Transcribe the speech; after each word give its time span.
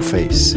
Coalface. 0.00 0.56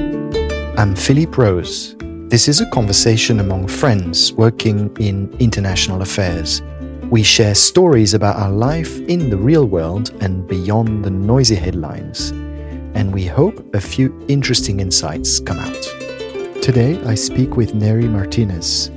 I'm 0.80 0.96
Philippe 0.96 1.36
Rose. 1.36 1.98
This 2.30 2.48
is 2.48 2.62
a 2.62 2.70
conversation 2.70 3.42
among 3.42 3.68
friends 3.68 4.32
working 4.32 4.96
in 5.02 5.36
international 5.38 6.02
affairs. 6.02 6.62
We 7.10 7.24
share 7.24 7.54
stories 7.54 8.14
about 8.14 8.38
our 8.38 8.52
life 8.52 8.98
in 9.00 9.30
the 9.30 9.36
real 9.36 9.66
world 9.66 10.12
and 10.22 10.48
beyond 10.48 11.04
the 11.04 11.10
noisy 11.10 11.56
headlines. 11.56 12.30
And 12.96 13.14
we 13.14 13.26
hope 13.26 13.76
a 13.76 13.82
few 13.82 14.18
interesting 14.30 14.80
insights 14.80 15.42
come 15.42 15.60
out. 15.60 15.84
Today, 16.62 17.02
I 17.04 17.16
speak 17.16 17.58
with 17.58 17.76
Neri 17.76 18.08
Martinez. 18.08 18.92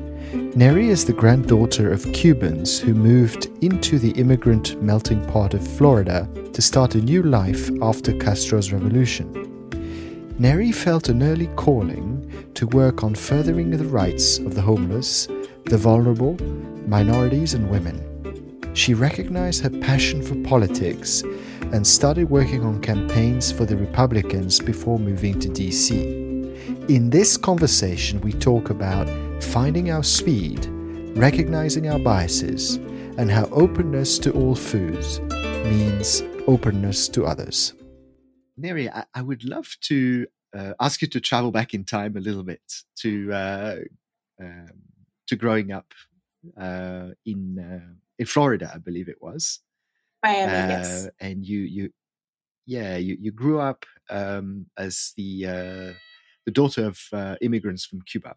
Neri 0.54 0.90
is 0.90 1.04
the 1.04 1.12
granddaughter 1.12 1.90
of 1.90 2.12
Cubans 2.12 2.78
who 2.78 2.94
moved 2.94 3.46
into 3.62 3.98
the 3.98 4.12
immigrant 4.12 4.80
melting 4.80 5.26
pot 5.26 5.54
of 5.54 5.66
Florida 5.76 6.28
to 6.52 6.62
start 6.62 6.94
a 6.94 7.02
new 7.02 7.24
life 7.24 7.68
after 7.82 8.16
Castro's 8.16 8.72
revolution. 8.72 9.45
Neri 10.38 10.70
felt 10.70 11.08
an 11.08 11.22
early 11.22 11.46
calling 11.56 12.50
to 12.52 12.66
work 12.66 13.02
on 13.02 13.14
furthering 13.14 13.70
the 13.70 13.84
rights 13.86 14.36
of 14.36 14.54
the 14.54 14.60
homeless, 14.60 15.28
the 15.64 15.78
vulnerable, 15.78 16.36
minorities, 16.86 17.54
and 17.54 17.70
women. 17.70 18.02
She 18.74 18.92
recognized 18.92 19.62
her 19.62 19.70
passion 19.70 20.20
for 20.20 20.34
politics 20.46 21.22
and 21.72 21.86
started 21.86 22.28
working 22.28 22.62
on 22.66 22.82
campaigns 22.82 23.50
for 23.50 23.64
the 23.64 23.78
Republicans 23.78 24.60
before 24.60 24.98
moving 24.98 25.40
to 25.40 25.48
DC. 25.48 26.90
In 26.90 27.08
this 27.08 27.38
conversation, 27.38 28.20
we 28.20 28.34
talk 28.34 28.68
about 28.68 29.08
finding 29.42 29.90
our 29.90 30.04
speed, 30.04 30.66
recognizing 31.16 31.88
our 31.88 31.98
biases, 31.98 32.76
and 33.16 33.30
how 33.30 33.46
openness 33.46 34.18
to 34.18 34.32
all 34.32 34.54
foods 34.54 35.18
means 35.64 36.22
openness 36.46 37.08
to 37.08 37.24
others. 37.24 37.72
Neri, 38.56 38.90
I, 38.90 39.04
I 39.14 39.22
would 39.22 39.44
love 39.44 39.76
to 39.82 40.26
uh, 40.56 40.72
ask 40.80 41.02
you 41.02 41.08
to 41.08 41.20
travel 41.20 41.50
back 41.50 41.74
in 41.74 41.84
time 41.84 42.16
a 42.16 42.20
little 42.20 42.42
bit 42.42 42.62
to 42.96 43.32
uh, 43.32 43.76
um, 44.40 44.70
to 45.26 45.36
growing 45.36 45.72
up 45.72 45.92
uh, 46.58 47.08
in 47.24 47.58
uh, 47.58 47.94
in 48.18 48.26
Florida, 48.26 48.70
I 48.74 48.78
believe 48.78 49.08
it 49.08 49.20
was. 49.20 49.60
Miami, 50.24 50.52
yes. 50.52 51.06
Uh, 51.06 51.10
and 51.20 51.44
you 51.44 51.60
you 51.60 51.90
yeah 52.66 52.96
you 52.96 53.16
you 53.20 53.32
grew 53.32 53.60
up 53.60 53.84
um, 54.10 54.66
as 54.78 55.12
the 55.16 55.46
uh, 55.46 55.92
the 56.46 56.52
daughter 56.52 56.86
of 56.86 57.36
immigrants 57.40 57.84
from 57.84 58.02
Cuba. 58.02 58.34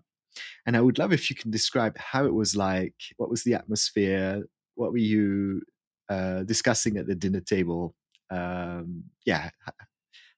And 0.65 0.77
I 0.77 0.81
would 0.81 0.97
love 0.97 1.11
if 1.11 1.29
you 1.29 1.35
can 1.35 1.51
describe 1.51 1.97
how 1.97 2.25
it 2.25 2.33
was 2.33 2.55
like. 2.55 2.95
What 3.17 3.29
was 3.29 3.43
the 3.43 3.55
atmosphere? 3.55 4.43
What 4.75 4.91
were 4.91 4.97
you 4.97 5.61
uh, 6.07 6.43
discussing 6.43 6.97
at 6.97 7.07
the 7.07 7.15
dinner 7.15 7.41
table? 7.41 7.95
Um, 8.29 9.05
yeah, 9.25 9.49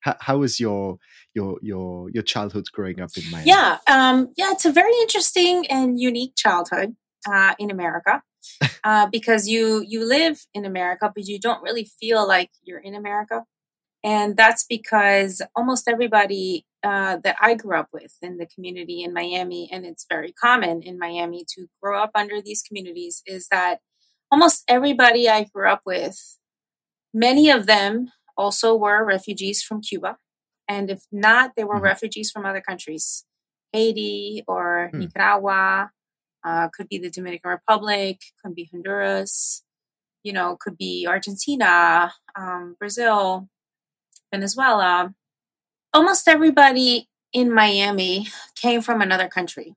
how, 0.02 0.16
how, 0.20 0.38
was 0.40 0.60
your 0.60 0.98
your 1.34 1.58
your 1.62 2.10
your 2.10 2.24
childhood 2.24 2.66
growing 2.74 3.00
up 3.00 3.12
in 3.16 3.30
Miami? 3.32 3.48
Yeah, 3.48 3.78
um, 3.88 4.32
yeah, 4.38 4.52
it's 4.52 4.66
a 4.66 4.72
very 4.72 4.94
interesting 5.02 5.66
and 5.68 6.00
unique 6.00 6.34
childhood 6.36 6.96
uh, 7.28 7.56
in 7.58 7.72
America 7.72 8.22
uh, 8.84 9.08
because 9.08 9.48
you 9.48 9.84
you 9.88 10.06
live 10.06 10.46
in 10.54 10.66
America, 10.66 11.12
but 11.14 11.26
you 11.26 11.40
don't 11.40 11.64
really 11.64 11.86
feel 11.86 12.28
like 12.28 12.52
you're 12.64 12.80
in 12.80 12.96
America, 12.96 13.46
and 14.04 14.36
that's 14.36 14.66
because 14.68 15.42
almost 15.56 15.88
everybody 15.88 16.66
uh, 16.84 17.18
that 17.24 17.36
I 17.40 17.54
grew 17.54 17.78
up 17.78 17.90
with 17.94 18.16
in 18.22 18.38
the 18.38 18.48
community 18.48 19.04
in 19.04 19.14
Miami, 19.14 19.70
and 19.72 19.86
it's 19.86 20.06
very 20.10 20.32
common 20.32 20.82
in 20.82 20.98
Miami 20.98 21.46
to 21.56 21.68
grow 21.82 22.02
up 22.02 22.12
under 22.16 22.42
these 22.42 22.62
communities, 22.62 23.22
is 23.26 23.48
that 23.52 23.80
almost 24.32 24.64
everybody 24.68 25.30
I 25.30 25.44
grew 25.44 25.70
up 25.70 25.82
with, 25.86 26.38
many 27.14 27.50
of 27.50 27.68
them 27.68 28.12
also 28.42 28.76
were 28.76 29.06
refugees 29.06 29.64
from 29.64 29.82
Cuba. 29.82 30.18
And 30.68 30.90
if 30.90 31.04
not, 31.12 31.52
they 31.56 31.64
were 31.64 31.76
mm-hmm. 31.76 31.92
refugees 31.94 32.32
from 32.32 32.46
other 32.46 32.62
countries, 32.62 33.26
Haiti 33.74 34.44
or 34.48 34.90
mm. 34.94 35.00
Nicaragua, 35.00 35.92
uh, 36.44 36.70
could 36.74 36.88
be 36.90 36.98
the 36.98 37.10
Dominican 37.10 37.52
Republic, 37.52 38.18
could 38.42 38.56
be 38.56 38.70
Honduras, 38.72 39.64
you 40.24 40.34
know, 40.34 40.58
could 40.60 40.78
be 40.78 41.06
Argentina, 41.08 42.14
um, 42.36 42.76
Brazil, 42.80 43.48
Venezuela 44.34 45.14
almost 45.94 46.28
everybody 46.28 47.08
in 47.34 47.54
Miami 47.54 48.28
came 48.56 48.82
from 48.82 49.02
another 49.02 49.28
country. 49.28 49.76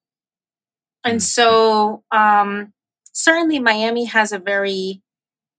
And 1.04 1.20
mm. 1.20 1.22
so, 1.22 2.02
um, 2.10 2.72
certainly, 3.12 3.58
Miami 3.58 4.04
has 4.04 4.32
a 4.32 4.38
very 4.38 5.02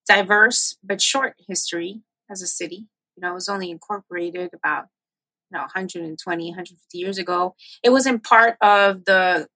diverse 0.08 0.78
but 0.84 1.02
short 1.02 1.36
history 1.48 2.02
as 2.30 2.42
a 2.42 2.48
city. 2.48 2.88
You 3.16 3.22
know, 3.22 3.31
it 3.31 3.36
was 3.36 3.50
only 3.50 3.72
incorporated 3.72 4.52
about 4.53 4.86
you 5.52 5.58
know 5.58 5.62
120, 5.62 6.50
150 6.50 6.98
years 6.98 7.18
ago. 7.18 7.56
It 7.84 7.90
wasn't 7.92 8.24
part 8.24 8.58
of 8.62 9.06
the 9.06 9.48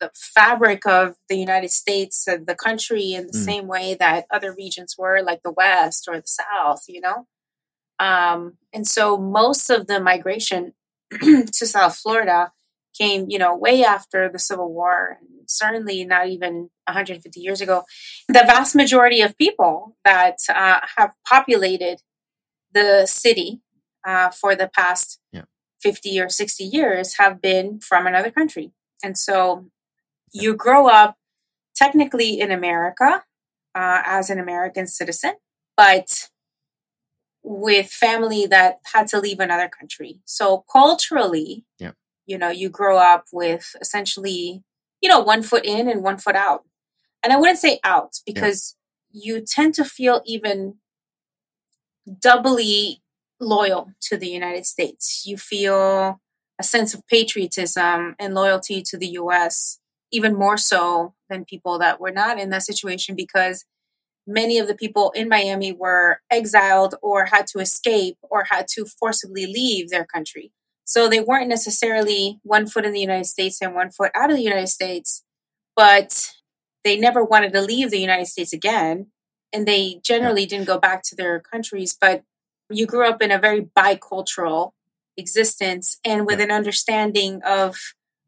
the 0.00 0.10
fabric 0.14 0.86
of 0.86 1.16
the 1.28 1.36
United 1.36 1.72
States, 1.72 2.24
the 2.24 2.54
country, 2.54 3.14
in 3.14 3.26
the 3.26 3.36
mm. 3.36 3.44
same 3.44 3.66
way 3.66 3.96
that 3.98 4.26
other 4.30 4.54
regions 4.56 4.94
were, 4.96 5.22
like 5.22 5.42
the 5.42 5.50
West 5.50 6.06
or 6.08 6.20
the 6.20 6.26
South. 6.26 6.84
You 6.88 7.00
know, 7.00 7.26
um, 7.98 8.54
and 8.72 8.86
so 8.86 9.18
most 9.18 9.70
of 9.70 9.86
the 9.86 10.00
migration 10.00 10.74
to 11.10 11.66
South 11.66 11.96
Florida 11.96 12.52
came, 12.96 13.26
you 13.28 13.38
know, 13.38 13.56
way 13.56 13.84
after 13.84 14.28
the 14.28 14.38
Civil 14.38 14.72
War, 14.72 15.18
and 15.20 15.48
certainly 15.48 16.04
not 16.04 16.28
even 16.28 16.70
150 16.86 17.40
years 17.40 17.60
ago. 17.60 17.84
The 18.28 18.44
vast 18.46 18.74
majority 18.74 19.20
of 19.20 19.36
people 19.36 19.96
that 20.04 20.38
uh, 20.48 20.80
have 20.96 21.12
populated 21.26 22.00
the 22.72 23.06
city 23.06 23.60
uh, 24.06 24.30
for 24.30 24.54
the 24.54 24.68
past 24.68 25.20
yeah. 25.32 25.42
50 25.80 26.20
or 26.20 26.28
60 26.28 26.64
years 26.64 27.16
have 27.18 27.40
been 27.40 27.80
from 27.80 28.06
another 28.06 28.30
country. 28.30 28.72
And 29.02 29.16
so 29.16 29.66
you 30.32 30.54
grow 30.54 30.88
up 30.88 31.16
technically 31.74 32.40
in 32.40 32.50
America 32.50 33.24
uh, 33.74 34.02
as 34.04 34.30
an 34.30 34.38
American 34.38 34.86
citizen, 34.86 35.34
but 35.76 36.28
with 37.42 37.88
family 37.88 38.46
that 38.46 38.78
had 38.92 39.06
to 39.08 39.20
leave 39.20 39.40
another 39.40 39.68
country. 39.68 40.20
So 40.24 40.64
culturally, 40.70 41.64
yeah. 41.78 41.92
you 42.26 42.36
know, 42.36 42.50
you 42.50 42.68
grow 42.68 42.98
up 42.98 43.26
with 43.32 43.74
essentially, 43.80 44.62
you 45.00 45.08
know, 45.08 45.20
one 45.20 45.42
foot 45.42 45.64
in 45.64 45.88
and 45.88 46.02
one 46.02 46.18
foot 46.18 46.36
out. 46.36 46.64
And 47.22 47.32
I 47.32 47.36
wouldn't 47.36 47.58
say 47.58 47.80
out 47.84 48.20
because 48.26 48.76
you 49.10 49.40
tend 49.40 49.74
to 49.74 49.84
feel 49.84 50.20
even 50.26 50.74
doubly 52.20 53.02
loyal 53.40 53.92
to 54.02 54.16
the 54.16 54.28
United 54.28 54.66
States. 54.66 55.24
You 55.26 55.36
feel 55.36 56.20
a 56.58 56.64
sense 56.64 56.94
of 56.94 57.06
patriotism 57.06 58.16
and 58.18 58.34
loyalty 58.34 58.82
to 58.82 58.98
the 58.98 59.08
US 59.08 59.78
even 60.10 60.34
more 60.34 60.56
so 60.56 61.14
than 61.28 61.44
people 61.44 61.78
that 61.78 62.00
were 62.00 62.10
not 62.10 62.38
in 62.38 62.50
that 62.50 62.62
situation 62.62 63.14
because 63.14 63.64
many 64.26 64.58
of 64.58 64.66
the 64.66 64.74
people 64.74 65.10
in 65.14 65.28
Miami 65.28 65.72
were 65.72 66.20
exiled 66.30 66.94
or 67.02 67.26
had 67.26 67.46
to 67.48 67.58
escape 67.58 68.16
or 68.22 68.44
had 68.50 68.66
to 68.68 68.84
forcibly 68.84 69.46
leave 69.46 69.90
their 69.90 70.04
country. 70.04 70.52
So 70.84 71.08
they 71.08 71.20
weren't 71.20 71.48
necessarily 71.48 72.38
one 72.42 72.66
foot 72.66 72.86
in 72.86 72.92
the 72.92 73.00
United 73.00 73.26
States 73.26 73.58
and 73.60 73.74
one 73.74 73.90
foot 73.90 74.10
out 74.14 74.30
of 74.30 74.36
the 74.36 74.42
United 74.42 74.68
States, 74.68 75.22
but 75.76 76.30
they 76.84 76.98
never 76.98 77.22
wanted 77.22 77.52
to 77.52 77.60
leave 77.60 77.90
the 77.90 78.00
United 78.00 78.26
States 78.26 78.52
again. 78.52 79.08
And 79.52 79.66
they 79.66 80.00
generally 80.04 80.46
didn't 80.46 80.66
go 80.66 80.78
back 80.78 81.02
to 81.04 81.16
their 81.16 81.40
countries. 81.40 81.96
But 81.98 82.24
you 82.70 82.86
grew 82.86 83.08
up 83.08 83.22
in 83.22 83.30
a 83.30 83.38
very 83.38 83.62
bicultural 83.62 84.72
existence 85.16 85.98
and 86.04 86.26
with 86.26 86.40
an 86.40 86.50
understanding 86.50 87.40
of 87.44 87.76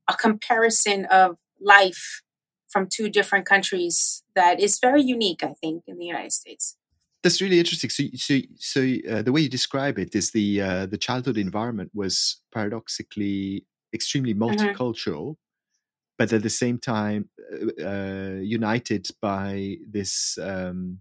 a 0.08 0.14
comparison 0.14 1.06
of 1.06 1.38
life 1.60 2.22
from 2.68 2.88
two 2.88 3.08
different 3.08 3.46
countries 3.46 4.22
that 4.34 4.60
is 4.60 4.78
very 4.78 5.02
unique, 5.02 5.42
I 5.42 5.54
think, 5.60 5.84
in 5.86 5.98
the 5.98 6.06
United 6.06 6.32
States. 6.32 6.76
That's 7.22 7.42
really 7.42 7.58
interesting. 7.58 7.90
So, 7.90 8.04
so, 8.14 8.38
so 8.56 8.80
uh, 9.10 9.22
the 9.22 9.32
way 9.32 9.42
you 9.42 9.48
describe 9.48 9.98
it 9.98 10.14
is 10.14 10.30
the 10.30 10.62
uh, 10.62 10.86
the 10.86 10.96
childhood 10.96 11.36
environment 11.36 11.90
was 11.92 12.40
paradoxically 12.52 13.66
extremely 13.92 14.32
mm-hmm. 14.32 14.44
multicultural, 14.44 15.32
mm-hmm. 15.32 16.16
but 16.18 16.32
at 16.32 16.42
the 16.42 16.50
same 16.50 16.78
time 16.78 17.28
uh, 17.52 17.84
uh 17.84 18.40
united 18.40 19.08
by 19.20 19.76
this 19.86 20.38
um, 20.40 21.00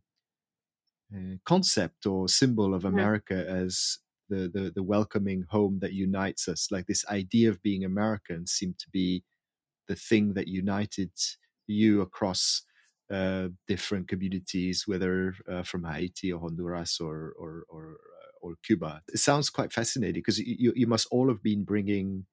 uh, 1.15 1.35
concept 1.45 2.05
or 2.05 2.27
symbol 2.27 2.73
of. 2.73 2.85
America 2.85 3.33
mm-hmm. 3.33 3.65
as 3.65 3.99
the, 4.29 4.49
the 4.53 4.71
the 4.75 4.83
welcoming 4.83 5.45
home 5.49 5.79
that 5.81 5.93
unites 5.93 6.47
us. 6.47 6.71
Like 6.71 6.87
this 6.87 7.05
idea 7.07 7.49
of 7.49 7.61
being 7.61 7.83
American 7.83 8.47
seemed 8.47 8.77
to 8.79 8.89
be 8.91 9.23
the 9.87 9.95
thing 9.95 10.33
that 10.33 10.47
united 10.47 11.11
you 11.67 12.01
across 12.01 12.63
uh, 13.11 13.49
different 13.67 14.07
communities, 14.07 14.83
whether 14.87 15.33
uh, 15.51 15.63
from 15.63 15.83
Haiti 15.83 16.31
or 16.31 16.39
Honduras 16.39 16.99
or 16.99 17.33
or 17.37 17.63
or, 17.69 17.85
uh, 17.93 18.31
or 18.41 18.55
Cuba. 18.63 19.01
It 19.11 19.19
sounds 19.19 19.49
quite 19.49 19.73
fascinating 19.73 20.21
because 20.21 20.39
you 20.39 20.73
you 20.75 20.87
must 20.87 21.07
all 21.11 21.27
have 21.29 21.43
been 21.43 21.63
bringing. 21.63 22.25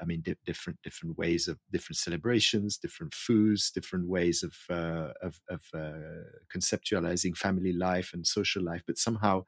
I 0.00 0.04
mean, 0.04 0.22
di- 0.22 0.36
different 0.44 0.80
different 0.82 1.16
ways 1.16 1.48
of 1.48 1.58
different 1.72 1.96
celebrations, 1.96 2.78
different 2.78 3.14
foods, 3.14 3.70
different 3.70 4.08
ways 4.08 4.42
of 4.42 4.54
uh, 4.70 5.12
of, 5.22 5.40
of 5.48 5.62
uh, 5.74 6.24
conceptualizing 6.54 7.36
family 7.36 7.72
life 7.72 8.10
and 8.12 8.26
social 8.26 8.62
life. 8.62 8.82
But 8.86 8.98
somehow, 8.98 9.44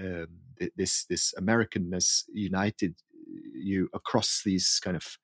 um, 0.00 0.26
this 0.76 1.04
this 1.06 1.34
Americanness 1.38 2.24
united 2.32 2.94
you 3.54 3.88
across 3.92 4.42
these 4.44 4.80
kind 4.82 4.96
of 4.96 5.18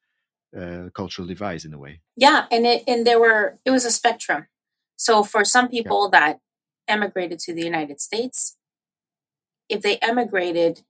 uh, 0.58 0.90
cultural 0.94 1.26
divides 1.26 1.64
in 1.64 1.74
a 1.74 1.78
way. 1.78 2.00
Yeah, 2.16 2.46
and 2.50 2.66
it 2.66 2.84
and 2.86 3.06
there 3.06 3.20
were 3.20 3.58
it 3.64 3.70
was 3.70 3.84
a 3.84 3.90
spectrum. 3.90 4.46
So 4.96 5.22
for 5.22 5.44
some 5.44 5.68
people 5.68 6.10
yeah. 6.12 6.20
that 6.20 6.40
emigrated 6.88 7.38
to 7.40 7.54
the 7.54 7.64
United 7.64 8.00
States, 8.00 8.56
if 9.68 9.82
they 9.82 9.98
emigrated 9.98 10.82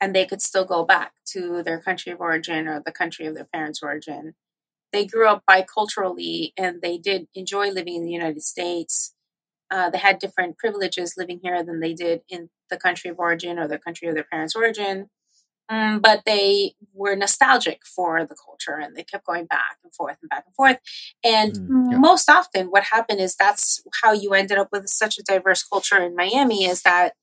and 0.00 0.14
they 0.14 0.26
could 0.26 0.42
still 0.42 0.64
go 0.64 0.84
back 0.84 1.12
to 1.26 1.62
their 1.62 1.80
country 1.80 2.12
of 2.12 2.20
origin 2.20 2.68
or 2.68 2.80
the 2.84 2.92
country 2.92 3.26
of 3.26 3.34
their 3.34 3.46
parents' 3.52 3.82
origin, 3.82 4.34
they 4.92 5.06
grew 5.06 5.28
up 5.28 5.42
biculturally 5.48 6.52
and 6.56 6.80
they 6.82 6.98
did 6.98 7.28
enjoy 7.34 7.70
living 7.70 7.96
in 7.96 8.04
the 8.04 8.12
United 8.12 8.42
States. 8.42 9.14
Uh, 9.70 9.90
they 9.90 9.98
had 9.98 10.18
different 10.18 10.58
privileges 10.58 11.14
living 11.16 11.40
here 11.42 11.62
than 11.62 11.80
they 11.80 11.92
did 11.92 12.22
in 12.28 12.50
the 12.70 12.76
country 12.76 13.10
of 13.10 13.18
origin 13.18 13.58
or 13.58 13.66
the 13.66 13.78
country 13.78 14.08
of 14.08 14.14
their 14.14 14.26
parents' 14.30 14.54
origin. 14.54 15.10
Um, 15.68 15.98
but 15.98 16.22
they 16.24 16.74
were 16.94 17.16
nostalgic 17.16 17.80
for 17.84 18.24
the 18.24 18.36
culture 18.36 18.76
and 18.76 18.94
they 18.94 19.02
kept 19.02 19.26
going 19.26 19.46
back 19.46 19.78
and 19.82 19.92
forth 19.92 20.16
and 20.22 20.30
back 20.30 20.44
and 20.46 20.54
forth. 20.54 20.78
And 21.24 21.54
mm, 21.54 21.90
yeah. 21.90 21.98
most 21.98 22.30
often, 22.30 22.68
what 22.68 22.84
happened 22.84 23.20
is 23.20 23.34
that's 23.34 23.82
how 24.02 24.12
you 24.12 24.32
ended 24.32 24.58
up 24.58 24.68
with 24.70 24.88
such 24.88 25.18
a 25.18 25.24
diverse 25.24 25.64
culture 25.64 26.00
in 26.00 26.14
Miami 26.14 26.66
is 26.66 26.82
that 26.82 27.14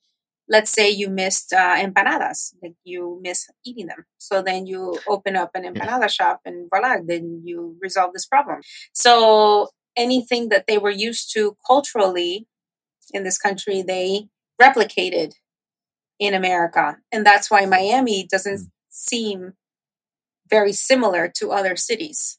let's 0.50 0.72
say 0.72 0.90
you 0.90 1.10
missed 1.10 1.54
uh, 1.54 1.76
empanadas, 1.78 2.54
like 2.62 2.74
you 2.84 3.20
miss 3.22 3.48
eating 3.66 3.88
them. 3.88 4.06
So 4.18 4.42
then 4.42 4.66
you 4.66 5.00
open 5.08 5.36
up 5.36 5.52
an 5.56 5.64
empanada 5.64 6.02
yeah. 6.02 6.08
shop 6.08 6.42
and 6.46 6.70
voila, 6.70 6.98
then 7.06 7.42
you 7.46 7.78
resolve 7.82 8.14
this 8.14 8.26
problem. 8.26 8.62
So 8.94 9.70
anything 9.96 10.50
that 10.50 10.66
they 10.68 10.78
were 10.78 10.90
used 10.90 11.32
to 11.34 11.56
culturally 11.66 12.48
in 13.14 13.24
this 13.24 13.38
country, 13.38 13.82
they 13.82 14.28
replicated 14.62 15.34
in 16.20 16.34
America. 16.34 16.98
And 17.12 17.26
that's 17.26 17.50
why 17.50 17.66
Miami 17.66 18.28
doesn't 18.30 18.60
mm. 18.60 18.72
seem 18.90 19.54
very 20.50 20.74
similar 20.74 21.32
to 21.38 21.52
other 21.52 21.76
cities 21.76 22.38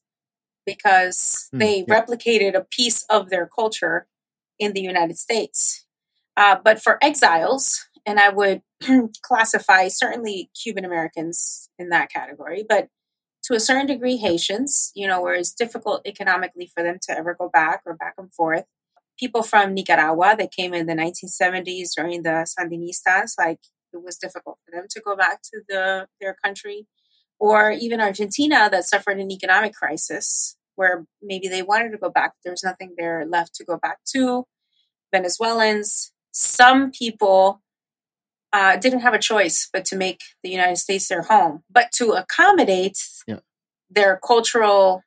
because 0.67 1.49
mm, 1.55 1.59
they 1.59 1.85
yeah. 1.87 2.01
replicated 2.01 2.55
a 2.55 2.65
piece 2.65 3.05
of 3.11 3.31
their 3.31 3.47
culture 3.47 4.07
in 4.59 4.73
the 4.73 4.81
United 4.81 5.19
States. 5.19 5.85
Uh, 6.37 6.57
but 6.63 6.81
for 6.81 6.99
exiles, 7.03 7.87
and 8.07 8.21
I 8.21 8.29
would 8.29 8.63
classify 9.23 9.89
certainly 9.89 10.51
Cuban 10.61 10.85
Americans 10.85 11.69
in 11.79 11.89
that 11.91 12.11
category, 12.11 12.65
but 12.69 12.89
to 13.45 13.55
a 13.55 13.61
certain 13.61 13.87
degree, 13.87 14.17
Haitians, 14.17 14.91
you 14.95 15.07
know, 15.07 15.21
where 15.21 15.35
it's 15.35 15.53
difficult 15.53 16.07
economically 16.07 16.71
for 16.73 16.83
them 16.83 16.99
to 17.03 17.17
ever 17.17 17.35
go 17.39 17.51
back 17.53 17.83
or 17.85 17.95
back 17.95 18.15
and 18.17 18.33
forth 18.33 18.65
people 19.19 19.43
from 19.43 19.75
Nicaragua 19.75 20.35
that 20.39 20.53
came 20.53 20.75
in 20.75 20.87
the 20.87 20.95
1970s 20.95 21.91
during 21.95 22.23
the 22.23 22.47
Sandinistas, 22.59 23.35
like 23.39 23.61
it 23.93 24.03
was 24.03 24.17
difficult 24.17 24.59
for 24.65 24.77
them 24.77 24.87
to 24.91 25.01
go 25.01 25.17
back 25.17 25.43
to 25.43 25.61
the 25.69 26.07
their 26.21 26.35
country, 26.43 26.87
or 27.39 27.71
even 27.71 28.01
Argentina 28.01 28.69
that 28.71 28.85
suffered 28.85 29.19
an 29.19 29.31
economic 29.31 29.75
crisis 29.75 30.57
where 30.77 31.07
maybe 31.23 31.47
they 31.47 31.63
wanted 31.63 31.91
to 31.91 31.99
go 31.99 32.11
back, 32.11 32.33
there's 32.45 32.65
nothing 32.65 32.95
there 32.99 33.25
left 33.25 33.55
to 33.55 33.65
go 33.65 33.77
back 33.77 33.99
to. 34.13 34.45
Venezuelans, 35.13 36.13
some 36.33 36.91
people 36.91 37.63
uh, 38.55 38.77
didn't 38.77 39.01
have 39.01 39.13
a 39.13 39.19
choice 39.19 39.69
but 39.73 39.85
to 39.85 39.97
make 39.97 40.21
the 40.45 40.49
United 40.49 40.77
States 40.77 41.09
their 41.09 41.23
home, 41.23 41.65
but 41.69 41.91
to 41.91 42.13
accommodate 42.13 42.99
yeah. 43.27 43.41
their 43.91 44.21
cultural 44.25 45.03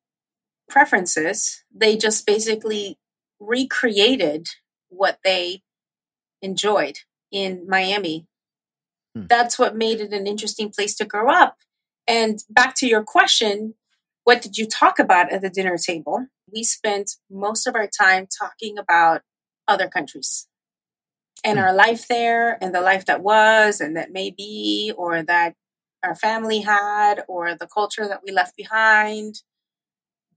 preferences, 0.69 1.63
they 1.73 1.95
just 1.95 2.25
basically 2.25 2.97
recreated 3.39 4.49
what 4.89 5.19
they 5.23 5.61
enjoyed 6.41 6.99
in 7.31 7.65
Miami. 7.69 8.27
Hmm. 9.15 9.27
That's 9.27 9.57
what 9.57 9.77
made 9.77 10.01
it 10.01 10.11
an 10.11 10.27
interesting 10.27 10.69
place 10.69 10.93
to 10.95 11.05
grow 11.05 11.31
up. 11.31 11.55
And 12.05 12.43
back 12.49 12.75
to 12.77 12.87
your 12.87 13.03
question, 13.03 13.75
what 14.25 14.41
did 14.41 14.57
you 14.57 14.65
talk 14.65 14.99
about 14.99 15.31
at 15.31 15.41
the 15.41 15.49
dinner 15.49 15.77
table? 15.77 16.27
We 16.53 16.65
spent 16.65 17.11
most 17.31 17.65
of 17.65 17.75
our 17.75 17.87
time 17.87 18.27
talking 18.27 18.77
about 18.77 19.21
other 19.69 19.87
countries 19.87 20.47
and 21.47 21.57
hmm. 21.57 21.65
our 21.65 21.73
life 21.73 22.07
there 22.07 22.61
and 22.61 22.75
the 22.75 22.81
life 22.81 23.05
that 23.05 23.23
was 23.23 23.81
and 23.81 23.95
that 23.95 24.11
may 24.11 24.29
be 24.29 24.93
or 24.97 25.23
that 25.23 25.55
our 26.03 26.15
family 26.15 26.61
had 26.61 27.23
or 27.27 27.55
the 27.55 27.67
culture 27.67 28.07
that 28.07 28.21
we 28.23 28.31
left 28.31 28.55
behind 28.55 29.41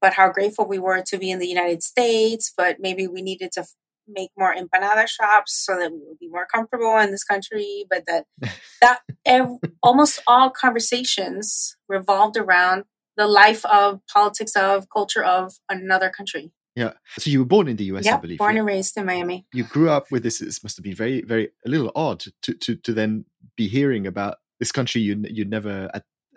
but 0.01 0.15
how 0.15 0.31
grateful 0.31 0.67
we 0.67 0.79
were 0.79 1.03
to 1.03 1.19
be 1.19 1.31
in 1.31 1.39
the 1.39 1.49
United 1.49 1.83
States. 1.83 2.53
But 2.57 2.79
maybe 2.81 3.07
we 3.07 3.23
needed 3.23 3.53
to 3.53 3.65
make 4.09 4.31
more 4.37 4.55
empanada 4.55 5.07
shops 5.07 5.53
so 5.65 5.79
that 5.79 5.93
we 5.93 6.01
would 6.07 6.19
be 6.19 6.29
more 6.29 6.47
comfortable 6.53 6.97
in 6.99 7.11
this 7.11 7.25
country. 7.25 7.85
But 7.89 8.05
that 8.07 8.25
that 8.81 9.01
ev- 9.25 9.59
almost 9.83 10.21
all 10.27 10.51
conversations 10.51 11.77
revolved 11.89 12.37
around 12.37 12.85
the 13.17 13.27
life 13.27 13.65
of 13.67 14.01
politics 14.13 14.57
of 14.57 14.89
culture 14.89 15.23
of 15.23 15.59
another 15.69 16.11
country. 16.11 16.53
Yeah. 16.77 16.93
So 17.19 17.31
you 17.31 17.41
were 17.41 17.47
born 17.47 17.69
in 17.69 17.77
the 17.77 17.85
US, 17.85 18.07
yeah, 18.07 18.17
I 18.17 18.21
believe. 18.21 18.39
Born 18.39 18.57
and 18.57 18.67
raised 18.67 18.97
in 18.97 19.07
Miami. 19.07 19.47
You 19.53 19.65
grew 19.65 19.91
up 19.91 20.07
with 20.11 20.23
this. 20.23 20.39
This 20.39 20.63
must 20.63 20.77
have 20.77 20.85
been 20.85 20.95
very, 20.95 21.23
very 21.23 21.51
a 21.67 21.69
little 21.69 21.91
odd 21.95 22.25
to 22.43 22.55
to 22.55 22.77
to 22.77 22.93
then 22.93 23.25
be 23.57 23.69
hearing 23.69 24.07
about 24.07 24.39
this 24.59 24.73
country 24.73 25.01
you 25.01 25.23
you 25.29 25.45
never. 25.45 25.91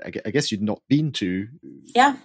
I 0.06 0.32
guess 0.32 0.52
you'd 0.52 0.62
not 0.62 0.82
been 0.90 1.12
to. 1.14 1.48
Yeah 1.96 2.18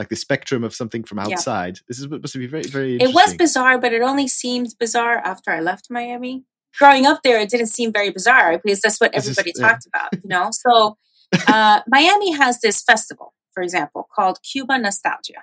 like 0.00 0.08
the 0.08 0.16
spectrum 0.16 0.64
of 0.64 0.74
something 0.74 1.04
from 1.04 1.18
outside. 1.18 1.76
Yeah. 1.76 1.82
This 1.88 1.98
is 1.98 2.32
to 2.32 2.38
be 2.38 2.46
very, 2.46 2.62
very. 2.62 2.96
It 2.96 3.12
was 3.12 3.34
bizarre, 3.34 3.78
but 3.78 3.92
it 3.92 4.00
only 4.00 4.28
seemed 4.28 4.74
bizarre 4.80 5.18
after 5.18 5.50
I 5.50 5.60
left 5.60 5.90
Miami. 5.90 6.44
Growing 6.78 7.04
up 7.04 7.20
there, 7.22 7.38
it 7.38 7.50
didn't 7.50 7.66
seem 7.66 7.92
very 7.92 8.10
bizarre 8.10 8.58
because 8.58 8.80
that's 8.80 8.98
what 8.98 9.14
everybody 9.14 9.50
is, 9.50 9.60
talked 9.60 9.86
yeah. 9.86 10.00
about, 10.08 10.22
you 10.22 10.28
know. 10.28 10.48
So 10.52 10.96
uh, 11.48 11.80
Miami 11.86 12.32
has 12.32 12.60
this 12.60 12.82
festival, 12.82 13.34
for 13.52 13.62
example, 13.62 14.08
called 14.14 14.38
Cuba 14.42 14.78
Nostalgia. 14.78 15.42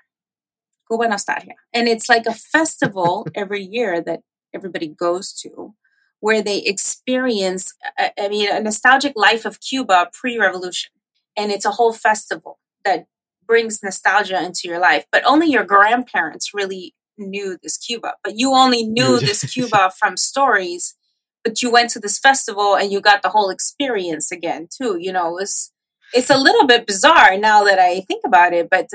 Cuba 0.89 1.07
Nostalgia, 1.07 1.53
and 1.73 1.87
it's 1.87 2.09
like 2.09 2.25
a 2.25 2.33
festival 2.33 3.27
every 3.35 3.61
year 3.61 4.01
that 4.01 4.21
everybody 4.53 4.87
goes 4.87 5.33
to, 5.33 5.73
where 6.19 6.41
they 6.41 6.59
experience, 6.59 7.73
uh, 7.99 8.09
I 8.19 8.29
mean, 8.29 8.49
a 8.51 8.59
nostalgic 8.59 9.13
life 9.15 9.45
of 9.45 9.59
Cuba 9.61 10.09
pre-revolution, 10.13 10.91
and 11.35 11.51
it's 11.51 11.65
a 11.65 11.71
whole 11.71 11.93
festival 11.93 12.59
that 12.83 13.05
brings 13.47 13.81
nostalgia 13.81 14.43
into 14.43 14.61
your 14.65 14.79
life, 14.79 15.05
but 15.11 15.23
only 15.25 15.47
your 15.47 15.63
grandparents 15.63 16.53
really 16.53 16.93
knew 17.17 17.57
this 17.63 17.77
Cuba. 17.77 18.13
But 18.23 18.33
you 18.37 18.53
only 18.53 18.83
knew 18.87 19.19
this 19.19 19.43
Cuba 19.53 19.91
from 19.97 20.17
stories. 20.17 20.95
But 21.43 21.61
you 21.61 21.71
went 21.71 21.91
to 21.91 21.99
this 21.99 22.19
festival 22.19 22.75
and 22.75 22.91
you 22.91 22.99
got 22.99 23.21
the 23.21 23.29
whole 23.29 23.49
experience 23.49 24.31
again 24.31 24.67
too. 24.69 24.97
You 24.99 25.13
know, 25.13 25.37
it's 25.37 25.71
it's 26.13 26.29
a 26.29 26.37
little 26.37 26.67
bit 26.67 26.85
bizarre 26.85 27.37
now 27.37 27.63
that 27.63 27.79
I 27.79 28.01
think 28.01 28.23
about 28.25 28.53
it. 28.53 28.69
But 28.69 28.89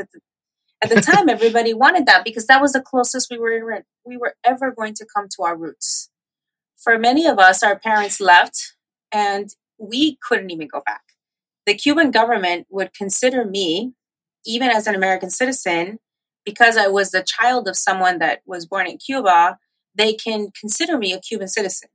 at 0.83 0.91
the, 0.91 1.01
time, 1.01 1.29
everybody 1.29 1.73
wanted 1.75 2.07
that 2.07 2.25
because 2.25 2.47
that 2.47 2.61
was 2.61 2.73
the 2.73 2.81
closest 2.81 3.29
we 3.31 3.39
were 3.39 3.85
we 4.05 4.17
were 4.17 4.35
ever 4.45 4.73
going 4.73 4.95
to 4.95 5.07
come 5.07 5.29
to 5.37 5.43
our 5.43 5.57
roots. 5.57 6.11
For 6.77 6.99
many 6.99 7.27
of 7.27 7.39
us, 7.39 7.63
our 7.63 7.79
parents 7.79 8.21
left, 8.21 8.75
and 9.13 9.51
we 9.79 10.19
couldn't 10.27 10.51
even 10.51 10.69
go 10.69 10.83
back. 10.85 11.03
The 11.67 11.75
Cuban 11.75 12.11
government 12.11 12.67
would 12.71 12.93
consider 12.93 13.45
me 13.45 13.95
even 14.45 14.71
as 14.71 14.87
an 14.87 14.95
American 14.95 15.31
citizen, 15.31 15.99
because 16.45 16.77
I 16.77 16.89
was 16.89 17.11
the 17.11 17.23
child 17.23 17.69
of 17.69 17.77
someone 17.77 18.19
that 18.19 18.41
was 18.45 18.67
born 18.67 18.89
in 18.89 18.99
Cuba, 18.99 19.59
they 19.95 20.15
can 20.15 20.49
consider 20.59 20.99
me 20.99 21.13
a 21.13 21.21
Cuban 21.21 21.49
citizen. 21.49 21.89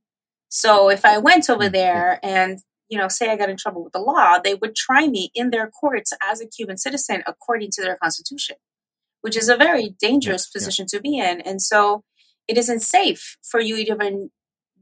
So 0.50 0.90
if 0.90 1.04
I 1.04 1.18
went 1.18 1.50
over 1.50 1.66
mm, 1.66 1.74
there 1.74 2.20
and 2.24 2.60
you 2.90 2.98
know, 2.98 3.08
say 3.08 3.30
I 3.30 3.36
got 3.36 3.50
in 3.50 3.58
trouble 3.58 3.84
with 3.84 3.94
the 3.94 4.00
law, 4.00 4.40
they 4.40 4.56
would 4.56 4.76
try 4.76 5.08
me 5.08 5.30
in 5.36 5.50
their 5.50 5.70
courts 5.70 6.14
as 6.24 6.42
a 6.42 6.48
Cuban 6.48 6.78
citizen 6.78 7.24
according 7.28 7.72
to 7.72 7.82
their 7.82 7.98
constitution, 7.98 8.56
which 9.22 9.38
is 9.38 9.50
a 9.50 9.58
very 9.58 9.96
dangerous 10.00 10.48
position 10.48 10.86
yeah. 10.92 10.98
to 10.98 11.02
be 11.02 11.20
in. 11.20 11.42
And 11.42 11.62
so 11.62 12.04
it 12.48 12.58
isn't 12.58 12.82
safe 12.82 13.38
for 13.42 13.60
you 13.60 13.76
to 13.78 13.92
even 13.92 14.32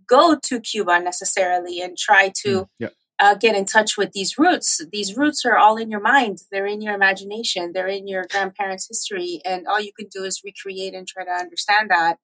go 0.07 0.37
to 0.43 0.59
Cuba 0.59 0.99
necessarily 0.99 1.81
and 1.81 1.97
try 1.97 2.31
to 2.43 2.49
mm, 2.49 2.67
yeah 2.79 2.89
uh, 3.19 3.35
get 3.35 3.55
in 3.55 3.65
touch 3.65 3.97
with 3.97 4.11
these 4.11 4.37
roots. 4.37 4.81
These 4.91 5.15
roots 5.15 5.45
are 5.45 5.57
all 5.57 5.77
in 5.77 5.89
your 5.89 6.01
mind. 6.01 6.39
They're 6.51 6.65
in 6.65 6.81
your 6.81 6.93
imagination. 6.93 7.71
They're 7.73 7.87
in 7.87 8.07
your 8.07 8.25
grandparents' 8.29 8.87
history, 8.87 9.41
and 9.45 9.67
all 9.67 9.79
you 9.79 9.91
can 9.97 10.07
do 10.13 10.23
is 10.23 10.41
recreate 10.43 10.93
and 10.93 11.07
try 11.07 11.23
to 11.23 11.31
understand 11.31 11.89
that. 11.89 12.17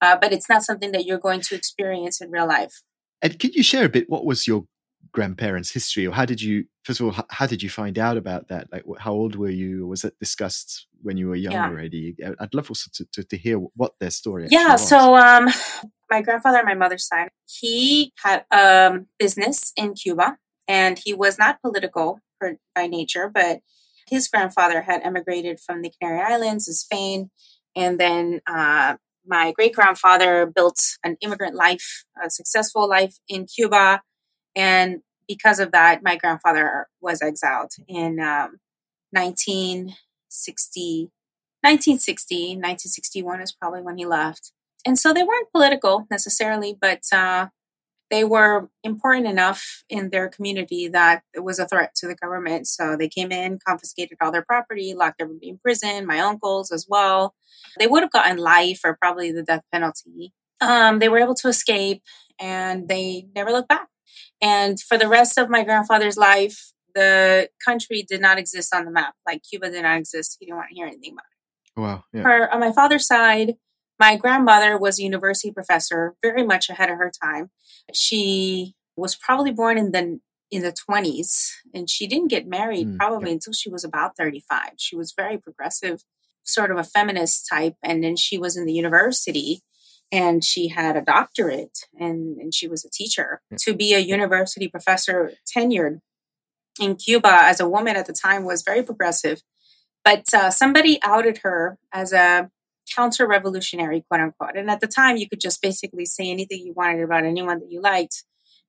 Uh, 0.00 0.16
but 0.20 0.32
it's 0.32 0.48
not 0.48 0.62
something 0.62 0.92
that 0.92 1.06
you're 1.06 1.18
going 1.18 1.40
to 1.40 1.54
experience 1.54 2.20
in 2.20 2.30
real 2.30 2.46
life. 2.46 2.82
And 3.22 3.38
could 3.38 3.54
you 3.54 3.62
share 3.62 3.86
a 3.86 3.88
bit? 3.88 4.08
What 4.08 4.24
was 4.24 4.46
your 4.46 4.64
grandparents' 5.12 5.72
history, 5.72 6.06
or 6.06 6.12
how 6.12 6.24
did 6.24 6.40
you? 6.40 6.66
First 6.84 7.00
of 7.00 7.06
all, 7.06 7.26
how 7.30 7.46
did 7.46 7.62
you 7.62 7.70
find 7.70 7.98
out 7.98 8.16
about 8.16 8.48
that? 8.48 8.68
Like, 8.70 8.84
how 8.98 9.12
old 9.12 9.34
were 9.34 9.50
you? 9.50 9.86
Was 9.86 10.04
it 10.04 10.18
discussed 10.20 10.86
when 11.06 11.16
you 11.16 11.28
were 11.28 11.36
young 11.36 11.52
yeah. 11.52 11.68
already? 11.68 12.16
I'd 12.40 12.54
love 12.54 12.70
also 12.70 12.90
to, 12.94 13.06
to, 13.12 13.22
to 13.22 13.36
hear 13.36 13.58
what 13.58 13.92
their 14.00 14.10
story. 14.10 14.48
Yeah. 14.50 14.72
Was. 14.72 14.88
So, 14.88 15.16
um, 15.16 15.48
my 16.10 16.20
grandfather 16.20 16.58
on 16.58 16.66
my 16.66 16.74
mother's 16.74 17.06
side, 17.06 17.30
he 17.48 18.12
had 18.22 18.44
a 18.52 18.90
um, 18.92 19.06
business 19.18 19.72
in 19.76 19.94
Cuba 19.94 20.36
and 20.68 20.98
he 21.02 21.14
was 21.14 21.38
not 21.38 21.62
political 21.62 22.20
per, 22.40 22.58
by 22.74 22.86
nature, 22.86 23.30
but 23.32 23.60
his 24.08 24.28
grandfather 24.28 24.82
had 24.82 25.02
emigrated 25.02 25.58
from 25.58 25.82
the 25.82 25.90
Canary 25.90 26.20
Islands 26.20 26.66
to 26.66 26.74
Spain. 26.74 27.30
And 27.74 27.98
then 27.98 28.40
uh, 28.46 28.96
my 29.26 29.52
great 29.52 29.74
grandfather 29.74 30.46
built 30.46 30.80
an 31.04 31.16
immigrant 31.20 31.54
life, 31.54 32.04
a 32.22 32.30
successful 32.30 32.88
life 32.88 33.16
in 33.28 33.46
Cuba. 33.46 34.02
And 34.54 35.00
because 35.28 35.58
of 35.58 35.72
that, 35.72 36.02
my 36.02 36.16
grandfather 36.16 36.86
was 37.00 37.20
exiled 37.20 37.72
in 37.88 38.20
um, 38.20 38.58
1960, 40.36 41.10
1960, 41.62 42.36
1961 42.56 43.40
is 43.40 43.52
probably 43.52 43.82
when 43.82 43.98
he 43.98 44.06
left. 44.06 44.52
And 44.86 44.98
so 44.98 45.12
they 45.12 45.22
weren't 45.22 45.50
political 45.50 46.06
necessarily, 46.10 46.76
but 46.80 47.02
uh, 47.12 47.48
they 48.10 48.22
were 48.22 48.68
important 48.84 49.26
enough 49.26 49.82
in 49.88 50.10
their 50.10 50.28
community 50.28 50.86
that 50.88 51.22
it 51.34 51.40
was 51.40 51.58
a 51.58 51.66
threat 51.66 51.94
to 51.96 52.06
the 52.06 52.14
government. 52.14 52.68
So 52.68 52.96
they 52.96 53.08
came 53.08 53.32
in, 53.32 53.58
confiscated 53.66 54.18
all 54.20 54.30
their 54.30 54.44
property, 54.44 54.94
locked 54.94 55.20
everybody 55.20 55.48
in 55.48 55.58
prison, 55.58 56.06
my 56.06 56.20
uncles 56.20 56.70
as 56.70 56.86
well. 56.88 57.34
They 57.78 57.86
would 57.86 58.02
have 58.02 58.12
gotten 58.12 58.36
life 58.36 58.80
or 58.84 58.96
probably 59.00 59.32
the 59.32 59.42
death 59.42 59.64
penalty. 59.72 60.32
Um, 60.60 61.00
they 61.00 61.08
were 61.08 61.18
able 61.18 61.34
to 61.34 61.48
escape 61.48 62.02
and 62.38 62.88
they 62.88 63.26
never 63.34 63.50
looked 63.50 63.68
back. 63.68 63.88
And 64.40 64.80
for 64.80 64.96
the 64.96 65.08
rest 65.08 65.36
of 65.38 65.50
my 65.50 65.64
grandfather's 65.64 66.16
life, 66.16 66.72
the 66.96 67.50
country 67.62 68.04
did 68.08 68.22
not 68.22 68.38
exist 68.38 68.74
on 68.74 68.86
the 68.86 68.90
map. 68.90 69.14
Like 69.26 69.42
Cuba 69.48 69.70
did 69.70 69.82
not 69.82 69.98
exist. 69.98 70.38
He 70.40 70.46
didn't 70.46 70.56
want 70.56 70.70
to 70.70 70.74
hear 70.74 70.86
anything 70.86 71.12
about 71.12 71.24
it. 71.30 71.80
Wow. 71.80 72.04
Yeah. 72.12 72.22
For, 72.22 72.52
on 72.52 72.60
my 72.60 72.72
father's 72.72 73.06
side, 73.06 73.54
my 74.00 74.16
grandmother 74.16 74.78
was 74.78 74.98
a 74.98 75.02
university 75.02 75.52
professor, 75.52 76.14
very 76.22 76.42
much 76.42 76.70
ahead 76.70 76.90
of 76.90 76.96
her 76.96 77.12
time. 77.22 77.50
She 77.92 78.74
was 78.96 79.14
probably 79.14 79.52
born 79.52 79.78
in 79.78 79.92
the 79.92 80.20
in 80.48 80.62
the 80.62 80.72
20s 80.72 81.50
and 81.74 81.90
she 81.90 82.06
didn't 82.06 82.28
get 82.28 82.46
married 82.46 82.86
mm, 82.86 82.96
probably 82.96 83.30
yeah. 83.30 83.34
until 83.34 83.52
she 83.52 83.68
was 83.68 83.82
about 83.82 84.16
35. 84.16 84.74
She 84.76 84.94
was 84.94 85.12
very 85.12 85.38
progressive, 85.38 86.04
sort 86.44 86.70
of 86.70 86.78
a 86.78 86.84
feminist 86.84 87.48
type 87.50 87.74
and 87.82 88.02
then 88.04 88.14
she 88.14 88.38
was 88.38 88.56
in 88.56 88.64
the 88.64 88.72
university 88.72 89.62
and 90.12 90.44
she 90.44 90.68
had 90.68 90.96
a 90.96 91.02
doctorate 91.02 91.80
and, 91.98 92.38
and 92.38 92.54
she 92.54 92.68
was 92.68 92.84
a 92.84 92.90
teacher. 92.90 93.40
To 93.58 93.74
be 93.74 93.92
a 93.92 93.98
university 93.98 94.68
professor 94.68 95.32
tenured 95.52 95.98
in 96.80 96.96
Cuba 96.96 97.32
as 97.32 97.60
a 97.60 97.68
woman 97.68 97.96
at 97.96 98.06
the 98.06 98.12
time 98.12 98.44
was 98.44 98.62
very 98.62 98.82
progressive. 98.82 99.42
But 100.04 100.32
uh, 100.32 100.50
somebody 100.50 101.00
outed 101.02 101.38
her 101.38 101.78
as 101.92 102.12
a 102.12 102.50
counter 102.94 103.26
revolutionary, 103.26 104.04
quote 104.08 104.20
unquote. 104.20 104.56
And 104.56 104.70
at 104.70 104.80
the 104.80 104.86
time, 104.86 105.16
you 105.16 105.28
could 105.28 105.40
just 105.40 105.60
basically 105.60 106.06
say 106.06 106.30
anything 106.30 106.64
you 106.64 106.72
wanted 106.74 107.02
about 107.02 107.24
anyone 107.24 107.58
that 107.60 107.70
you 107.70 107.80
liked, 107.80 108.24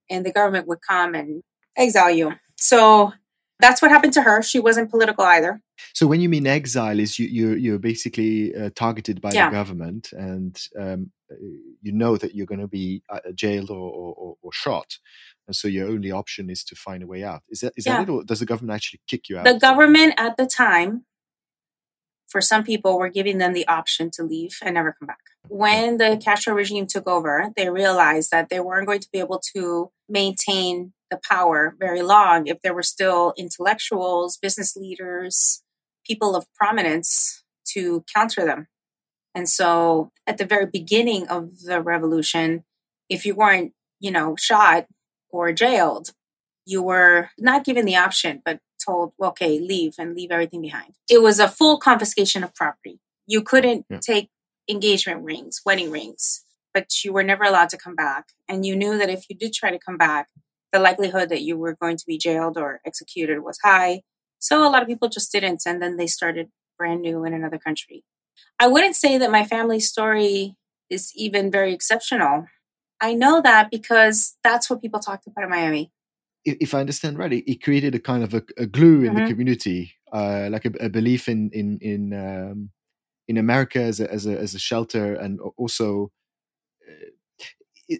and 0.09 0.25
the 0.25 0.31
government 0.31 0.67
would 0.67 0.79
come 0.81 1.13
and 1.13 1.43
exile 1.77 2.09
you. 2.09 2.33
So 2.57 3.13
that's 3.59 3.81
what 3.81 3.91
happened 3.91 4.13
to 4.13 4.21
her. 4.21 4.41
She 4.41 4.59
wasn't 4.59 4.89
political 4.89 5.23
either. 5.23 5.61
So 5.93 6.07
when 6.07 6.21
you 6.21 6.29
mean 6.29 6.47
exile, 6.47 6.99
is 6.99 7.19
you 7.19 7.27
you're, 7.27 7.57
you're 7.57 7.79
basically 7.79 8.55
uh, 8.55 8.69
targeted 8.75 9.21
by 9.21 9.31
yeah. 9.31 9.49
the 9.49 9.55
government, 9.55 10.09
and 10.11 10.59
um, 10.79 11.11
you 11.81 11.91
know 11.91 12.17
that 12.17 12.35
you're 12.35 12.45
going 12.45 12.61
to 12.61 12.67
be 12.67 13.03
uh, 13.09 13.19
jailed 13.35 13.69
or, 13.69 13.75
or, 13.75 14.37
or, 14.41 14.51
shot, 14.51 14.97
and 15.47 15.55
so 15.55 15.67
your 15.67 15.87
only 15.87 16.11
option 16.11 16.49
is 16.49 16.63
to 16.65 16.75
find 16.75 17.01
a 17.01 17.07
way 17.07 17.23
out. 17.23 17.41
Is 17.49 17.61
that 17.61 17.73
is 17.77 17.85
yeah. 17.85 17.97
that 17.97 18.09
it, 18.09 18.11
or 18.11 18.23
does 18.23 18.39
the 18.39 18.45
government 18.45 18.75
actually 18.75 19.01
kick 19.07 19.29
you 19.29 19.37
out? 19.37 19.45
The 19.45 19.57
government 19.57 20.13
at 20.17 20.37
the 20.37 20.45
time 20.45 21.05
for 22.27 22.41
some 22.41 22.63
people, 22.63 22.99
we're 22.99 23.09
giving 23.09 23.37
them 23.37 23.53
the 23.53 23.67
option 23.67 24.11
to 24.11 24.23
leave 24.23 24.57
and 24.61 24.75
never 24.75 24.95
come 24.99 25.07
back. 25.07 25.19
When 25.47 25.97
the 25.97 26.19
Castro 26.21 26.53
regime 26.53 26.85
took 26.85 27.07
over, 27.07 27.51
they 27.55 27.69
realized 27.69 28.31
that 28.31 28.49
they 28.49 28.59
weren't 28.59 28.87
going 28.87 28.99
to 28.99 29.09
be 29.11 29.19
able 29.19 29.41
to 29.55 29.91
maintain 30.09 30.93
the 31.09 31.19
power 31.23 31.73
very 31.79 32.01
long 32.01 32.47
if 32.47 32.61
there 32.61 32.73
were 32.73 32.83
still 32.83 33.33
intellectuals, 33.37 34.37
business 34.37 34.75
leaders, 34.75 35.63
people 36.05 36.35
of 36.35 36.45
prominence 36.53 37.43
to 37.69 38.03
counter 38.13 38.45
them. 38.45 38.67
And 39.33 39.47
so 39.47 40.11
at 40.25 40.37
the 40.37 40.45
very 40.45 40.65
beginning 40.65 41.27
of 41.29 41.61
the 41.61 41.81
revolution, 41.81 42.65
if 43.07 43.25
you 43.25 43.35
weren't, 43.35 43.71
you 44.01 44.11
know, 44.11 44.35
shot 44.37 44.87
or 45.29 45.51
jailed, 45.51 46.12
you 46.65 46.81
were 46.81 47.29
not 47.38 47.63
given 47.63 47.86
the 47.86 47.96
option, 47.96 48.41
but 48.43 48.60
told, 48.84 49.13
okay, 49.22 49.60
leave 49.60 49.96
and 49.98 50.15
leave 50.15 50.31
everything 50.31 50.62
behind. 50.62 50.96
It 51.10 51.22
was 51.22 51.39
a 51.39 51.48
full 51.48 51.77
confiscation 51.77 52.43
of 52.43 52.53
property. 52.55 53.00
You 53.25 53.41
couldn't 53.41 53.86
yeah. 53.89 54.00
take 54.00 54.29
engagement 54.69 55.24
rings, 55.24 55.62
wedding 55.65 55.91
rings, 55.91 56.43
but 56.74 57.03
you 57.03 57.13
were 57.13 57.24
never 57.24 57.43
allowed 57.43 57.69
to 57.69 57.77
come 57.77 57.96
back. 57.96 58.27
And 58.48 58.65
you 58.65 58.75
knew 58.75 58.98
that 58.98 59.10
if 59.10 59.25
you 59.29 59.36
did 59.36 59.53
try 59.53 59.72
to 59.72 59.79
come 59.79 59.98
back, 59.98 60.27
the 60.72 60.79
likelihood 60.79 61.29
that 61.29 61.41
you 61.41 61.57
were 61.57 61.75
going 61.79 61.98
to 61.98 62.05
be 62.05 62.17
jailed 62.17 62.57
or 62.57 62.81
executed 62.86 63.39
was 63.39 63.57
high. 63.63 64.01
So 64.39 64.62
a 64.62 64.69
lot 64.69 64.81
of 64.81 64.88
people 64.88 65.10
just 65.10 65.31
didn't. 65.31 65.63
And 65.65 65.81
then 65.81 65.98
they 65.98 66.07
started 66.07 66.50
brand 66.77 67.01
new 67.01 67.24
in 67.24 67.34
another 67.34 67.57
country. 67.57 68.03
I 68.60 68.67
wouldn't 68.67 68.96
say 68.96 69.17
that 69.17 69.31
my 69.31 69.43
family 69.43 69.79
story 69.79 70.55
is 70.89 71.12
even 71.15 71.51
very 71.51 71.74
exceptional. 71.74 72.48
I 72.99 73.13
know 73.13 73.41
that 73.41 73.69
because 73.69 74.37
that's 74.43 74.69
what 74.69 74.81
people 74.81 74.99
talked 74.99 75.27
about 75.27 75.43
in 75.43 75.49
Miami 75.49 75.91
if 76.47 76.73
I 76.73 76.79
understand 76.79 77.17
right, 77.17 77.31
it, 77.33 77.61
created 77.61 77.93
a 77.95 77.99
kind 77.99 78.23
of 78.23 78.33
a, 78.33 78.41
a 78.57 78.65
glue 78.65 79.03
in 79.03 79.13
mm-hmm. 79.13 79.23
the 79.23 79.29
community, 79.29 79.93
uh, 80.11 80.47
like 80.51 80.65
a, 80.65 80.71
a, 80.79 80.89
belief 80.89 81.27
in 81.27 81.49
in 81.51 81.77
in 81.81 82.13
um, 82.13 82.69
in 83.27 83.37
America 83.37 83.81
as 83.81 83.99
a, 83.99 84.11
as 84.11 84.25
a 84.25 84.37
as 84.37 84.55
a 84.55 84.59
shelter, 84.59 85.15
and 85.15 85.39
also. 85.57 86.11
Uh, 86.87 87.09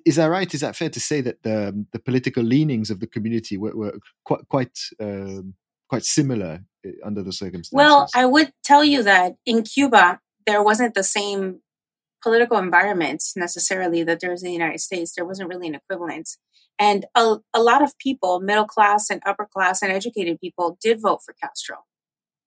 is 0.06 0.18
that 0.18 0.26
right? 0.26 0.54
Is 0.54 0.60
that 0.60 0.76
fair 0.76 0.90
to 0.90 1.00
say 1.00 1.22
that 1.22 1.44
the 1.44 1.86
the 1.94 2.00
political 2.00 2.44
leanings 2.44 2.90
of 2.90 3.00
the 3.00 3.08
community 3.08 3.58
were, 3.58 3.76
were 3.76 3.98
quite 4.26 4.48
quite 4.50 4.78
um, 5.00 5.54
quite 5.90 6.04
similar 6.04 6.64
uh, 6.86 6.92
under 7.06 7.24
the 7.24 7.32
circumstances? 7.32 7.74
Well, 7.74 8.10
I 8.14 8.26
would 8.26 8.52
tell 8.64 8.84
you 8.84 9.04
that 9.04 9.36
in 9.46 9.64
Cuba 9.64 10.20
there 10.46 10.62
wasn't 10.62 10.94
the 10.94 11.04
same 11.04 11.62
political 12.22 12.58
environment 12.58 13.24
necessarily 13.36 14.04
that 14.04 14.20
there 14.20 14.32
was 14.32 14.44
in 14.44 14.48
the 14.48 14.54
United 14.54 14.80
States. 14.80 15.14
There 15.14 15.26
wasn't 15.26 15.50
really 15.50 15.68
an 15.68 15.76
equivalent. 15.76 16.30
And 16.80 17.06
a, 17.16 17.38
a 17.54 17.62
lot 17.62 17.82
of 17.82 17.98
people, 17.98 18.40
middle 18.40 18.66
class 18.66 19.10
and 19.10 19.22
upper 19.26 19.46
class 19.46 19.82
and 19.82 19.92
educated 19.92 20.40
people, 20.40 20.78
did 20.82 21.02
vote 21.02 21.22
for 21.26 21.34
Castro 21.34 21.78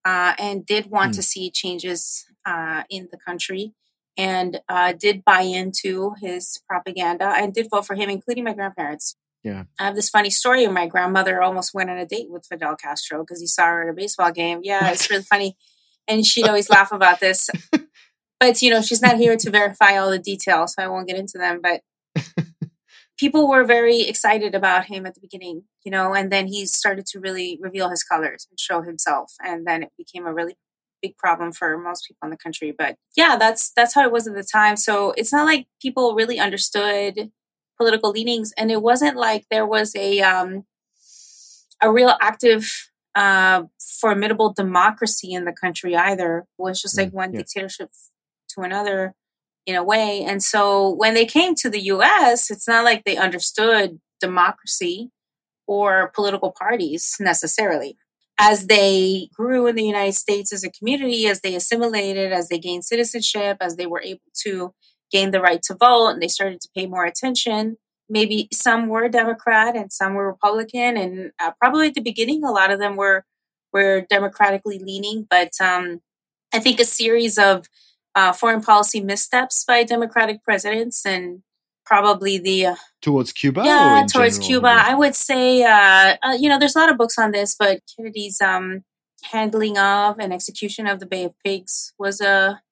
uh, 0.04 0.34
and 0.38 0.64
did 0.64 0.90
want 0.90 1.12
mm. 1.12 1.16
to 1.16 1.22
see 1.22 1.50
changes 1.50 2.26
uh, 2.46 2.84
in 2.88 3.08
the 3.10 3.18
country 3.18 3.74
and 4.16 4.60
uh, 4.68 4.92
did 4.92 5.24
buy 5.24 5.42
into 5.42 6.14
his 6.20 6.60
propaganda 6.68 7.32
and 7.36 7.54
did 7.54 7.68
vote 7.70 7.86
for 7.86 7.94
him, 7.94 8.10
including 8.10 8.44
my 8.44 8.52
grandparents. 8.52 9.16
Yeah. 9.42 9.64
I 9.78 9.84
have 9.86 9.94
this 9.94 10.10
funny 10.10 10.30
story. 10.30 10.66
My 10.66 10.86
grandmother 10.86 11.42
almost 11.42 11.72
went 11.72 11.90
on 11.90 11.96
a 11.96 12.06
date 12.06 12.30
with 12.30 12.44
Fidel 12.46 12.76
Castro 12.76 13.22
because 13.22 13.40
he 13.40 13.46
saw 13.46 13.66
her 13.66 13.84
at 13.84 13.88
a 13.88 13.94
baseball 13.94 14.30
game. 14.32 14.60
Yeah, 14.62 14.90
it's 14.90 15.08
really 15.10 15.22
funny. 15.22 15.56
And 16.06 16.26
she'd 16.26 16.46
always 16.46 16.68
laugh 16.68 16.92
about 16.92 17.20
this. 17.20 17.48
But, 18.40 18.62
you 18.62 18.70
know, 18.70 18.80
she's 18.80 19.02
not 19.02 19.18
here 19.18 19.36
to 19.36 19.50
verify 19.50 19.98
all 19.98 20.10
the 20.10 20.18
details, 20.18 20.74
so 20.74 20.82
I 20.82 20.88
won't 20.88 21.06
get 21.06 21.18
into 21.18 21.38
them. 21.38 21.60
But 21.62 21.82
people 23.18 23.48
were 23.48 23.64
very 23.64 24.00
excited 24.00 24.54
about 24.54 24.86
him 24.86 25.04
at 25.04 25.14
the 25.14 25.20
beginning, 25.20 25.64
you 25.84 25.90
know, 25.90 26.14
and 26.14 26.32
then 26.32 26.46
he 26.46 26.64
started 26.64 27.04
to 27.06 27.20
really 27.20 27.58
reveal 27.60 27.90
his 27.90 28.02
colors 28.02 28.46
and 28.50 28.58
show 28.58 28.80
himself, 28.80 29.34
and 29.44 29.66
then 29.66 29.82
it 29.82 29.92
became 29.98 30.26
a 30.26 30.32
really 30.32 30.56
big 31.02 31.16
problem 31.18 31.52
for 31.52 31.76
most 31.78 32.06
people 32.06 32.26
in 32.26 32.30
the 32.30 32.36
country. 32.36 32.74
But 32.76 32.96
yeah, 33.16 33.36
that's 33.38 33.72
that's 33.72 33.94
how 33.94 34.02
it 34.04 34.12
was 34.12 34.26
at 34.26 34.34
the 34.34 34.42
time. 34.42 34.76
So 34.76 35.12
it's 35.16 35.32
not 35.32 35.44
like 35.44 35.66
people 35.80 36.14
really 36.14 36.40
understood 36.40 37.30
political 37.76 38.10
leanings, 38.10 38.52
and 38.56 38.70
it 38.70 38.82
wasn't 38.82 39.16
like 39.16 39.44
there 39.50 39.66
was 39.66 39.94
a 39.94 40.20
um, 40.20 40.64
a 41.82 41.92
real 41.92 42.14
active, 42.20 42.90
uh, 43.14 43.64
formidable 44.00 44.52
democracy 44.52 45.32
in 45.32 45.44
the 45.44 45.52
country 45.52 45.94
either. 45.94 46.46
It 46.58 46.62
was 46.62 46.80
just 46.80 46.96
like 46.96 47.10
mm, 47.10 47.14
one 47.14 47.32
yeah. 47.32 47.40
dictatorship 47.40 47.90
to 48.54 48.62
another 48.62 49.14
in 49.66 49.74
a 49.74 49.84
way. 49.84 50.22
And 50.22 50.42
so 50.42 50.90
when 50.90 51.14
they 51.14 51.26
came 51.26 51.54
to 51.56 51.70
the 51.70 51.80
US, 51.82 52.50
it's 52.50 52.66
not 52.66 52.84
like 52.84 53.04
they 53.04 53.16
understood 53.16 54.00
democracy 54.20 55.10
or 55.66 56.12
political 56.14 56.52
parties 56.52 57.16
necessarily. 57.20 57.96
As 58.38 58.66
they 58.66 59.28
grew 59.34 59.66
in 59.66 59.76
the 59.76 59.84
United 59.84 60.14
States 60.14 60.52
as 60.52 60.64
a 60.64 60.70
community, 60.70 61.26
as 61.26 61.42
they 61.42 61.54
assimilated, 61.54 62.32
as 62.32 62.48
they 62.48 62.58
gained 62.58 62.84
citizenship, 62.84 63.58
as 63.60 63.76
they 63.76 63.86
were 63.86 64.00
able 64.02 64.20
to 64.42 64.74
gain 65.12 65.30
the 65.30 65.40
right 65.40 65.62
to 65.62 65.74
vote, 65.74 66.08
and 66.08 66.22
they 66.22 66.28
started 66.28 66.60
to 66.62 66.68
pay 66.74 66.86
more 66.86 67.04
attention. 67.04 67.76
Maybe 68.08 68.48
some 68.52 68.88
were 68.88 69.08
Democrat 69.08 69.76
and 69.76 69.92
some 69.92 70.14
were 70.14 70.26
Republican, 70.26 70.96
and 70.96 71.32
uh, 71.38 71.52
probably 71.60 71.88
at 71.88 71.94
the 71.94 72.00
beginning, 72.00 72.42
a 72.42 72.50
lot 72.50 72.72
of 72.72 72.78
them 72.80 72.96
were 72.96 73.24
were 73.72 74.06
democratically 74.08 74.78
leaning. 74.78 75.26
But 75.28 75.52
um, 75.60 76.00
I 76.52 76.58
think 76.58 76.80
a 76.80 76.84
series 76.84 77.38
of 77.38 77.66
uh, 78.14 78.32
foreign 78.32 78.62
policy 78.62 79.00
missteps 79.00 79.64
by 79.64 79.84
Democratic 79.84 80.42
presidents 80.42 81.04
and 81.06 81.42
probably 81.84 82.38
the 82.38 82.66
uh, 82.66 82.76
towards 83.02 83.32
Cuba. 83.32 83.62
Yeah, 83.64 84.06
towards 84.10 84.38
general? 84.38 84.48
Cuba. 84.48 84.68
I 84.68 84.94
would 84.94 85.14
say, 85.14 85.62
uh, 85.62 86.16
uh, 86.22 86.36
you 86.38 86.48
know, 86.48 86.58
there's 86.58 86.76
a 86.76 86.78
lot 86.78 86.90
of 86.90 86.98
books 86.98 87.18
on 87.18 87.32
this, 87.32 87.56
but 87.58 87.80
Kennedy's 87.96 88.40
um, 88.40 88.84
handling 89.24 89.78
of 89.78 90.18
and 90.18 90.32
execution 90.32 90.86
of 90.86 91.00
the 91.00 91.06
Bay 91.06 91.24
of 91.24 91.34
Pigs 91.44 91.92
was 91.98 92.20
a 92.20 92.62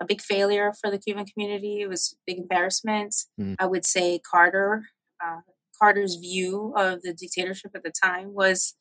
a 0.00 0.04
big 0.04 0.20
failure 0.20 0.72
for 0.72 0.90
the 0.90 0.98
Cuban 0.98 1.24
community. 1.24 1.80
It 1.80 1.88
was 1.88 2.16
a 2.16 2.18
big 2.26 2.38
embarrassment. 2.38 3.14
Mm. 3.40 3.54
I 3.60 3.66
would 3.66 3.84
say 3.84 4.18
Carter, 4.18 4.86
uh, 5.24 5.40
Carter's 5.78 6.16
view 6.16 6.72
of 6.76 7.02
the 7.02 7.12
dictatorship 7.12 7.72
at 7.76 7.84
the 7.84 7.92
time 7.92 8.34
was 8.34 8.74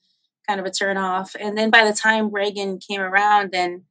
kind 0.47 0.59
of 0.59 0.65
a 0.65 0.71
turnoff. 0.71 1.35
And 1.39 1.57
then 1.57 1.69
by 1.69 1.85
the 1.85 1.93
time 1.93 2.31
Reagan 2.31 2.79
came 2.79 2.99
around 2.99 3.53
and 3.53 3.83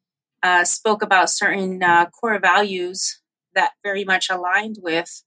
uh, 0.43 0.65
spoke 0.65 1.03
about 1.03 1.31
certain 1.31 1.83
uh, 1.83 2.07
core 2.07 2.39
values 2.39 3.21
that 3.55 3.73
very 3.83 4.05
much 4.05 4.29
aligned 4.31 4.77
with 4.81 5.23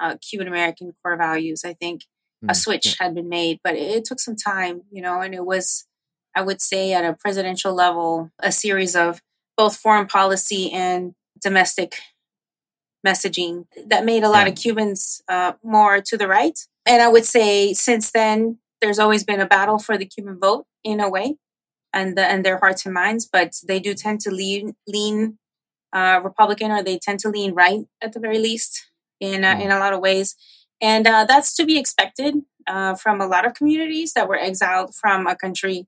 uh, 0.00 0.16
Cuban 0.16 0.48
American 0.48 0.92
core 1.02 1.16
values. 1.16 1.62
I 1.64 1.74
think 1.74 2.02
a 2.42 2.52
mm, 2.52 2.56
switch 2.56 2.96
had 2.98 3.14
been 3.14 3.28
made, 3.28 3.60
but 3.62 3.74
it, 3.74 3.90
it 3.90 4.04
took 4.04 4.20
some 4.20 4.36
time, 4.36 4.82
you 4.90 5.00
know, 5.00 5.20
and 5.20 5.34
it 5.34 5.44
was, 5.44 5.86
I 6.34 6.42
would 6.42 6.60
say, 6.60 6.92
at 6.92 7.04
a 7.04 7.14
presidential 7.14 7.74
level, 7.74 8.30
a 8.40 8.50
series 8.50 8.96
of 8.96 9.20
both 9.56 9.76
foreign 9.76 10.06
policy 10.06 10.70
and 10.72 11.14
domestic 11.40 11.98
messaging 13.06 13.66
that 13.86 14.04
made 14.04 14.22
a 14.22 14.28
lot 14.28 14.46
yeah. 14.46 14.52
of 14.52 14.58
Cubans 14.58 15.22
uh, 15.28 15.52
more 15.62 16.00
to 16.00 16.16
the 16.16 16.28
right. 16.28 16.58
And 16.86 17.02
I 17.02 17.08
would 17.08 17.24
say 17.24 17.72
since 17.74 18.10
then, 18.10 18.58
there's 18.80 18.98
always 18.98 19.24
been 19.24 19.40
a 19.40 19.46
battle 19.46 19.78
for 19.78 19.96
the 19.96 20.06
Cuban 20.06 20.38
vote 20.38 20.66
in 20.84 21.00
a 21.00 21.08
way, 21.08 21.36
and 21.92 22.16
the, 22.16 22.24
and 22.24 22.44
their 22.44 22.58
hearts 22.58 22.84
and 22.84 22.94
minds. 22.94 23.28
But 23.30 23.60
they 23.66 23.80
do 23.80 23.94
tend 23.94 24.20
to 24.22 24.30
lean 24.30 24.74
lean 24.86 25.38
uh, 25.92 26.20
Republican, 26.22 26.70
or 26.70 26.82
they 26.82 26.98
tend 26.98 27.20
to 27.20 27.28
lean 27.28 27.54
right 27.54 27.86
at 28.02 28.12
the 28.12 28.20
very 28.20 28.38
least 28.38 28.90
in 29.20 29.44
uh, 29.44 29.54
mm. 29.54 29.62
in 29.62 29.70
a 29.70 29.78
lot 29.78 29.92
of 29.92 30.00
ways, 30.00 30.36
and 30.80 31.06
uh, 31.06 31.24
that's 31.28 31.54
to 31.56 31.64
be 31.64 31.78
expected 31.78 32.42
uh, 32.66 32.94
from 32.94 33.20
a 33.20 33.26
lot 33.26 33.46
of 33.46 33.54
communities 33.54 34.12
that 34.14 34.28
were 34.28 34.38
exiled 34.38 34.94
from 34.94 35.26
a 35.26 35.36
country 35.36 35.86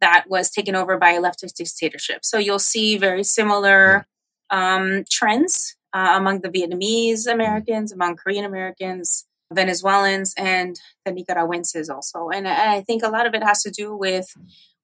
that 0.00 0.24
was 0.28 0.50
taken 0.50 0.76
over 0.76 0.96
by 0.96 1.10
a 1.10 1.20
leftist 1.20 1.54
dictatorship. 1.54 2.24
So 2.24 2.38
you'll 2.38 2.58
see 2.58 2.98
very 2.98 3.24
similar 3.24 4.06
um, 4.50 5.04
trends 5.10 5.76
uh, 5.92 6.14
among 6.14 6.40
the 6.40 6.48
Vietnamese 6.48 7.26
Americans, 7.26 7.92
among 7.92 8.16
Korean 8.16 8.44
Americans, 8.44 9.26
Venezuelans, 9.52 10.34
and 10.36 10.78
the 11.04 11.12
Nicaraguenses 11.12 11.90
also. 11.90 12.28
And 12.28 12.46
I 12.46 12.82
think 12.82 13.02
a 13.02 13.08
lot 13.08 13.26
of 13.26 13.34
it 13.34 13.42
has 13.42 13.62
to 13.62 13.70
do 13.70 13.96
with 13.96 14.34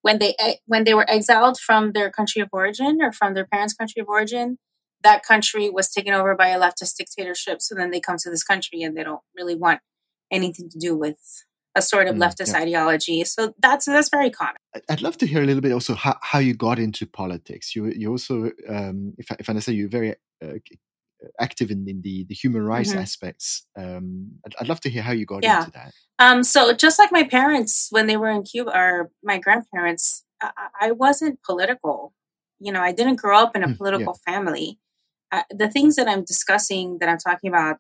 when 0.05 0.19
they 0.19 0.37
when 0.67 0.85
they 0.85 0.93
were 0.93 1.11
exiled 1.11 1.59
from 1.59 1.93
their 1.93 2.11
country 2.11 2.43
of 2.43 2.51
origin 2.53 2.99
or 3.01 3.11
from 3.11 3.33
their 3.33 3.47
parents' 3.47 3.73
country 3.73 4.01
of 4.03 4.09
origin. 4.09 4.59
That 5.03 5.25
country 5.25 5.71
was 5.71 5.91
taken 5.91 6.13
over 6.15 6.35
by 6.35 6.49
a 6.49 6.61
leftist 6.61 6.97
dictatorship. 6.97 7.61
So 7.61 7.75
then 7.75 7.91
they 7.91 8.01
come 8.01 8.17
to 8.19 8.31
this 8.31 8.45
country 8.45 8.83
and 8.83 8.97
they 8.97 9.05
don't 9.05 9.21
really 9.37 9.55
want 9.55 9.81
anything 10.31 10.69
to 10.71 10.79
do 10.79 10.97
with 10.97 11.19
a 11.75 11.83
sort 11.83 12.07
of 12.07 12.17
mm, 12.17 12.23
leftist 12.25 12.53
yeah. 12.53 12.61
ideology. 12.61 13.25
So 13.25 13.55
that's 13.59 13.87
that's 13.87 14.11
very 14.11 14.31
common. 14.31 14.57
I'd 14.91 15.03
love 15.03 15.17
to 15.19 15.27
hear 15.27 15.43
a 15.43 15.47
little 15.47 15.63
bit 15.63 15.73
also 15.73 15.95
how, 15.95 16.17
how 16.21 16.39
you 16.39 16.55
got 16.55 16.79
into 16.79 17.07
politics. 17.07 17.75
You 17.75 17.87
you 17.87 18.11
also, 18.11 18.51
um, 18.69 19.15
if 19.17 19.33
I, 19.33 19.37
if 19.39 19.49
I 19.49 19.53
understand, 19.53 19.79
you're 19.79 19.89
very 19.89 20.15
uh, 20.43 20.59
active 21.41 21.71
in, 21.71 21.87
in 21.89 22.03
the 22.03 22.25
the 22.29 22.35
human 22.35 22.63
rights 22.63 22.91
mm-hmm. 22.91 23.01
aspects. 23.01 23.67
Um, 23.77 24.33
I'd, 24.47 24.55
I'd, 24.61 24.69
love 24.69 24.81
to 24.81 24.91
hear 24.91 25.03
how 25.03 25.13
you 25.13 25.27
got 25.27 25.43
yeah. 25.43 25.61
into 25.61 25.71
that. 25.73 25.93
Um, 26.19 26.45
so 26.45 26.73
just 26.73 26.99
like 26.99 27.13
my 27.13 27.25
parents 27.25 27.89
when 27.91 28.07
they 28.07 28.17
were 28.17 28.31
in 28.31 28.43
Cuba, 28.43 28.77
or 28.77 29.11
my 29.23 29.39
grandparents, 29.39 30.25
I, 30.43 30.51
I 30.81 30.91
wasn't 30.93 31.43
political. 31.43 32.13
You 32.61 32.73
know, 32.73 32.81
I 32.81 32.93
didn't 32.93 33.17
grow 33.17 33.39
up 33.39 33.57
in 33.57 33.63
a 33.63 33.69
mm, 33.69 33.77
political 33.77 34.17
yeah. 34.27 34.33
family. 34.33 34.79
Uh, 35.33 35.43
the 35.51 35.69
things 35.69 35.97
that 35.97 36.09
I'm 36.09 36.25
discussing, 36.25 36.99
that 37.01 37.09
I'm 37.09 37.19
talking 37.19 37.49
about, 37.49 37.79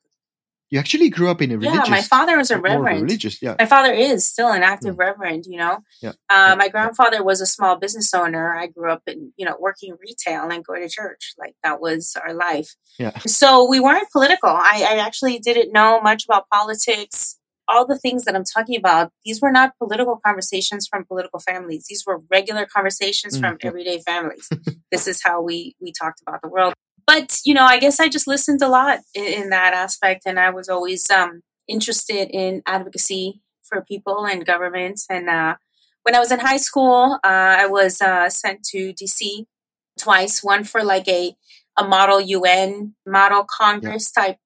you 0.74 0.80
actually 0.80 1.08
grew 1.08 1.30
up 1.30 1.40
in 1.40 1.52
a 1.52 1.56
religious. 1.56 1.86
Yeah, 1.86 1.88
my 1.88 2.02
father 2.02 2.36
was 2.36 2.50
a 2.50 2.58
reverend. 2.58 3.02
religious, 3.02 3.40
yeah. 3.40 3.54
My 3.60 3.64
father 3.64 3.92
is 3.92 4.26
still 4.26 4.50
an 4.50 4.64
active 4.64 4.96
mm. 4.96 4.98
reverend. 4.98 5.46
You 5.46 5.58
know, 5.58 5.78
yeah. 6.02 6.10
Uh, 6.28 6.48
yeah. 6.48 6.54
My 6.56 6.68
grandfather 6.68 7.22
was 7.22 7.40
a 7.40 7.46
small 7.46 7.76
business 7.76 8.12
owner. 8.12 8.56
I 8.56 8.66
grew 8.66 8.90
up 8.90 9.02
in 9.06 9.32
you 9.36 9.46
know 9.46 9.54
working 9.60 9.96
retail 10.00 10.50
and 10.50 10.64
going 10.64 10.82
to 10.82 10.88
church. 10.88 11.34
Like 11.38 11.54
that 11.62 11.80
was 11.80 12.16
our 12.20 12.34
life. 12.34 12.74
Yeah. 12.98 13.16
So 13.20 13.70
we 13.70 13.78
weren't 13.78 14.10
political. 14.10 14.50
I, 14.50 14.84
I 14.90 14.96
actually 14.96 15.38
didn't 15.38 15.72
know 15.72 16.00
much 16.00 16.24
about 16.24 16.48
politics. 16.52 17.38
All 17.68 17.86
the 17.86 17.96
things 17.96 18.24
that 18.24 18.34
I'm 18.34 18.44
talking 18.44 18.76
about, 18.76 19.12
these 19.24 19.40
were 19.40 19.52
not 19.52 19.78
political 19.78 20.20
conversations 20.26 20.88
from 20.88 21.04
political 21.04 21.38
families. 21.38 21.86
These 21.88 22.04
were 22.04 22.20
regular 22.28 22.66
conversations 22.66 23.38
mm, 23.38 23.40
from 23.40 23.58
everyday 23.62 24.00
families. 24.00 24.50
this 24.90 25.06
is 25.06 25.22
how 25.22 25.40
we 25.40 25.76
we 25.80 25.92
talked 25.92 26.20
about 26.20 26.42
the 26.42 26.48
world 26.48 26.74
but 27.06 27.38
you 27.44 27.54
know, 27.54 27.64
I 27.64 27.78
guess 27.78 28.00
I 28.00 28.08
just 28.08 28.26
listened 28.26 28.62
a 28.62 28.68
lot 28.68 29.00
in, 29.14 29.24
in 29.24 29.50
that 29.50 29.74
aspect, 29.74 30.22
and 30.26 30.38
I 30.38 30.50
was 30.50 30.68
always 30.68 31.10
um, 31.10 31.42
interested 31.68 32.30
in 32.30 32.62
advocacy 32.66 33.40
for 33.62 33.82
people 33.82 34.26
and 34.26 34.44
governments. 34.44 35.06
And 35.08 35.28
uh, 35.28 35.56
when 36.02 36.14
I 36.14 36.18
was 36.18 36.30
in 36.30 36.40
high 36.40 36.58
school, 36.58 37.18
uh, 37.24 37.56
I 37.60 37.66
was 37.66 38.00
uh, 38.00 38.28
sent 38.28 38.62
to 38.70 38.92
DC 38.92 39.46
twice. 39.98 40.42
One 40.42 40.64
for 40.64 40.82
like 40.84 41.08
a 41.08 41.36
a 41.76 41.84
model 41.84 42.20
UN, 42.20 42.94
model 43.04 43.44
Congress 43.44 44.12
yeah. 44.16 44.22
type, 44.22 44.36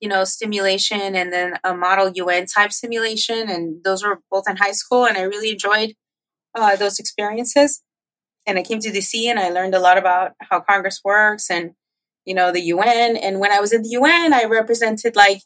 you 0.00 0.08
know, 0.08 0.24
stimulation, 0.24 1.14
and 1.14 1.32
then 1.32 1.58
a 1.62 1.74
model 1.74 2.10
UN 2.12 2.46
type 2.46 2.72
simulation. 2.72 3.48
And 3.48 3.82
those 3.84 4.02
were 4.02 4.20
both 4.30 4.48
in 4.48 4.56
high 4.56 4.72
school, 4.72 5.06
and 5.06 5.16
I 5.16 5.22
really 5.22 5.50
enjoyed 5.50 5.94
uh, 6.54 6.76
those 6.76 6.98
experiences. 6.98 7.82
And 8.46 8.58
I 8.58 8.62
came 8.62 8.80
to 8.80 8.90
DC, 8.90 9.24
and 9.26 9.38
I 9.38 9.50
learned 9.50 9.74
a 9.74 9.78
lot 9.78 9.98
about 9.98 10.32
how 10.40 10.60
Congress 10.60 11.00
works 11.04 11.48
and 11.48 11.72
you 12.24 12.34
know, 12.34 12.52
the 12.52 12.62
UN. 12.62 13.16
And 13.16 13.40
when 13.40 13.52
I 13.52 13.60
was 13.60 13.72
in 13.72 13.82
the 13.82 13.90
UN, 13.90 14.32
I 14.32 14.44
represented 14.44 15.16
like 15.16 15.42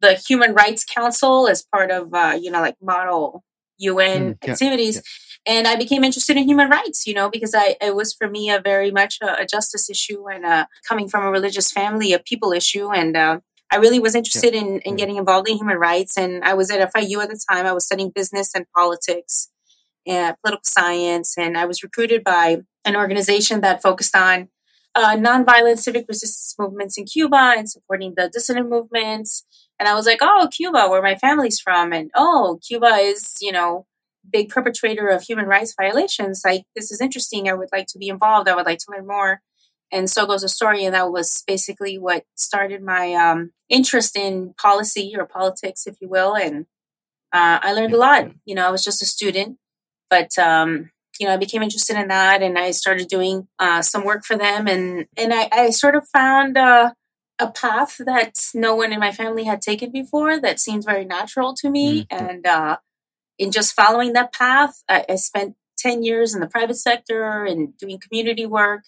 the 0.00 0.14
Human 0.14 0.54
Rights 0.54 0.84
Council 0.84 1.48
as 1.48 1.62
part 1.62 1.90
of, 1.90 2.12
uh, 2.12 2.38
you 2.40 2.50
know, 2.50 2.60
like 2.60 2.76
model 2.82 3.44
UN 3.78 4.34
mm, 4.34 4.48
activities. 4.48 4.96
Yeah. 4.96 5.02
And 5.44 5.66
I 5.66 5.76
became 5.76 6.04
interested 6.04 6.36
in 6.36 6.48
human 6.48 6.70
rights, 6.70 7.06
you 7.06 7.14
know, 7.14 7.28
because 7.28 7.54
I 7.54 7.76
it 7.80 7.96
was 7.96 8.12
for 8.14 8.28
me 8.28 8.50
a 8.50 8.60
very 8.60 8.90
much 8.90 9.18
a, 9.22 9.42
a 9.42 9.46
justice 9.46 9.90
issue 9.90 10.28
and 10.28 10.44
uh, 10.44 10.66
coming 10.88 11.08
from 11.08 11.24
a 11.24 11.30
religious 11.30 11.72
family, 11.72 12.12
a 12.12 12.20
people 12.20 12.52
issue. 12.52 12.92
And 12.92 13.16
uh, 13.16 13.40
I 13.70 13.76
really 13.76 13.98
was 13.98 14.14
interested 14.14 14.54
yeah. 14.54 14.60
in, 14.60 14.80
in 14.80 14.96
getting 14.96 15.16
involved 15.16 15.48
in 15.48 15.56
human 15.56 15.78
rights. 15.78 16.16
And 16.16 16.44
I 16.44 16.54
was 16.54 16.70
at 16.70 16.92
FIU 16.92 17.22
at 17.22 17.30
the 17.30 17.40
time. 17.50 17.66
I 17.66 17.72
was 17.72 17.86
studying 17.86 18.12
business 18.14 18.54
and 18.54 18.66
politics 18.76 19.48
and 20.06 20.36
political 20.44 20.64
science. 20.64 21.34
And 21.36 21.58
I 21.58 21.64
was 21.64 21.82
recruited 21.82 22.22
by 22.22 22.58
an 22.84 22.96
organization 22.96 23.62
that 23.62 23.82
focused 23.82 24.14
on 24.14 24.48
uh, 24.94 25.16
nonviolent 25.16 25.78
civic 25.78 26.06
resistance 26.08 26.54
movements 26.58 26.98
in 26.98 27.04
Cuba 27.04 27.54
and 27.56 27.68
supporting 27.68 28.14
the 28.16 28.28
dissident 28.28 28.68
movements. 28.68 29.44
And 29.78 29.88
I 29.88 29.94
was 29.94 30.06
like, 30.06 30.18
oh, 30.20 30.48
Cuba, 30.54 30.88
where 30.88 31.02
my 31.02 31.16
family's 31.16 31.58
from. 31.58 31.92
And 31.92 32.10
oh, 32.14 32.60
Cuba 32.66 32.96
is, 32.96 33.36
you 33.40 33.52
know, 33.52 33.86
big 34.30 34.50
perpetrator 34.50 35.08
of 35.08 35.22
human 35.22 35.46
rights 35.46 35.74
violations. 35.76 36.42
Like, 36.44 36.64
this 36.76 36.92
is 36.92 37.00
interesting. 37.00 37.48
I 37.48 37.54
would 37.54 37.70
like 37.72 37.86
to 37.88 37.98
be 37.98 38.08
involved. 38.08 38.48
I 38.48 38.54
would 38.54 38.66
like 38.66 38.78
to 38.80 38.90
learn 38.90 39.06
more. 39.06 39.40
And 39.90 40.08
so 40.08 40.24
goes 40.24 40.42
the 40.42 40.48
story. 40.48 40.84
And 40.84 40.94
that 40.94 41.10
was 41.10 41.42
basically 41.46 41.98
what 41.98 42.24
started 42.36 42.82
my 42.82 43.12
um, 43.14 43.52
interest 43.68 44.16
in 44.16 44.54
policy 44.54 45.14
or 45.18 45.26
politics, 45.26 45.86
if 45.86 45.96
you 46.00 46.08
will. 46.08 46.36
And 46.36 46.66
uh, 47.32 47.58
I 47.62 47.72
learned 47.72 47.92
a 47.92 47.98
lot. 47.98 48.30
You 48.44 48.54
know, 48.54 48.66
I 48.66 48.70
was 48.70 48.84
just 48.84 49.02
a 49.02 49.06
student, 49.06 49.58
but 50.08 50.38
um, 50.38 50.91
you 51.18 51.26
know, 51.26 51.34
I 51.34 51.36
became 51.36 51.62
interested 51.62 51.96
in 51.96 52.08
that 52.08 52.42
and 52.42 52.58
I 52.58 52.70
started 52.70 53.08
doing 53.08 53.48
uh, 53.58 53.82
some 53.82 54.04
work 54.04 54.24
for 54.24 54.36
them. 54.36 54.66
And, 54.66 55.06
and 55.16 55.32
I, 55.32 55.48
I 55.52 55.70
sort 55.70 55.94
of 55.94 56.06
found 56.08 56.56
uh, 56.56 56.92
a 57.38 57.50
path 57.50 57.96
that 57.98 58.34
no 58.54 58.74
one 58.74 58.92
in 58.92 59.00
my 59.00 59.12
family 59.12 59.44
had 59.44 59.60
taken 59.60 59.90
before 59.90 60.40
that 60.40 60.60
seemed 60.60 60.84
very 60.84 61.04
natural 61.04 61.54
to 61.54 61.70
me. 61.70 62.04
Mm-hmm. 62.04 62.24
And 62.26 62.46
uh, 62.46 62.76
in 63.38 63.50
just 63.50 63.74
following 63.74 64.12
that 64.12 64.32
path, 64.32 64.82
I, 64.88 65.04
I 65.08 65.14
spent 65.16 65.56
10 65.78 66.02
years 66.02 66.34
in 66.34 66.40
the 66.40 66.48
private 66.48 66.76
sector 66.76 67.44
and 67.44 67.76
doing 67.76 67.98
community 67.98 68.46
work 68.46 68.84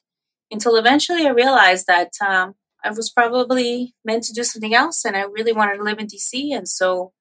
until 0.51 0.77
eventually 0.77 1.27
I 1.27 1.31
realized 1.31 1.87
that 1.89 2.13
um, 2.25 2.55
I 2.85 2.91
was 2.91 3.11
probably 3.11 3.95
meant 4.05 4.25
to 4.25 4.33
do 4.33 4.45
something 4.45 4.75
else 4.75 5.05
and 5.05 5.17
I 5.17 5.23
really 5.23 5.53
wanted 5.53 5.79
to 5.79 5.83
live 5.83 5.99
in 5.99 6.07
DC. 6.07 6.57
And 6.57 6.69
so, 6.69 7.13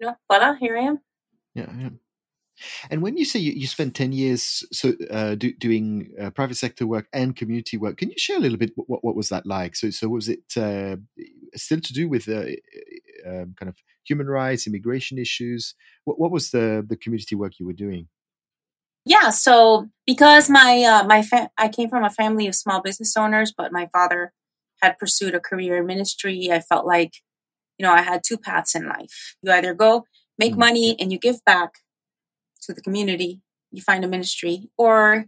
you 0.00 0.08
know, 0.08 0.16
voila, 0.28 0.54
here 0.54 0.76
I 0.76 0.82
am. 0.82 1.00
Yeah, 1.54 1.70
yeah. 1.78 1.88
And 2.90 3.02
when 3.02 3.16
you 3.16 3.24
say 3.24 3.40
you, 3.40 3.52
you 3.52 3.66
spent 3.66 3.94
10 3.94 4.12
years 4.12 4.64
so 4.72 4.92
uh, 5.10 5.34
do, 5.34 5.52
doing 5.52 6.12
uh, 6.20 6.30
private 6.30 6.56
sector 6.56 6.86
work 6.86 7.08
and 7.12 7.36
community 7.36 7.76
work, 7.76 7.98
can 7.98 8.10
you 8.10 8.18
share 8.18 8.36
a 8.36 8.40
little 8.40 8.58
bit 8.58 8.72
what, 8.76 9.04
what 9.04 9.16
was 9.16 9.28
that 9.28 9.46
like? 9.46 9.76
So, 9.76 9.90
so 9.90 10.08
was 10.08 10.28
it 10.28 10.40
uh, 10.56 10.96
still 11.54 11.80
to 11.80 11.92
do 11.92 12.08
with 12.08 12.28
uh, 12.28 12.44
um, 13.26 13.54
kind 13.58 13.68
of 13.68 13.76
human 14.04 14.26
rights, 14.26 14.66
immigration 14.66 15.18
issues? 15.18 15.74
What, 16.04 16.18
what 16.18 16.30
was 16.30 16.50
the, 16.50 16.84
the 16.86 16.96
community 16.96 17.34
work 17.34 17.58
you 17.58 17.66
were 17.66 17.72
doing? 17.72 18.08
Yeah, 19.04 19.30
so 19.30 19.88
because 20.06 20.48
my 20.48 20.82
uh, 20.82 21.04
my 21.04 21.22
fa- 21.22 21.50
I 21.58 21.68
came 21.68 21.88
from 21.88 22.04
a 22.04 22.10
family 22.10 22.46
of 22.46 22.54
small 22.54 22.80
business 22.80 23.16
owners, 23.16 23.52
but 23.56 23.72
my 23.72 23.88
father 23.92 24.32
had 24.80 24.98
pursued 24.98 25.34
a 25.34 25.40
career 25.40 25.78
in 25.78 25.86
ministry. 25.86 26.50
I 26.52 26.60
felt 26.60 26.86
like, 26.86 27.14
you 27.78 27.86
know, 27.86 27.92
I 27.92 28.02
had 28.02 28.22
two 28.24 28.38
paths 28.38 28.74
in 28.74 28.88
life. 28.88 29.36
You 29.42 29.52
either 29.52 29.74
go 29.74 30.04
make 30.38 30.52
mm-hmm. 30.52 30.60
money 30.60 30.96
and 31.00 31.10
you 31.10 31.18
give 31.18 31.44
back, 31.44 31.74
to 32.62 32.72
the 32.72 32.80
community, 32.80 33.40
you 33.70 33.82
find 33.82 34.04
a 34.04 34.08
ministry, 34.08 34.68
or 34.76 35.26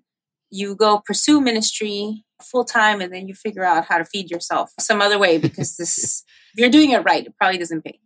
you 0.50 0.76
go 0.76 1.02
pursue 1.04 1.40
ministry 1.40 2.24
full 2.42 2.64
time 2.64 3.00
and 3.00 3.12
then 3.12 3.26
you 3.26 3.34
figure 3.34 3.64
out 3.64 3.86
how 3.86 3.98
to 3.98 4.04
feed 4.04 4.30
yourself 4.30 4.72
some 4.78 5.00
other 5.00 5.18
way 5.18 5.38
because 5.38 5.76
this 5.78 6.22
if 6.52 6.60
you're 6.60 6.70
doing 6.70 6.90
it 6.90 7.04
right 7.04 7.26
it 7.26 7.34
probably 7.36 7.58
doesn't 7.58 7.84
pay. 7.84 7.98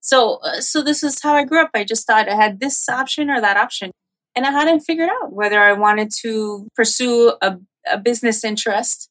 So 0.00 0.38
uh, 0.42 0.60
so 0.60 0.82
this 0.82 1.02
is 1.02 1.20
how 1.22 1.34
i 1.34 1.44
grew 1.44 1.60
up. 1.60 1.70
I 1.74 1.84
just 1.84 2.06
thought 2.06 2.28
i 2.28 2.34
had 2.34 2.60
this 2.60 2.88
option 2.88 3.30
or 3.30 3.40
that 3.40 3.56
option 3.56 3.90
and 4.34 4.46
i 4.46 4.50
hadn't 4.50 4.80
figured 4.80 5.10
out 5.10 5.32
whether 5.32 5.60
i 5.60 5.72
wanted 5.72 6.10
to 6.22 6.68
pursue 6.74 7.34
a, 7.42 7.58
a 7.90 7.98
business 7.98 8.44
interest 8.44 9.10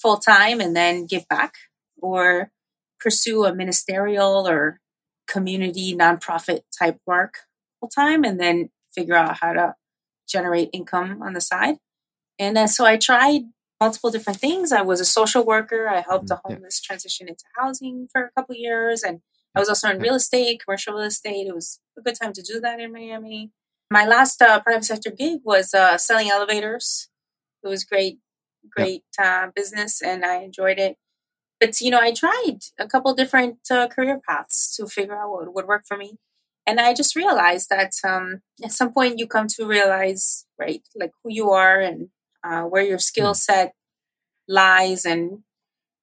full 0.00 0.18
time 0.18 0.60
and 0.60 0.76
then 0.76 1.06
give 1.06 1.26
back 1.28 1.54
or 2.00 2.50
pursue 3.00 3.44
a 3.44 3.54
ministerial 3.54 4.46
or 4.48 4.80
community 5.26 5.94
nonprofit 5.94 6.60
type 6.78 6.98
work 7.06 7.38
full 7.80 7.88
time 7.88 8.24
and 8.24 8.40
then 8.40 8.70
figure 8.98 9.14
out 9.14 9.38
how 9.40 9.52
to 9.52 9.74
generate 10.28 10.70
income 10.72 11.22
on 11.22 11.32
the 11.32 11.40
side. 11.40 11.76
And 12.38 12.56
then 12.56 12.68
so 12.68 12.84
I 12.84 12.96
tried 12.96 13.42
multiple 13.80 14.10
different 14.10 14.38
things. 14.38 14.72
I 14.72 14.82
was 14.82 15.00
a 15.00 15.04
social 15.04 15.44
worker. 15.44 15.88
I 15.88 16.00
helped 16.00 16.28
mm, 16.28 16.36
a 16.36 16.40
homeless 16.44 16.80
yeah. 16.82 16.86
transition 16.86 17.28
into 17.28 17.44
housing 17.56 18.08
for 18.10 18.24
a 18.24 18.30
couple 18.36 18.54
years, 18.54 19.02
and 19.02 19.20
I 19.54 19.60
was 19.60 19.68
also 19.68 19.88
in 19.88 20.00
real 20.00 20.14
estate, 20.14 20.62
commercial 20.64 20.94
real 20.94 21.04
estate. 21.04 21.46
It 21.46 21.54
was 21.54 21.80
a 21.98 22.02
good 22.02 22.16
time 22.20 22.32
to 22.34 22.42
do 22.42 22.60
that 22.60 22.80
in 22.80 22.92
Miami. 22.92 23.50
My 23.90 24.06
last 24.06 24.42
uh, 24.42 24.60
private 24.60 24.84
sector 24.84 25.10
gig 25.10 25.40
was 25.44 25.72
uh, 25.72 25.96
selling 25.96 26.30
elevators. 26.30 27.08
It 27.64 27.68
was 27.68 27.84
great, 27.84 28.18
great 28.68 29.04
uh, 29.20 29.48
business, 29.54 30.02
and 30.02 30.24
I 30.24 30.42
enjoyed 30.42 30.78
it. 30.78 30.96
But 31.58 31.80
you 31.80 31.90
know, 31.90 32.00
I 32.00 32.12
tried 32.12 32.58
a 32.78 32.86
couple 32.86 33.14
different 33.14 33.58
uh, 33.70 33.88
career 33.88 34.20
paths 34.28 34.76
to 34.76 34.86
figure 34.86 35.18
out 35.18 35.30
what 35.30 35.54
would 35.54 35.66
work 35.66 35.84
for 35.86 35.96
me, 35.96 36.18
and 36.68 36.78
I 36.78 36.92
just 36.92 37.16
realized 37.16 37.70
that 37.70 37.92
um, 38.04 38.42
at 38.62 38.72
some 38.72 38.92
point 38.92 39.18
you 39.18 39.26
come 39.26 39.48
to 39.56 39.64
realize, 39.64 40.44
right, 40.58 40.82
like 40.94 41.12
who 41.24 41.32
you 41.32 41.50
are 41.50 41.80
and 41.80 42.10
uh, 42.44 42.64
where 42.64 42.82
your 42.82 42.98
skill 42.98 43.30
hmm. 43.30 43.38
set 43.38 43.72
lies, 44.46 45.06
and 45.06 45.44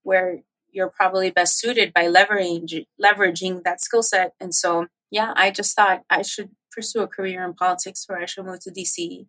where 0.01 0.41
you're 0.71 0.89
probably 0.89 1.29
best 1.29 1.59
suited 1.59 1.93
by 1.93 2.05
leveraging 2.05 2.85
leveraging 3.01 3.63
that 3.63 3.79
skill 3.79 4.01
set. 4.01 4.33
And 4.39 4.55
so, 4.55 4.87
yeah, 5.11 5.33
I 5.35 5.51
just 5.51 5.75
thought 5.75 6.03
I 6.09 6.23
should 6.23 6.49
pursue 6.71 7.03
a 7.03 7.07
career 7.07 7.45
in 7.45 7.53
politics 7.53 8.05
or 8.09 8.17
I 8.17 8.25
should 8.25 8.45
move 8.45 8.61
to 8.61 8.71
DC. 8.71 9.27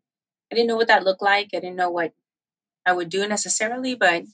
I 0.51 0.55
didn't 0.55 0.69
know 0.69 0.77
what 0.77 0.89
that 0.89 1.05
looked 1.05 1.23
like. 1.23 1.51
I 1.55 1.61
didn't 1.61 1.77
know 1.77 1.91
what 1.91 2.13
I 2.87 2.93
would 2.95 3.11
do 3.11 3.29
necessarily, 3.29 3.95
but 3.95 4.25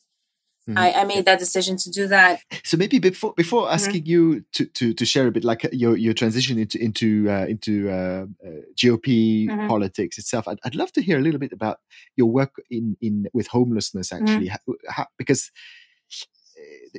Mm-hmm. 0.69 0.79
I, 0.79 0.93
I, 0.93 1.05
made 1.05 1.25
that 1.25 1.41
decision 1.41 1.77
to 1.79 1.91
do 1.91 2.07
that. 2.07 2.41
So 2.63 2.77
maybe 2.77 3.01
before 3.01 3.35
before 3.37 3.63
mm-hmm. 3.63 3.75
asking 3.75 4.03
mm-hmm. 4.03 4.11
you 4.11 4.45
to, 4.53 4.65
to, 4.67 4.95
to 4.95 5.05
share 5.05 5.27
a 5.27 5.33
bit 5.33 5.43
like 5.43 5.69
your 5.73 5.97
your 5.97 6.15
transition 6.15 6.57
into 6.57 6.81
into 6.81 7.29
uh, 7.29 7.47
into 7.49 7.91
uh, 7.91 8.27
uh, 8.47 8.61
GOP 8.77 9.49
mm-hmm. 9.49 9.67
politics 9.67 10.19
itself, 10.19 10.47
I'd, 10.47 10.61
I'd 10.65 10.77
love 10.77 10.93
to 10.93 11.03
hear 11.03 11.19
a 11.19 11.21
little 11.21 11.41
bit 11.41 11.53
about 11.53 11.79
your 12.15 12.29
work 12.29 12.55
in 12.71 12.97
in 13.01 13.27
with 13.33 13.49
homelessness 13.49 14.11
mm-hmm. 14.11 14.25
actually, 14.25 14.49
how, 14.49 14.59
how, 14.89 15.07
because 15.19 15.51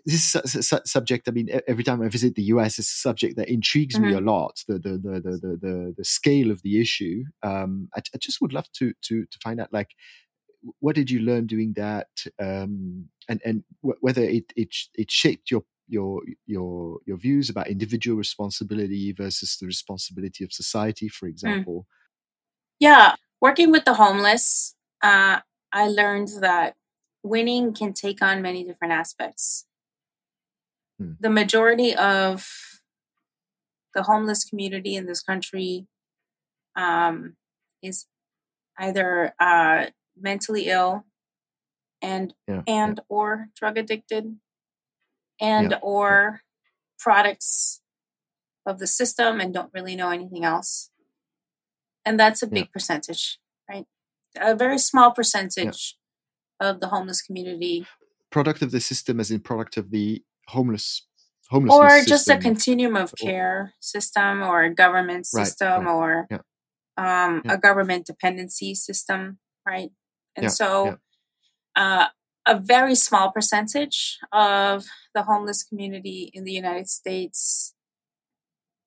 this 0.05 0.35
is 0.35 0.71
a 0.73 0.81
subject. 0.85 1.27
I 1.27 1.31
mean, 1.31 1.49
every 1.67 1.83
time 1.83 2.01
I 2.01 2.07
visit 2.09 2.35
the 2.35 2.43
US, 2.43 2.79
it's 2.79 2.93
a 2.93 2.97
subject 2.97 3.37
that 3.37 3.49
intrigues 3.49 3.95
mm-hmm. 3.95 4.07
me 4.07 4.13
a 4.13 4.21
lot. 4.21 4.63
The 4.67 4.79
the, 4.79 4.89
the 4.89 5.21
the 5.21 5.57
the 5.61 5.93
the 5.97 6.05
scale 6.05 6.51
of 6.51 6.61
the 6.63 6.81
issue. 6.81 7.23
Um, 7.43 7.89
I, 7.95 8.01
I, 8.13 8.17
just 8.17 8.41
would 8.41 8.53
love 8.53 8.71
to 8.73 8.93
to 9.03 9.25
to 9.25 9.39
find 9.43 9.59
out 9.59 9.71
like 9.71 9.91
what 10.79 10.95
did 10.95 11.09
you 11.09 11.19
learn 11.19 11.47
doing 11.47 11.73
that, 11.73 12.07
um, 12.39 13.09
and 13.27 13.41
and 13.45 13.63
w- 13.81 13.97
whether 14.01 14.21
it 14.21 14.51
it 14.55 14.75
it 14.95 15.11
shaped 15.11 15.51
your 15.51 15.63
your 15.87 16.21
your 16.45 16.99
your 17.05 17.17
views 17.17 17.49
about 17.49 17.67
individual 17.67 18.17
responsibility 18.17 19.11
versus 19.11 19.57
the 19.57 19.65
responsibility 19.65 20.43
of 20.43 20.53
society, 20.53 21.07
for 21.07 21.27
mm. 21.27 21.31
example. 21.31 21.79
Mm. 21.79 21.85
Yeah, 22.79 23.15
working 23.41 23.71
with 23.71 23.85
the 23.85 23.93
homeless, 23.95 24.75
uh, 25.01 25.39
I 25.71 25.87
learned 25.87 26.29
that 26.41 26.75
winning 27.23 27.73
can 27.73 27.93
take 27.93 28.21
on 28.21 28.41
many 28.41 28.63
different 28.63 28.93
aspects. 28.93 29.65
Hmm. 30.99 31.13
The 31.19 31.29
majority 31.29 31.95
of 31.95 32.47
the 33.95 34.03
homeless 34.03 34.43
community 34.43 34.95
in 34.95 35.05
this 35.05 35.21
country 35.21 35.87
um, 36.75 37.35
is 37.81 38.07
either 38.77 39.33
uh, 39.39 39.87
mentally 40.19 40.67
ill 40.67 41.05
and 42.01 42.33
yeah, 42.47 42.61
and 42.67 42.97
yeah. 42.97 43.03
or 43.09 43.47
drug 43.55 43.77
addicted 43.77 44.37
and 45.39 45.71
yeah, 45.71 45.79
or 45.81 46.41
products 46.99 47.81
of 48.65 48.79
the 48.79 48.87
system 48.87 49.39
and 49.39 49.53
don't 49.53 49.73
really 49.73 49.95
know 49.95 50.09
anything 50.09 50.45
else 50.45 50.89
and 52.05 52.19
that's 52.19 52.41
a 52.41 52.47
big 52.47 52.71
percentage 52.71 53.39
right 53.69 53.85
a 54.39 54.55
very 54.55 54.77
small 54.77 55.11
percentage 55.11 55.97
of 56.59 56.79
the 56.79 56.87
homeless 56.87 57.21
community. 57.21 57.85
Product 58.31 58.61
of 58.61 58.71
the 58.71 58.79
system, 58.79 59.19
as 59.19 59.31
in 59.31 59.39
product 59.39 59.77
of 59.77 59.91
the 59.91 60.23
homeless 60.47 61.05
homeless 61.49 61.73
or 61.73 61.87
just 62.05 62.25
system. 62.25 62.39
a 62.39 62.41
continuum 62.41 62.95
of 62.95 63.13
care 63.19 63.73
system, 63.79 64.41
or 64.41 64.63
a 64.63 64.73
government 64.73 65.25
system, 65.25 65.85
right, 65.85 66.25
right. 66.31 66.31
or. 66.31 66.45
Um, 66.95 67.41
a 67.49 67.57
government 67.57 68.05
dependency 68.05 68.75
system, 68.75 69.39
right? 69.67 69.89
And 70.35 70.43
yeah, 70.43 70.49
so, 70.49 70.97
uh, 71.75 72.07
a 72.45 72.59
very 72.59 72.95
small 72.95 73.31
percentage 73.31 74.19
of 74.31 74.85
the 75.15 75.23
homeless 75.23 75.63
community 75.63 76.29
in 76.33 76.43
the 76.43 76.51
United 76.51 76.89
States 76.89 77.73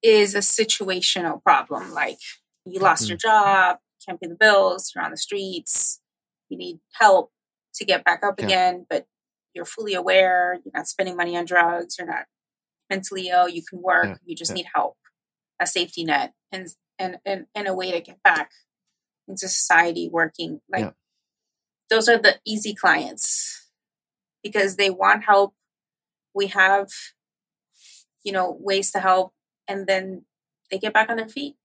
is 0.02 0.35
a 0.35 0.40
situational 0.40 1.42
problem, 1.42 1.92
like 1.92 2.18
you 2.64 2.80
lost 2.80 3.04
mm-hmm. 3.04 3.11
your 3.11 3.18
job, 3.18 3.78
can't 4.06 4.20
pay 4.20 4.28
the 4.28 4.35
bills, 4.35 4.92
you're 4.94 5.04
on 5.04 5.11
the 5.11 5.16
streets, 5.16 6.00
you 6.48 6.59
need 6.59 6.78
help 7.00 7.32
to 7.74 7.85
get 7.85 8.04
back 8.04 8.22
up 8.22 8.38
yeah. 8.38 8.44
again, 8.44 8.87
but 8.88 9.06
you're 9.54 9.64
fully 9.64 9.94
aware, 9.94 10.59
you're 10.64 10.72
not 10.74 10.87
spending 10.87 11.16
money 11.16 11.37
on 11.37 11.44
drugs, 11.44 11.96
you're 11.98 12.06
not 12.06 12.26
mentally 12.90 13.28
ill, 13.28 13.48
you 13.48 13.62
can 13.68 13.80
work, 13.82 14.06
yeah. 14.06 14.16
you 14.24 14.37
just 14.37 14.50
yeah. 14.50 14.56
need 14.56 14.66
help, 14.74 14.96
a 15.61 15.66
safety 15.66 16.04
net, 16.04 16.35
and, 16.52 16.68
and, 16.98 17.18
and, 17.24 17.46
and 17.54 17.66
a 17.66 17.74
way 17.74 17.90
to 17.90 18.00
get 18.00 18.22
back 18.22 18.50
into 19.26 19.48
society 19.48 20.09
working. 20.11 20.61
Like, 20.70 20.92
those 21.90 22.09
are 22.09 22.18
the 22.18 22.37
easy 22.44 22.75
clients 22.75 23.68
because 24.42 24.77
they 24.77 24.90
want 24.90 25.25
help. 25.25 25.55
We 26.35 26.49
have, 26.49 26.88
you 28.25 28.33
know, 28.33 28.57
ways 28.61 28.90
to 28.92 29.01
help, 29.01 29.33
and 29.66 29.87
then 29.87 30.25
they 30.70 30.79
get 30.79 30.92
back 30.92 31.09
on 31.11 31.16
their 31.16 31.29
feet. 31.29 31.57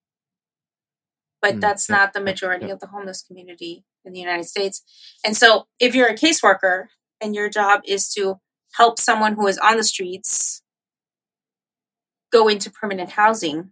But 1.42 1.56
mm, 1.56 1.62
that's 1.62 1.90
not 1.90 2.14
the 2.14 2.22
majority 2.22 2.70
of 2.70 2.80
the 2.80 2.88
homeless 2.88 3.22
community 3.22 3.84
in 4.06 4.14
the 4.14 4.20
United 4.20 4.46
States. 4.46 4.84
And 5.26 5.36
so, 5.36 5.68
if 5.80 5.96
you're 5.96 6.08
a 6.08 6.16
caseworker 6.16 6.88
and 7.20 7.36
your 7.36 7.50
job 7.50 7.82
is 7.86 8.12
to 8.14 8.40
help 8.76 9.00
someone 9.00 9.34
who 9.34 9.48
is 9.48 9.58
on 9.58 9.78
the 9.78 9.84
streets 9.84 10.62
go 12.32 12.48
into 12.48 12.72
permanent 12.72 13.12
housing 13.12 13.72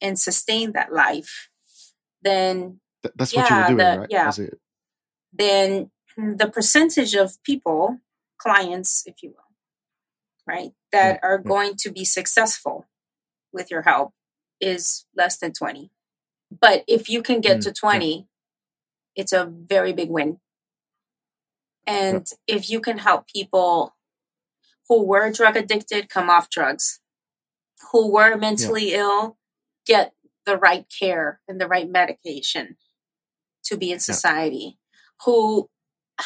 and 0.00 0.18
sustain 0.18 0.72
that 0.72 0.92
life, 0.92 1.48
then 2.22 2.80
that's 3.16 3.34
what 3.34 3.50
you're 3.50 3.66
doing, 3.66 3.76
the, 3.78 3.98
right? 4.00 4.08
Yeah. 4.10 4.30
Then 5.32 5.90
the 6.16 6.50
percentage 6.52 7.14
of 7.14 7.42
people, 7.42 7.98
clients, 8.38 9.04
if 9.06 9.22
you 9.22 9.30
will, 9.30 9.36
right, 10.46 10.72
that 10.92 11.20
yeah, 11.22 11.28
are 11.28 11.38
going 11.38 11.74
to 11.76 11.90
be 11.90 12.04
successful 12.04 12.86
with 13.52 13.70
your 13.70 13.82
help 13.82 14.12
is 14.60 15.06
less 15.16 15.38
than 15.38 15.52
20. 15.52 15.90
But 16.60 16.84
if 16.88 17.08
you 17.08 17.22
can 17.22 17.40
get 17.40 17.58
mm, 17.58 17.64
to 17.64 17.72
20, 17.72 18.26
it's 19.14 19.32
a 19.32 19.44
very 19.46 19.92
big 19.92 20.10
win. 20.10 20.40
And 21.86 22.26
if 22.46 22.68
you 22.68 22.80
can 22.80 22.98
help 22.98 23.26
people 23.26 23.94
who 24.88 25.04
were 25.04 25.30
drug 25.30 25.56
addicted 25.56 26.08
come 26.08 26.28
off 26.28 26.50
drugs, 26.50 27.00
who 27.92 28.12
were 28.12 28.36
mentally 28.36 28.92
yeah. 28.92 28.98
ill 28.98 29.36
get 29.86 30.12
the 30.46 30.56
right 30.56 30.86
care 30.98 31.40
and 31.48 31.60
the 31.60 31.66
right 31.66 31.88
medication 31.88 32.76
to 33.64 33.76
be 33.76 33.92
in 33.92 34.00
society. 34.00 34.78
Who 35.24 35.68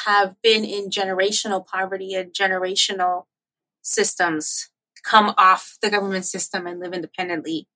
have 0.07 0.37
been 0.43 0.65
in 0.65 0.91
generational 0.91 1.65
poverty 1.65 2.15
and 2.15 2.33
generational 2.33 3.25
systems 3.83 4.71
come 5.05 5.35
off 5.37 5.77
the 5.83 5.91
government 5.91 6.25
system 6.25 6.67
and 6.67 6.81
live 6.81 6.93
independently. 6.93 7.69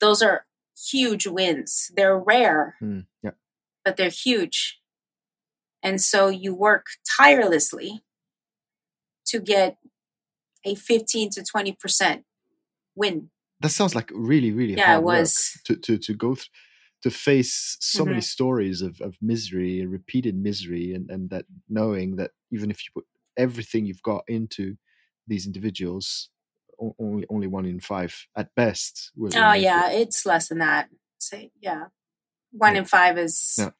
Those 0.00 0.20
are 0.22 0.44
huge 0.90 1.26
wins. 1.26 1.90
They're 1.96 2.18
rare. 2.18 2.76
Mm, 2.82 3.06
yeah 3.22 3.30
but 3.84 3.96
they're 3.96 4.08
huge. 4.08 4.80
And 5.82 6.00
so 6.00 6.28
you 6.28 6.54
work 6.54 6.86
tirelessly 7.06 8.02
to 9.26 9.38
get 9.38 9.76
a 10.64 10.74
15 10.74 11.30
to 11.30 11.42
20% 11.42 12.24
win. 12.96 13.30
That 13.60 13.68
sounds 13.68 13.94
like 13.94 14.10
really, 14.14 14.50
really 14.50 14.74
yeah, 14.74 14.86
hard 14.86 15.00
it 15.00 15.04
was. 15.04 15.60
to, 15.66 15.76
to, 15.76 15.98
to 15.98 16.14
go 16.14 16.34
through 16.34 16.46
to 17.04 17.10
face 17.10 17.76
so 17.80 18.00
mm-hmm. 18.00 18.12
many 18.12 18.22
stories 18.22 18.80
of, 18.80 18.98
of 19.02 19.14
misery 19.20 19.78
and 19.78 19.92
repeated 19.92 20.34
misery 20.34 20.94
and, 20.94 21.10
and 21.10 21.28
that 21.28 21.44
knowing 21.68 22.16
that 22.16 22.30
even 22.50 22.70
if 22.70 22.78
you 22.82 22.90
put 22.94 23.04
everything 23.36 23.84
you've 23.84 24.02
got 24.02 24.24
into 24.26 24.76
these 25.28 25.44
individuals 25.44 26.30
only 26.98 27.26
only 27.28 27.46
one 27.46 27.66
in 27.66 27.78
five 27.78 28.26
at 28.34 28.54
best 28.54 29.12
oh 29.36 29.52
yeah 29.52 29.90
it. 29.90 30.00
it's 30.00 30.24
less 30.24 30.48
than 30.48 30.58
that 30.60 30.88
say 31.18 31.50
yeah 31.60 31.84
one 32.52 32.72
yeah. 32.72 32.78
in 32.78 32.84
five 32.86 33.18
is 33.18 33.56
yeah. 33.58 33.70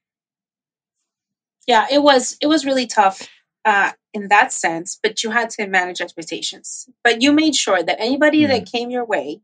yeah. 1.66 1.86
it 1.90 2.02
was 2.02 2.36
it 2.42 2.46
was 2.46 2.66
really 2.66 2.86
tough 2.86 3.26
uh, 3.64 3.92
in 4.12 4.28
that 4.28 4.52
sense 4.52 4.98
but 5.02 5.22
you 5.22 5.30
had 5.30 5.48
to 5.48 5.66
manage 5.66 6.02
expectations 6.02 6.90
but 7.02 7.22
you 7.22 7.32
made 7.32 7.56
sure 7.56 7.82
that 7.82 7.98
anybody 7.98 8.42
mm. 8.42 8.48
that 8.48 8.70
came 8.70 8.90
your 8.90 9.06
way 9.06 9.40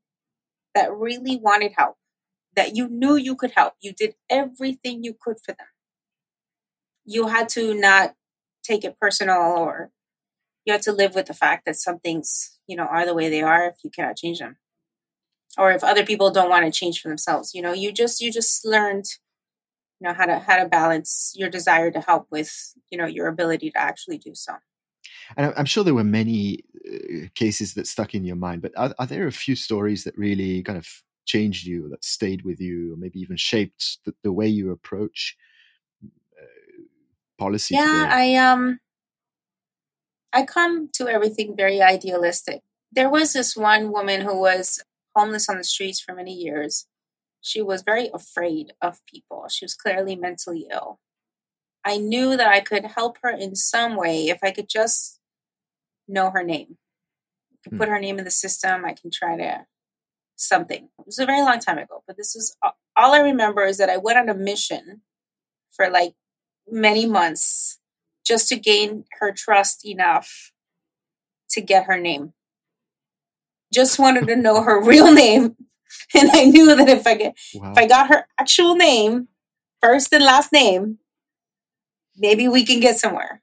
that 0.74 0.92
really 0.92 1.38
wanted 1.38 1.72
help 1.78 1.96
that 2.56 2.76
you 2.76 2.88
knew 2.88 3.16
you 3.16 3.36
could 3.36 3.52
help. 3.56 3.74
You 3.80 3.92
did 3.92 4.14
everything 4.28 5.04
you 5.04 5.14
could 5.18 5.38
for 5.44 5.52
them. 5.52 5.66
You 7.04 7.28
had 7.28 7.48
to 7.50 7.74
not 7.74 8.14
take 8.62 8.84
it 8.84 8.98
personal 9.00 9.36
or 9.36 9.90
you 10.64 10.72
had 10.72 10.82
to 10.82 10.92
live 10.92 11.14
with 11.14 11.26
the 11.26 11.34
fact 11.34 11.64
that 11.64 11.76
some 11.76 11.98
things 11.98 12.56
you 12.66 12.76
know 12.76 12.84
are 12.84 13.06
the 13.06 13.14
way 13.14 13.28
they 13.28 13.42
are 13.42 13.64
if 13.64 13.76
you 13.82 13.90
cannot 13.90 14.16
change 14.16 14.38
them 14.38 14.56
or 15.58 15.72
if 15.72 15.82
other 15.82 16.04
people 16.04 16.30
don't 16.30 16.50
want 16.50 16.64
to 16.64 16.70
change 16.70 17.00
for 17.00 17.08
themselves. 17.08 17.54
You 17.54 17.62
know 17.62 17.72
you 17.72 17.92
just 17.92 18.20
you 18.20 18.30
just 18.32 18.64
learned 18.64 19.06
you 20.00 20.08
know 20.08 20.14
how 20.14 20.26
to 20.26 20.38
how 20.38 20.62
to 20.62 20.68
balance 20.68 21.32
your 21.34 21.48
desire 21.48 21.90
to 21.90 22.00
help 22.00 22.26
with 22.30 22.74
you 22.90 22.98
know 22.98 23.06
your 23.06 23.28
ability 23.28 23.70
to 23.70 23.78
actually 23.78 24.18
do 24.18 24.32
so. 24.34 24.54
And 25.36 25.52
I'm 25.56 25.64
sure 25.64 25.84
there 25.84 25.94
were 25.94 26.04
many 26.04 26.64
uh, 26.86 27.26
cases 27.34 27.74
that 27.74 27.86
stuck 27.86 28.14
in 28.14 28.24
your 28.24 28.36
mind, 28.36 28.62
but 28.62 28.72
are, 28.76 28.94
are, 28.98 29.06
there 29.06 29.26
a 29.26 29.32
few 29.32 29.54
stories 29.54 30.04
that 30.04 30.16
really 30.18 30.62
kind 30.62 30.78
of 30.78 30.88
changed 31.26 31.66
you, 31.66 31.88
that 31.90 32.04
stayed 32.04 32.42
with 32.42 32.60
you, 32.60 32.94
or 32.94 32.96
maybe 32.96 33.20
even 33.20 33.36
shaped 33.36 33.98
the, 34.04 34.14
the 34.22 34.32
way 34.32 34.46
you 34.46 34.70
approach 34.70 35.36
uh, 36.04 36.82
policy? 37.38 37.74
Yeah, 37.74 38.08
today? 38.08 38.36
I 38.36 38.52
um, 38.52 38.80
I 40.32 40.44
come 40.44 40.88
to 40.94 41.08
everything 41.08 41.56
very 41.56 41.82
idealistic. 41.82 42.60
There 42.92 43.10
was 43.10 43.32
this 43.32 43.56
one 43.56 43.92
woman 43.92 44.22
who 44.22 44.38
was 44.38 44.82
homeless 45.14 45.48
on 45.48 45.58
the 45.58 45.64
streets 45.64 46.00
for 46.00 46.14
many 46.14 46.32
years. 46.32 46.86
She 47.40 47.62
was 47.62 47.82
very 47.82 48.10
afraid 48.12 48.72
of 48.82 49.04
people. 49.06 49.46
She 49.48 49.64
was 49.64 49.74
clearly 49.74 50.16
mentally 50.16 50.66
ill. 50.70 51.00
I 51.84 51.96
knew 51.96 52.36
that 52.36 52.48
I 52.48 52.60
could 52.60 52.84
help 52.84 53.16
her 53.22 53.30
in 53.30 53.54
some 53.54 53.96
way 53.96 54.28
if 54.28 54.38
I 54.42 54.50
could 54.50 54.68
just 54.68 55.18
know 56.06 56.30
her 56.30 56.42
name. 56.42 56.76
I 57.66 57.76
put 57.76 57.88
hmm. 57.88 57.94
her 57.94 58.00
name 58.00 58.18
in 58.18 58.24
the 58.24 58.30
system. 58.30 58.84
I 58.84 58.92
can 58.92 59.10
try 59.10 59.36
to 59.36 59.66
something. 60.40 60.88
It 60.98 61.06
was 61.06 61.18
a 61.18 61.26
very 61.26 61.42
long 61.42 61.60
time 61.60 61.78
ago, 61.78 62.02
but 62.06 62.16
this 62.16 62.34
is 62.34 62.56
all 62.96 63.14
I 63.14 63.20
remember 63.20 63.64
is 63.64 63.78
that 63.78 63.90
I 63.90 63.96
went 63.96 64.18
on 64.18 64.28
a 64.28 64.34
mission 64.34 65.02
for 65.70 65.88
like 65.88 66.14
many 66.68 67.06
months 67.06 67.78
just 68.24 68.48
to 68.48 68.56
gain 68.56 69.04
her 69.18 69.32
trust 69.32 69.84
enough 69.84 70.52
to 71.50 71.60
get 71.60 71.84
her 71.84 71.98
name. 71.98 72.32
Just 73.72 73.98
wanted 73.98 74.26
to 74.28 74.36
know 74.36 74.62
her 74.62 74.82
real 74.84 75.12
name. 75.12 75.56
And 76.14 76.30
I 76.32 76.44
knew 76.44 76.74
that 76.74 76.88
if 76.88 77.04
I 77.04 77.14
get 77.14 77.36
wow. 77.54 77.72
if 77.72 77.78
I 77.78 77.86
got 77.86 78.08
her 78.08 78.26
actual 78.38 78.76
name, 78.76 79.26
first 79.80 80.12
and 80.12 80.24
last 80.24 80.52
name, 80.52 80.98
maybe 82.16 82.46
we 82.46 82.64
can 82.64 82.78
get 82.78 82.98
somewhere. 82.98 83.42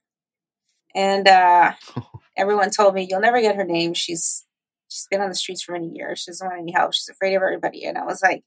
And 0.95 1.27
uh, 1.27 1.73
everyone 2.38 2.71
told 2.71 2.93
me, 2.93 3.05
You'll 3.07 3.19
never 3.19 3.41
get 3.41 3.57
her 3.57 3.65
name. 3.65 3.93
She's 3.93 4.45
she's 4.89 5.08
been 5.10 5.21
on 5.21 5.30
the 5.30 5.36
streets 5.36 5.62
for 5.62 5.73
many 5.73 5.91
years. 5.93 6.19
She 6.19 6.32
doesn't 6.32 6.47
want 6.47 6.62
any 6.62 6.71
help. 6.71 6.93
She's 6.93 7.10
afraid 7.10 7.36
of 7.36 7.41
everybody. 7.41 7.86
And 7.86 7.97
I 7.97 8.06
was 8.06 8.21
like, 8.21 8.43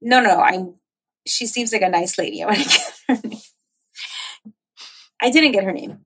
No, 0.00 0.20
no, 0.20 0.40
I'm 0.40 0.74
she 1.28 1.46
seems 1.46 1.72
like 1.72 1.82
a 1.82 1.88
nice 1.88 2.18
lady. 2.18 2.42
I 2.44 2.46
want 2.46 2.58
to 2.58 2.64
get 2.68 2.92
her 3.08 3.28
name. 3.28 3.40
I 5.20 5.30
didn't 5.30 5.52
get 5.52 5.64
her 5.64 5.72
name. 5.72 6.00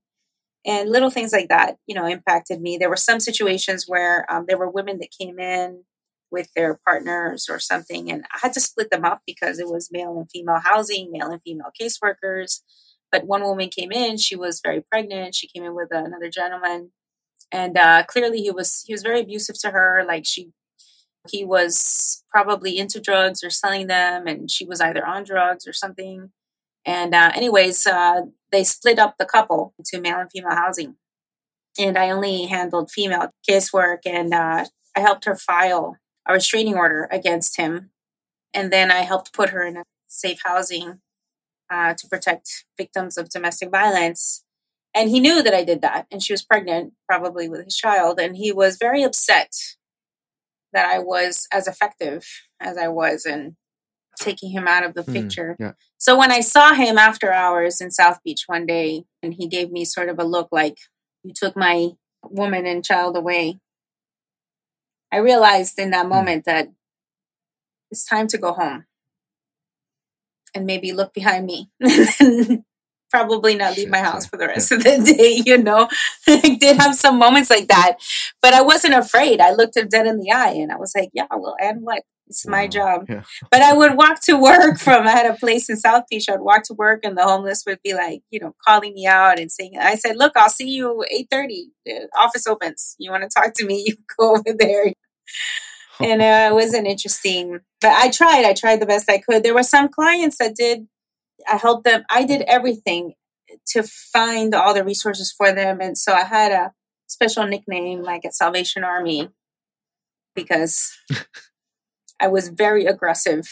And 0.65 0.91
little 0.91 1.11
things 1.11 1.33
like 1.33 1.49
that, 1.49 1.77
you 1.87 1.95
know, 1.95 2.07
impacted 2.07 2.61
me. 2.61 2.77
There 2.77 2.89
were 2.89 2.97
some 2.97 3.21
situations 3.21 3.87
where 3.89 4.31
um, 4.33 4.45
there 4.47 4.59
were 4.59 4.71
women 4.71 4.99
that 4.99 5.11
came 5.17 5.39
in 5.39 5.85
with 6.31 6.49
their 6.55 6.79
partners 6.87 7.49
or 7.51 7.59
something, 7.59 8.11
and 8.11 8.25
I 8.33 8.39
had 8.41 8.53
to 8.55 8.61
split 8.61 8.91
them 8.91 9.05
up 9.05 9.23
because 9.27 9.59
it 9.59 9.69
was 9.69 9.91
male 9.91 10.17
and 10.19 10.31
female 10.31 10.61
housing, 10.65 11.11
male 11.11 11.31
and 11.31 11.43
female 11.43 11.71
caseworkers. 11.79 12.61
But 13.11 13.27
one 13.27 13.43
woman 13.43 13.69
came 13.69 13.91
in; 13.93 14.17
she 14.19 14.37
was 14.37 14.61
very 14.63 14.81
pregnant. 14.81 15.35
She 15.35 15.49
came 15.49 15.65
in 15.65 15.75
with 15.75 15.89
another 15.91 16.31
gentleman, 16.31 16.93
and 17.53 17.77
uh, 17.77 18.05
clearly 18.05 18.41
he 18.41 18.51
was 18.51 18.83
he 18.87 18.95
was 18.95 19.03
very 19.03 19.21
abusive 19.21 19.59
to 19.61 19.71
her. 19.71 20.05
Like 20.07 20.25
she, 20.27 20.51
he 21.29 21.45
was 21.45 22.25
probably 22.31 22.79
into 22.79 23.01
drugs 23.01 23.45
or 23.45 23.51
selling 23.51 23.87
them, 23.87 24.27
and 24.27 24.51
she 24.51 24.65
was 24.65 24.81
either 24.81 25.07
on 25.07 25.25
drugs 25.25 25.67
or 25.67 25.73
something. 25.73 26.31
And 26.85 27.15
uh, 27.15 27.31
anyways, 27.35 27.87
uh, 27.87 28.23
they 28.51 28.65
split 28.65 28.99
up 28.99 29.17
the 29.19 29.25
couple 29.25 29.75
into 29.79 30.01
male 30.01 30.19
and 30.19 30.31
female 30.31 30.57
housing. 30.57 30.97
And 31.79 31.97
I 31.97 32.11
only 32.11 32.47
handled 32.47 32.91
female 32.91 33.31
casework 33.49 34.01
and 34.05 34.35
uh, 34.35 34.67
I 34.97 35.01
helped 35.01 35.25
her 35.25 35.37
file 35.37 35.97
a 36.29 36.35
restraining 36.35 36.75
order 36.75 37.09
against 37.11 37.57
him. 37.57 37.91
And 38.53 38.73
then 38.73 38.91
I 38.91 39.01
helped 39.01 39.33
put 39.33 39.51
her 39.51 39.65
in 39.65 39.77
a 39.77 39.85
safe 40.07 40.41
housing 40.45 41.01
uh, 41.71 41.95
to 41.95 42.09
protect 42.09 42.65
victims 42.77 43.17
of 43.17 43.31
domestic 43.31 43.71
violence. 43.71 44.45
And 44.95 45.09
he 45.09 45.21
knew 45.21 45.43
that 45.43 45.55
I 45.55 45.65
did 45.65 45.81
that. 45.83 46.07
And 46.11 46.23
she 46.23 46.33
was 46.33 46.45
pregnant, 46.45 46.93
probably 47.09 47.49
with 47.49 47.65
his 47.65 47.77
child. 47.77 48.21
And 48.21 48.37
he 48.37 48.53
was 48.53 48.77
very 48.77 49.03
upset 49.03 49.53
that 50.73 50.87
I 50.87 50.99
was 50.99 51.47
as 51.53 51.67
effective 51.67 52.27
as 52.61 52.77
I 52.77 52.89
was. 52.89 53.25
And 53.25 53.57
taking 54.21 54.51
him 54.51 54.67
out 54.69 54.85
of 54.85 54.95
the 54.95 55.03
mm, 55.03 55.13
picture. 55.13 55.57
Yeah. 55.59 55.73
So 55.99 56.19
when 56.19 56.33
I 56.33 56.41
saw 56.41 56.75
him 56.75 56.99
after 56.99 57.33
hours 57.33 57.81
in 57.81 57.91
South 57.91 58.23
Beach 58.25 58.45
one 58.47 58.67
day, 58.67 59.05
and 59.23 59.35
he 59.35 59.47
gave 59.47 59.71
me 59.71 59.85
sort 59.85 60.09
of 60.09 60.19
a 60.19 60.25
look 60.25 60.49
like, 60.53 60.79
You 61.23 61.33
took 61.35 61.57
my 61.57 61.91
woman 62.25 62.67
and 62.67 62.85
child 62.85 63.17
away, 63.17 63.59
I 65.13 65.19
realized 65.19 65.79
in 65.79 65.91
that 65.91 66.07
mm. 66.07 66.11
moment 66.11 66.45
that 66.47 66.69
it's 67.91 68.07
time 68.07 68.27
to 68.29 68.39
go 68.39 68.53
home 68.53 68.87
and 70.55 70.67
maybe 70.67 70.93
look 70.93 71.13
behind 71.13 71.47
me. 71.47 71.71
probably 73.13 73.55
not 73.55 73.77
leave 73.77 73.91
my 73.91 73.99
house 73.99 74.27
for 74.27 74.39
the 74.39 74.47
rest 74.47 74.73
of 74.73 74.83
the 74.83 75.15
day, 75.19 75.43
you 75.45 75.59
know. 75.59 75.89
I 76.27 76.57
did 76.59 76.79
have 76.79 76.95
some 76.95 77.19
moments 77.19 77.51
like 77.51 77.69
that, 77.69 77.99
but 78.41 78.55
I 78.55 78.63
wasn't 78.63 78.95
afraid. 78.95 79.41
I 79.41 79.53
looked 79.53 79.77
him 79.77 79.89
dead 79.89 80.07
in 80.07 80.19
the 80.19 80.33
eye 80.33 80.53
and 80.53 80.73
I 80.73 80.77
was 80.77 80.93
like, 80.97 81.11
yeah, 81.13 81.27
well, 81.31 81.57
and 81.61 81.83
what? 81.83 82.03
It's 82.29 82.47
my 82.47 82.67
job. 82.67 83.07
Yeah. 83.11 83.25
But 83.51 83.61
I 83.61 83.75
would 83.75 83.95
walk 83.95 84.23
to 84.23 84.41
work 84.41 84.79
from, 84.79 85.07
I 85.07 85.11
had 85.11 85.31
a 85.31 85.37
place 85.37 85.69
in 85.69 85.77
South 85.77 86.05
Beach. 86.09 86.31
I'd 86.31 86.41
walk 86.41 86.63
to 86.65 86.75
work 86.75 87.01
and 87.05 87.19
the 87.19 87.25
homeless 87.25 87.65
would 87.67 87.81
be 87.85 87.93
like, 87.93 88.23
you 88.31 88.41
know, 88.41 88.55
calling 88.67 88.95
me 88.95 89.07
out 89.07 89.39
and 89.39 89.53
saying, 89.53 89.73
I 89.79 89.97
said, 89.97 90.17
look, 90.17 90.33
I'll 90.35 90.49
see 90.49 90.71
you 90.71 91.05
8.30. 91.15 91.49
The 91.85 92.09
office 92.19 92.47
opens. 92.47 92.97
You 92.99 93.11
want 93.11 93.25
to 93.25 93.29
talk 93.29 93.53
to 93.55 93.67
me? 93.67 93.85
You 93.87 93.97
go 94.19 94.37
over 94.37 94.57
there. 94.59 94.95
and 96.01 96.23
uh, 96.23 96.49
it 96.51 96.55
wasn't 96.55 96.87
interesting. 96.87 97.61
But 97.83 97.91
I 97.91 98.11
tried. 98.11 98.47
I 98.47 98.55
tried 98.55 98.81
the 98.81 98.87
best 98.87 99.11
I 99.11 99.19
could. 99.19 99.43
There 99.43 99.55
were 99.55 99.63
some 99.63 99.89
clients 99.89 100.39
that 100.39 100.55
did 100.57 100.87
I 101.49 101.57
helped 101.57 101.85
them. 101.85 102.05
I 102.11 102.25
did 102.25 102.43
everything 102.43 103.15
to 103.69 103.83
find 103.83 104.55
all 104.55 104.75
the 104.75 104.85
resources 104.85 105.33
for 105.33 105.53
them. 105.53 105.81
And 105.81 105.97
so 105.97 106.13
I 106.13 106.25
had 106.25 106.53
a 106.53 106.73
special 107.07 107.47
nickname 107.47 108.03
like 108.03 108.25
at 108.25 108.35
Salvation 108.35 108.85
Army 108.85 109.29
because 110.35 110.97
I 112.21 112.29
was 112.29 112.49
very 112.49 112.87
aggressive 112.87 113.49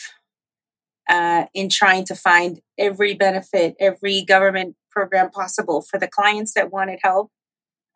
uh, 1.08 1.46
in 1.54 1.68
trying 1.68 2.04
to 2.06 2.14
find 2.14 2.60
every 2.78 3.14
benefit, 3.14 3.74
every 3.80 4.22
government 4.22 4.76
program 4.90 5.30
possible 5.30 5.82
for 5.82 5.98
the 5.98 6.08
clients 6.08 6.54
that 6.54 6.72
wanted 6.72 7.00
help. 7.02 7.30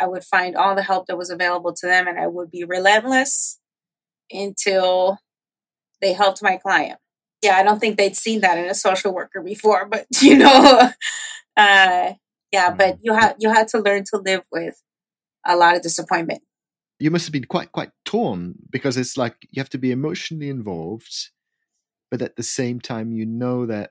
I 0.01 0.09
would 0.09 0.25
find 0.25 0.57
all 0.57 0.75
the 0.75 0.83
help 0.83 1.07
that 1.07 1.17
was 1.17 1.31
available 1.31 1.73
to 1.73 1.87
them 1.87 2.09
and 2.09 2.19
I 2.19 2.27
would 2.27 2.51
be 2.51 2.65
relentless 2.65 3.61
until 4.31 5.19
they 6.01 6.13
helped 6.13 6.43
my 6.43 6.57
client 6.57 6.99
yeah, 7.45 7.57
I 7.59 7.63
don't 7.63 7.79
think 7.79 7.99
they'd 7.99 8.17
seen 8.17 8.41
that 8.41 8.57
in 8.57 8.65
a 8.65 8.75
social 8.75 9.13
worker 9.13 9.43
before, 9.43 9.87
but 9.87 10.07
you 10.23 10.39
know, 10.39 10.91
uh, 11.57 12.13
yeah, 12.51 12.71
but 12.71 12.99
you 13.03 13.15
had 13.15 13.37
you 13.39 13.53
had 13.53 13.69
to 13.69 13.79
learn 13.79 14.05
to 14.11 14.17
live 14.17 14.45
with 14.51 14.83
a 15.47 15.57
lot 15.57 15.77
of 15.77 15.83
disappointment. 15.83 16.43
You 16.99 17.11
must 17.11 17.27
have 17.27 17.33
been 17.33 17.45
quite 17.45 17.71
quite 17.73 17.91
torn 18.05 18.55
because 18.71 18.97
it's 18.97 19.17
like 19.17 19.37
you 19.51 19.61
have 19.61 19.71
to 19.71 19.79
be 19.79 19.91
emotionally 19.91 20.49
involved, 20.49 21.31
but 22.11 22.23
at 22.23 22.37
the 22.37 22.43
same 22.43 22.81
time 22.81 23.13
you 23.13 23.27
know 23.27 23.67
that 23.67 23.91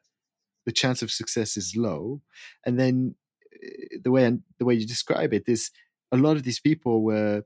the 0.65 0.71
chance 0.71 1.01
of 1.01 1.11
success 1.11 1.55
is 1.55 1.75
low, 1.77 2.21
and 2.65 2.79
then 2.79 3.15
eh, 3.63 3.97
the 4.03 4.11
way 4.11 4.31
the 4.57 4.65
way 4.65 4.73
you 4.73 4.87
describe 4.87 5.33
it 5.33 5.43
is 5.47 5.69
a 6.11 6.17
lot 6.17 6.37
of 6.37 6.43
these 6.43 6.59
people 6.59 7.03
were 7.03 7.43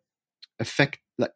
affect 0.59 0.99
like 1.17 1.35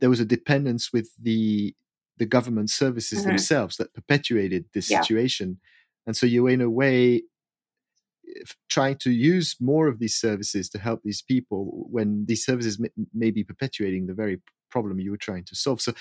there 0.00 0.10
was 0.10 0.20
a 0.20 0.24
dependence 0.24 0.92
with 0.92 1.10
the 1.20 1.74
the 2.22 2.26
government 2.26 2.70
services 2.70 3.18
mm-hmm. 3.18 3.30
themselves 3.30 3.76
that 3.78 3.92
perpetuated 3.94 4.64
this 4.74 4.88
yeah. 4.88 5.00
situation. 5.00 5.58
And 6.06 6.16
so 6.16 6.24
you, 6.24 6.46
in 6.46 6.60
a 6.60 6.70
way, 6.70 7.22
trying 8.68 8.96
to 8.98 9.10
use 9.10 9.56
more 9.58 9.88
of 9.88 9.98
these 9.98 10.14
services 10.14 10.68
to 10.70 10.78
help 10.78 11.00
these 11.02 11.20
people 11.20 11.88
when 11.90 12.26
these 12.28 12.44
services 12.44 12.78
may, 12.78 12.90
may, 13.12 13.32
be 13.32 13.42
perpetuating 13.42 14.06
the 14.06 14.14
very 14.14 14.40
problem 14.70 15.00
you 15.00 15.10
were 15.10 15.16
trying 15.28 15.44
to 15.46 15.56
solve. 15.56 15.80
So, 15.80 15.92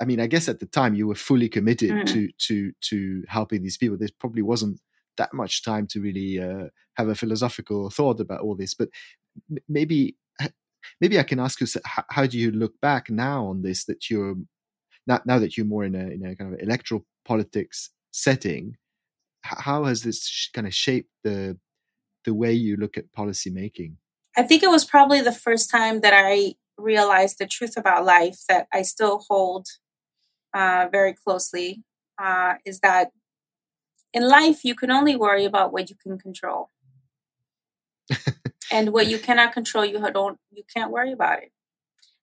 I 0.00 0.04
mean, 0.04 0.18
I 0.18 0.26
guess 0.26 0.48
at 0.48 0.58
the 0.58 0.66
time 0.66 0.96
you 0.96 1.06
were 1.06 1.14
fully 1.14 1.48
committed 1.48 1.90
mm-hmm. 1.90 2.12
to 2.14 2.28
to 2.46 2.72
to 2.88 3.24
helping 3.28 3.62
these 3.62 3.78
people. 3.78 3.96
There 3.96 4.08
probably 4.18 4.42
wasn't 4.42 4.80
that 5.18 5.32
much 5.32 5.62
time 5.62 5.86
to 5.92 6.00
really 6.00 6.40
uh, 6.40 6.66
have 6.96 7.08
a 7.08 7.14
philosophical 7.14 7.90
thought 7.90 8.18
about 8.18 8.40
all 8.40 8.56
this, 8.56 8.74
but 8.74 8.88
maybe 9.68 10.16
maybe 11.00 11.16
I 11.20 11.22
can 11.22 11.38
ask 11.38 11.60
you 11.60 11.66
how 12.16 12.26
do 12.26 12.36
you 12.38 12.50
look 12.50 12.74
back 12.80 13.08
now 13.08 13.46
on 13.46 13.62
this 13.62 13.84
that 13.84 14.10
you're 14.10 14.34
now, 15.06 15.20
now 15.24 15.38
that 15.38 15.56
you're 15.56 15.66
more 15.66 15.84
in 15.84 15.94
a, 15.94 16.08
in 16.08 16.24
a 16.24 16.36
kind 16.36 16.52
of 16.52 16.60
electoral 16.60 17.04
politics 17.24 17.90
setting, 18.12 18.76
how 19.42 19.84
has 19.84 20.02
this 20.02 20.50
kind 20.52 20.66
of 20.66 20.74
shaped 20.74 21.10
the 21.24 21.58
the 22.26 22.34
way 22.34 22.52
you 22.52 22.76
look 22.76 22.98
at 22.98 23.12
policy 23.12 23.50
making? 23.50 23.96
I 24.36 24.42
think 24.42 24.62
it 24.62 24.70
was 24.70 24.84
probably 24.84 25.20
the 25.20 25.32
first 25.32 25.70
time 25.70 26.00
that 26.02 26.12
I 26.14 26.54
realized 26.76 27.38
the 27.38 27.46
truth 27.46 27.76
about 27.76 28.04
life 28.04 28.40
that 28.48 28.66
I 28.72 28.82
still 28.82 29.24
hold 29.28 29.66
uh, 30.54 30.88
very 30.92 31.14
closely. 31.14 31.82
Uh, 32.22 32.54
is 32.66 32.80
that 32.80 33.10
in 34.12 34.28
life 34.28 34.64
you 34.64 34.74
can 34.74 34.90
only 34.90 35.16
worry 35.16 35.46
about 35.46 35.72
what 35.72 35.88
you 35.88 35.96
can 35.96 36.18
control, 36.18 36.68
and 38.72 38.92
what 38.92 39.06
you 39.06 39.18
cannot 39.18 39.52
control, 39.52 39.84
you 39.84 39.98
don't 40.12 40.38
you 40.52 40.62
can't 40.74 40.90
worry 40.90 41.12
about 41.12 41.42
it. 41.42 41.52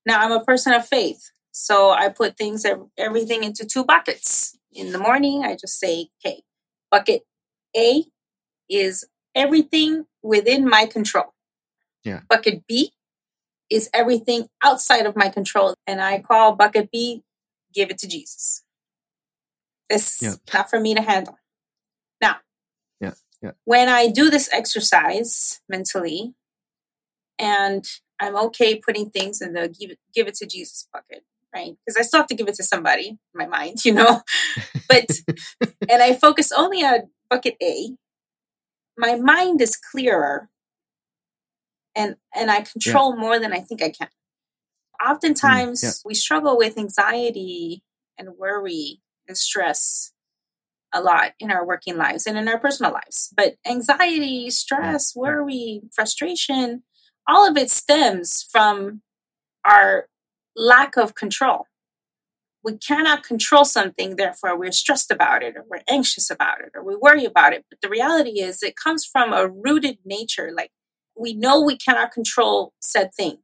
Now 0.06 0.22
I'm 0.22 0.32
a 0.32 0.44
person 0.44 0.74
of 0.74 0.88
faith, 0.88 1.32
so 1.58 1.90
I 1.90 2.10
put 2.10 2.38
things, 2.38 2.64
everything 2.98 3.44
into 3.44 3.66
two 3.66 3.84
buckets. 3.84 4.56
In 4.72 4.92
the 4.92 5.00
morning, 5.00 5.44
I 5.44 5.56
just 5.56 5.80
say, 5.80 6.10
okay, 6.24 6.44
bucket 6.92 7.24
A 7.76 8.06
is 8.70 9.06
everything 9.34 10.06
within 10.22 10.70
my 10.70 10.86
control. 10.86 11.34
Yeah. 12.04 12.22
Bucket 12.30 12.68
B 12.68 12.94
is 13.72 13.90
everything 13.92 14.50
outside 14.64 15.08
of 15.08 15.16
my 15.16 15.30
control. 15.30 15.74
And 15.88 16.00
I 16.00 16.20
call 16.20 16.56
bucket 16.56 16.92
B, 16.92 17.24
give 17.74 17.90
it 17.90 17.98
to 18.00 18.08
Jesus. 18.08 18.64
It's 19.90 20.22
Yeah. 20.22 20.36
not 20.54 20.70
for 20.70 20.80
me 20.80 20.94
to 20.94 21.02
handle. 21.02 21.40
Now, 22.22 22.38
Yeah, 23.00 23.14
yeah. 23.42 23.52
when 23.64 23.90
I 23.90 24.10
do 24.10 24.30
this 24.30 24.48
exercise 24.54 25.60
mentally, 25.68 26.36
and 27.40 27.84
I'm 28.20 28.36
okay 28.48 28.76
putting 28.76 29.10
things 29.10 29.42
in 29.42 29.54
the 29.54 29.68
give 29.68 29.92
it, 29.92 30.00
give 30.14 30.28
it 30.28 30.36
to 30.36 30.46
Jesus 30.46 30.88
bucket, 30.94 31.24
Because 31.66 31.98
I 31.98 32.02
still 32.02 32.20
have 32.20 32.28
to 32.28 32.36
give 32.36 32.48
it 32.48 32.56
to 32.56 32.64
somebody 32.64 33.10
in 33.10 33.18
my 33.36 33.48
mind, 33.48 33.78
you 33.86 33.94
know? 33.94 34.22
but, 34.88 35.06
and 35.90 36.02
I 36.02 36.14
focus 36.14 36.52
only 36.52 36.84
on 36.84 37.10
bucket 37.30 37.56
A, 37.62 37.96
my 38.98 39.16
mind 39.16 39.62
is 39.62 39.76
clearer 39.78 40.50
and 41.96 42.16
and 42.36 42.50
I 42.52 42.62
control 42.62 43.16
more 43.16 43.40
than 43.40 43.52
I 43.54 43.60
think 43.60 43.82
I 43.82 43.90
can. 43.90 44.10
Oftentimes 45.06 45.82
mm, 45.82 45.84
yeah. 45.84 45.92
we 46.06 46.14
struggle 46.14 46.58
with 46.58 46.78
anxiety 46.78 47.84
and 48.18 48.38
worry 48.38 49.02
and 49.28 49.38
stress 49.38 50.12
a 50.94 51.02
lot 51.02 51.34
in 51.40 51.52
our 51.52 51.66
working 51.66 51.98
lives 51.98 52.26
and 52.26 52.38
in 52.38 52.48
our 52.48 52.60
personal 52.60 52.94
lives. 52.94 53.30
But 53.36 53.56
anxiety, 53.68 54.50
stress, 54.50 55.14
Yeah. 55.16 55.22
worry, 55.22 55.82
frustration, 55.94 56.84
all 57.28 57.48
of 57.50 57.58
it 57.58 57.70
stems 57.70 58.48
from 58.52 59.02
our 59.66 60.08
lack 60.58 60.98
of 60.98 61.16
control. 61.16 61.68
We 62.64 62.78
cannot 62.78 63.24
control 63.24 63.64
something, 63.64 64.16
therefore 64.18 64.58
we're 64.58 64.74
stressed 64.74 65.12
about 65.12 65.44
it 65.44 65.56
or 65.56 65.64
we're 65.70 65.84
anxious 65.88 66.30
about 66.30 66.60
it 66.60 66.72
or 66.76 66.84
we 66.84 66.96
worry 66.96 67.24
about 67.24 67.54
it. 67.54 67.66
But 67.70 67.80
the 67.82 67.90
reality 67.90 68.42
is 68.42 68.62
it 68.62 68.76
comes 68.76 69.06
from 69.06 69.32
a 69.32 69.48
rooted 69.48 70.00
nature. 70.04 70.52
Like 70.54 70.72
we 71.16 71.34
know 71.34 71.62
we 71.62 71.78
cannot 71.78 72.12
control 72.12 72.74
said 72.82 73.14
thing. 73.14 73.38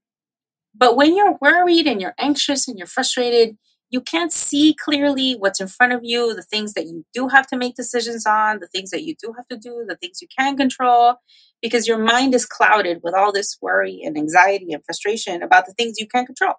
But 0.76 0.96
when 0.96 1.16
you're 1.16 1.38
worried 1.40 1.88
and 1.88 2.02
you're 2.02 2.16
anxious 2.18 2.68
and 2.68 2.78
you're 2.78 2.88
frustrated, 2.88 3.58
you 3.94 4.02
can't 4.02 4.34
see 4.34 4.76
clearly 4.84 5.34
what's 5.34 5.62
in 5.62 5.68
front 5.68 5.94
of 5.94 6.00
you, 6.02 6.34
the 6.34 6.42
things 6.42 6.74
that 6.74 6.88
you 6.88 7.06
do 7.14 7.28
have 7.28 7.46
to 7.46 7.56
make 7.56 7.76
decisions 7.76 8.26
on, 8.26 8.60
the 8.60 8.68
things 8.68 8.90
that 8.90 9.04
you 9.04 9.14
do 9.24 9.34
have 9.38 9.46
to 9.50 9.56
do, 9.56 9.86
the 9.88 9.96
things 9.96 10.20
you 10.20 10.28
can 10.36 10.58
control, 10.58 11.18
because 11.62 11.88
your 11.88 12.00
mind 12.00 12.34
is 12.34 12.48
clouded 12.48 13.02
with 13.04 13.14
all 13.14 13.32
this 13.32 13.56
worry 13.62 14.02
and 14.04 14.18
anxiety 14.18 14.74
and 14.74 14.84
frustration 14.84 15.44
about 15.44 15.68
the 15.68 15.74
things 15.74 16.00
you 16.00 16.08
can't 16.08 16.26
control. 16.26 16.56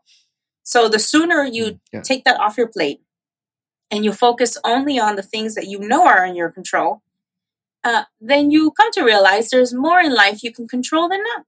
So 0.64 0.88
the 0.88 0.98
sooner 0.98 1.44
you 1.44 1.64
Mm, 1.64 1.80
yeah. 1.92 2.00
take 2.00 2.24
that 2.24 2.40
off 2.40 2.56
your 2.58 2.68
plate 2.68 3.00
and 3.90 4.04
you 4.04 4.12
focus 4.12 4.58
only 4.64 4.98
on 4.98 5.16
the 5.16 5.22
things 5.22 5.54
that 5.54 5.66
you 5.68 5.78
know 5.78 6.06
are 6.06 6.24
in 6.24 6.34
your 6.34 6.50
control, 6.50 7.02
uh, 7.84 8.04
then 8.20 8.50
you 8.50 8.70
come 8.72 8.90
to 8.92 9.02
realize 9.04 9.50
there's 9.50 9.74
more 9.74 10.00
in 10.00 10.14
life 10.14 10.42
you 10.42 10.52
can 10.52 10.66
control 10.66 11.08
than 11.08 11.22
not. 11.22 11.44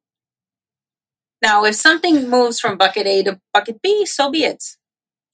Now, 1.43 1.65
if 1.65 1.75
something 1.75 2.29
moves 2.29 2.61
from 2.61 2.77
bucket 2.79 3.07
A 3.07 3.23
to 3.25 3.41
bucket 3.53 3.81
B, 3.83 4.05
so 4.07 4.31
be 4.31 4.45
it. 4.45 4.63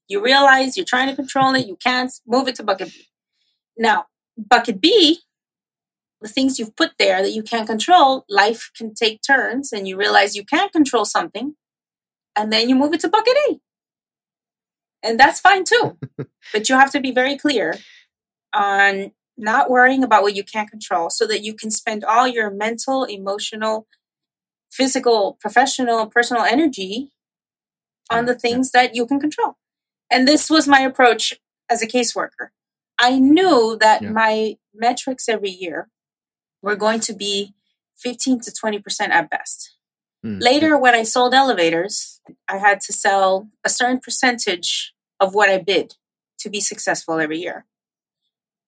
You 0.08 0.22
realize 0.22 0.76
you're 0.76 0.86
trying 0.86 1.08
to 1.08 1.16
control 1.16 1.54
it, 1.54 1.66
you 1.66 1.76
can't 1.76 2.12
move 2.26 2.48
it 2.48 2.54
to 2.56 2.62
bucket 2.62 2.92
B. 2.92 3.06
Now, 3.76 4.06
bucket 4.36 4.80
B, 4.80 5.20
the 6.20 6.28
things 6.28 6.58
you've 6.58 6.76
put 6.76 6.92
there 6.98 7.22
that 7.22 7.32
you 7.32 7.42
can't 7.42 7.66
control, 7.66 8.24
life 8.28 8.70
can 8.76 8.94
take 8.94 9.22
turns 9.22 9.72
and 9.72 9.88
you 9.88 9.96
realize 9.96 10.36
you 10.36 10.44
can't 10.44 10.72
control 10.72 11.04
something, 11.04 11.56
and 12.36 12.52
then 12.52 12.68
you 12.68 12.74
move 12.76 12.92
it 12.94 13.00
to 13.00 13.08
bucket 13.08 13.36
A. 13.48 13.60
And 15.02 15.18
that's 15.18 15.40
fine 15.40 15.64
too. 15.64 15.98
but 16.52 16.68
you 16.68 16.76
have 16.76 16.90
to 16.92 17.00
be 17.00 17.10
very 17.10 17.36
clear 17.36 17.74
on 18.52 19.12
not 19.36 19.70
worrying 19.70 20.04
about 20.04 20.22
what 20.22 20.36
you 20.36 20.44
can't 20.44 20.70
control 20.70 21.10
so 21.10 21.26
that 21.26 21.42
you 21.42 21.54
can 21.54 21.70
spend 21.70 22.04
all 22.04 22.28
your 22.28 22.50
mental, 22.50 23.04
emotional, 23.04 23.86
physical, 24.70 25.36
professional, 25.40 26.06
personal 26.06 26.44
energy 26.44 27.10
on 28.10 28.26
the 28.26 28.34
things 28.34 28.70
that 28.72 28.94
you 28.94 29.06
can 29.06 29.18
control. 29.18 29.56
And 30.10 30.28
this 30.28 30.50
was 30.50 30.68
my 30.68 30.80
approach 30.80 31.34
as 31.70 31.82
a 31.82 31.86
caseworker. 31.86 32.48
I 32.98 33.18
knew 33.18 33.76
that 33.80 34.02
Yeah. 34.02 34.10
my 34.10 34.58
metrics 34.74 35.28
every 35.28 35.50
year 35.50 35.88
were 36.60 36.76
going 36.76 37.00
to 37.00 37.14
be 37.14 37.54
15 37.96 38.40
to 38.40 38.50
20% 38.50 39.10
at 39.10 39.30
best. 39.30 39.76
Mm, 40.24 40.40
Later, 40.42 40.78
when 40.78 40.94
I 40.94 41.02
sold 41.02 41.34
elevators, 41.34 42.20
I 42.48 42.58
had 42.58 42.80
to 42.82 42.92
sell 42.92 43.48
a 43.64 43.68
certain 43.68 43.98
percentage 43.98 44.92
of 45.18 45.34
what 45.34 45.50
I 45.50 45.58
bid 45.58 45.94
to 46.38 46.50
be 46.50 46.60
successful 46.60 47.18
every 47.18 47.38
year. 47.38 47.64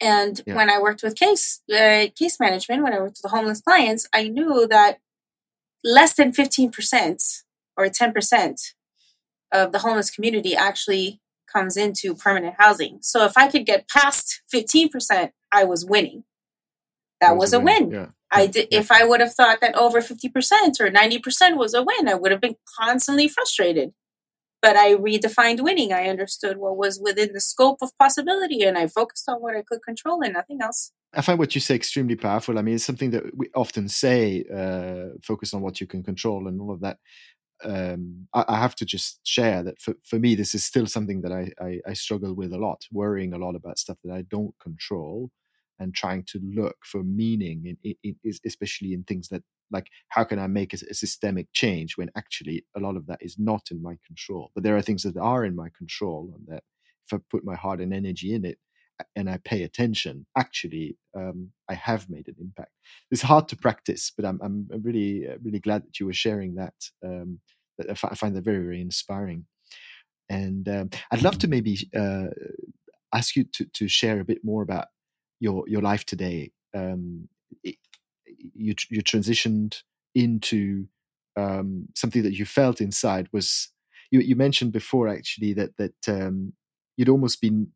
And 0.00 0.42
Yeah. 0.46 0.56
when 0.56 0.68
I 0.70 0.80
worked 0.80 1.02
with 1.02 1.14
case 1.16 1.60
uh, 1.72 2.06
case 2.18 2.40
management, 2.40 2.82
when 2.82 2.92
I 2.92 2.98
worked 2.98 3.18
with 3.18 3.22
the 3.22 3.28
homeless 3.36 3.60
clients, 3.60 4.08
I 4.12 4.28
knew 4.28 4.66
that 4.68 4.98
less 5.84 6.14
than 6.14 6.32
fifteen 6.32 6.70
percent 6.70 7.22
or 7.76 7.88
ten 7.88 8.12
percent 8.12 8.74
of 9.52 9.70
the 9.72 9.78
homeless 9.80 10.10
community 10.10 10.56
actually 10.56 11.20
comes 11.52 11.76
into 11.76 12.14
permanent 12.14 12.56
housing. 12.58 12.98
So 13.02 13.24
if 13.24 13.36
I 13.36 13.46
could 13.48 13.64
get 13.66 13.88
past 13.88 14.42
fifteen 14.48 14.88
percent, 14.88 15.32
I 15.52 15.62
was 15.64 15.84
winning. 15.84 16.24
That 17.20 17.36
was 17.36 17.52
a 17.52 17.60
win. 17.60 17.90
Yeah. 17.92 18.08
I 18.34 18.46
did. 18.46 18.68
If 18.70 18.90
I 18.90 19.04
would 19.04 19.20
have 19.20 19.34
thought 19.34 19.60
that 19.60 19.74
over 19.76 20.00
fifty 20.00 20.28
percent 20.28 20.80
or 20.80 20.90
ninety 20.90 21.18
percent 21.18 21.56
was 21.56 21.74
a 21.74 21.82
win, 21.82 22.08
I 22.08 22.14
would 22.14 22.32
have 22.32 22.40
been 22.40 22.56
constantly 22.78 23.28
frustrated. 23.28 23.92
But 24.60 24.76
I 24.76 24.94
redefined 24.94 25.62
winning. 25.62 25.92
I 25.92 26.08
understood 26.08 26.56
what 26.56 26.76
was 26.76 26.98
within 26.98 27.32
the 27.32 27.40
scope 27.40 27.78
of 27.82 27.96
possibility, 27.98 28.62
and 28.62 28.78
I 28.78 28.86
focused 28.86 29.28
on 29.28 29.42
what 29.42 29.54
I 29.56 29.62
could 29.62 29.82
control 29.82 30.22
and 30.22 30.32
nothing 30.32 30.60
else. 30.62 30.90
I 31.12 31.20
find 31.20 31.38
what 31.38 31.54
you 31.54 31.60
say 31.60 31.74
extremely 31.74 32.16
powerful. 32.16 32.58
I 32.58 32.62
mean, 32.62 32.74
it's 32.74 32.84
something 32.84 33.10
that 33.10 33.36
we 33.36 33.48
often 33.54 33.88
say, 33.88 34.44
uh, 34.52 35.16
focus 35.22 35.54
on 35.54 35.60
what 35.60 35.80
you 35.80 35.86
can 35.86 36.02
control 36.02 36.48
and 36.48 36.60
all 36.60 36.72
of 36.72 36.80
that. 36.80 36.98
Um, 37.62 38.26
I, 38.34 38.44
I 38.48 38.58
have 38.58 38.74
to 38.76 38.84
just 38.84 39.20
share 39.22 39.62
that 39.62 39.80
for, 39.80 39.94
for 40.02 40.18
me, 40.18 40.34
this 40.34 40.54
is 40.54 40.64
still 40.64 40.86
something 40.86 41.20
that 41.20 41.30
I, 41.30 41.52
I, 41.62 41.80
I 41.86 41.92
struggle 41.92 42.34
with 42.34 42.52
a 42.52 42.58
lot, 42.58 42.82
worrying 42.90 43.32
a 43.32 43.38
lot 43.38 43.54
about 43.54 43.78
stuff 43.78 43.98
that 44.02 44.12
I 44.12 44.22
don't 44.22 44.54
control 44.60 45.30
and 45.78 45.94
trying 45.94 46.24
to 46.24 46.40
look 46.42 46.76
for 46.84 47.02
meaning, 47.02 47.76
in, 47.84 47.96
in, 48.02 48.16
in, 48.24 48.32
especially 48.46 48.92
in 48.92 49.02
things 49.04 49.28
that, 49.28 49.42
like, 49.70 49.88
how 50.08 50.24
can 50.24 50.38
I 50.38 50.46
make 50.46 50.72
a, 50.72 50.78
a 50.90 50.94
systemic 50.94 51.48
change 51.52 51.96
when 51.96 52.10
actually 52.16 52.64
a 52.76 52.80
lot 52.80 52.96
of 52.96 53.06
that 53.06 53.18
is 53.20 53.37
not 53.38 53.70
in 53.70 53.82
my 53.82 53.96
control? 54.06 54.50
But 54.54 54.62
there 54.64 54.76
are 54.76 54.82
things 54.82 55.02
that 55.02 55.16
are 55.16 55.44
in 55.44 55.56
my 55.56 55.68
control, 55.76 56.32
and 56.34 56.46
that 56.48 56.62
if 57.06 57.14
I 57.14 57.18
put 57.30 57.44
my 57.44 57.56
heart 57.56 57.80
and 57.80 57.92
energy 57.92 58.34
in 58.34 58.44
it, 58.44 58.58
and 59.16 59.28
I 59.28 59.38
pay 59.38 59.64
attention, 59.64 60.24
actually, 60.37 60.96
um, 61.16 61.50
I 61.68 61.74
have 61.74 62.08
made 62.08 62.28
an 62.28 62.37
impact. 62.40 62.70
It's 63.10 63.22
hard 63.22 63.48
to 63.48 63.56
practice, 63.56 64.12
but 64.16 64.24
I'm 64.24 64.38
I'm 64.42 64.68
really 64.82 65.26
uh, 65.28 65.37
really 65.42 65.58
glad 65.58 65.82
that 65.84 65.98
you 65.98 66.06
were 66.06 66.12
sharing 66.12 66.54
that. 66.54 66.74
Um, 67.04 67.40
that 67.78 67.90
I 67.90 68.08
I 68.08 68.14
find 68.14 68.37
that 68.37 68.44
very 68.44 68.62
very 68.62 68.80
inspiring, 68.80 69.46
and 70.28 70.68
um, 70.68 70.90
I'd 71.10 71.22
love 71.22 71.38
to 71.38 71.48
maybe 71.48 71.76
uh, 71.96 72.26
ask 73.12 73.34
you 73.37 73.44
to 73.54 73.64
to 73.64 73.88
share 73.88 74.20
a 74.20 74.24
bit 74.24 74.44
more 74.44 74.62
about 74.62 74.87
your 75.40 75.64
your 75.68 75.82
life 75.82 76.04
today. 76.04 76.52
Um, 76.74 77.28
it, 77.62 77.76
you 78.26 78.74
you 78.90 79.02
transitioned 79.02 79.82
into 80.14 80.86
um, 81.36 81.88
something 81.94 82.22
that 82.22 82.34
you 82.34 82.44
felt 82.44 82.80
inside 82.80 83.28
was 83.32 83.70
you, 84.10 84.20
you 84.20 84.36
mentioned 84.36 84.72
before 84.72 85.08
actually 85.08 85.52
that 85.54 85.76
that 85.76 86.08
um, 86.08 86.52
you'd 86.96 87.08
almost 87.08 87.40
been 87.40 87.68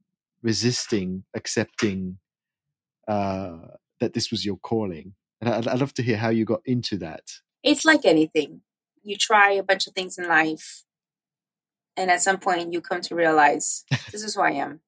resisting 0.42 1.24
accepting 1.34 2.18
uh, 3.08 3.56
that 4.00 4.14
this 4.14 4.30
was 4.30 4.44
your 4.44 4.56
calling. 4.58 5.14
And 5.40 5.50
I'd, 5.50 5.68
I'd 5.68 5.80
love 5.80 5.94
to 5.94 6.02
hear 6.02 6.16
how 6.16 6.28
you 6.30 6.44
got 6.44 6.60
into 6.64 6.96
that. 6.98 7.22
It's 7.62 7.84
like 7.84 8.04
anything. 8.04 8.62
You 9.02 9.16
try 9.16 9.52
a 9.52 9.62
bunch 9.62 9.86
of 9.86 9.94
things 9.94 10.18
in 10.18 10.28
life, 10.28 10.84
and 11.96 12.10
at 12.10 12.20
some 12.20 12.38
point, 12.38 12.72
you 12.72 12.80
come 12.80 13.00
to 13.02 13.14
realize 13.14 13.84
this 14.12 14.22
is 14.22 14.34
who 14.34 14.42
I 14.42 14.50
am, 14.50 14.80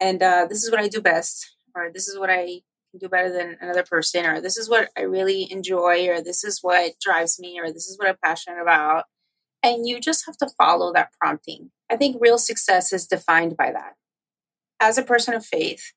and 0.00 0.22
uh, 0.22 0.46
this 0.48 0.64
is 0.64 0.70
what 0.70 0.80
I 0.80 0.88
do 0.88 1.00
best, 1.00 1.53
or 1.74 1.90
this 1.92 2.08
is 2.08 2.18
what 2.18 2.30
I 2.30 2.62
can 2.90 3.00
do 3.00 3.08
better 3.08 3.32
than 3.32 3.56
another 3.60 3.82
person, 3.82 4.24
or 4.24 4.40
this 4.40 4.56
is 4.56 4.68
what 4.68 4.90
I 4.96 5.02
really 5.02 5.50
enjoy, 5.50 6.08
or 6.08 6.20
this 6.20 6.44
is 6.44 6.60
what 6.62 6.94
drives 7.00 7.38
me, 7.40 7.58
or 7.58 7.72
this 7.72 7.86
is 7.88 7.98
what 7.98 8.08
I'm 8.08 8.16
passionate 8.22 8.60
about. 8.60 9.04
And 9.62 9.88
you 9.88 10.00
just 10.00 10.26
have 10.26 10.36
to 10.38 10.50
follow 10.58 10.92
that 10.92 11.10
prompting. 11.18 11.70
I 11.90 11.96
think 11.96 12.18
real 12.20 12.38
success 12.38 12.92
is 12.92 13.06
defined 13.06 13.56
by 13.56 13.72
that. 13.72 13.94
As 14.78 14.98
a 14.98 15.02
person 15.02 15.34
of 15.34 15.44
faith, 15.44 15.92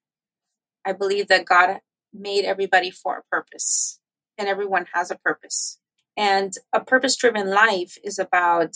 I 0.85 0.93
believe 0.93 1.27
that 1.27 1.45
God 1.45 1.79
made 2.13 2.45
everybody 2.45 2.89
for 2.91 3.17
a 3.17 3.23
purpose, 3.29 3.99
and 4.37 4.47
everyone 4.47 4.87
has 4.93 5.11
a 5.11 5.17
purpose. 5.17 5.79
And 6.15 6.53
a 6.73 6.79
purpose 6.79 7.15
driven 7.15 7.49
life 7.49 7.97
is 8.03 8.17
about, 8.17 8.75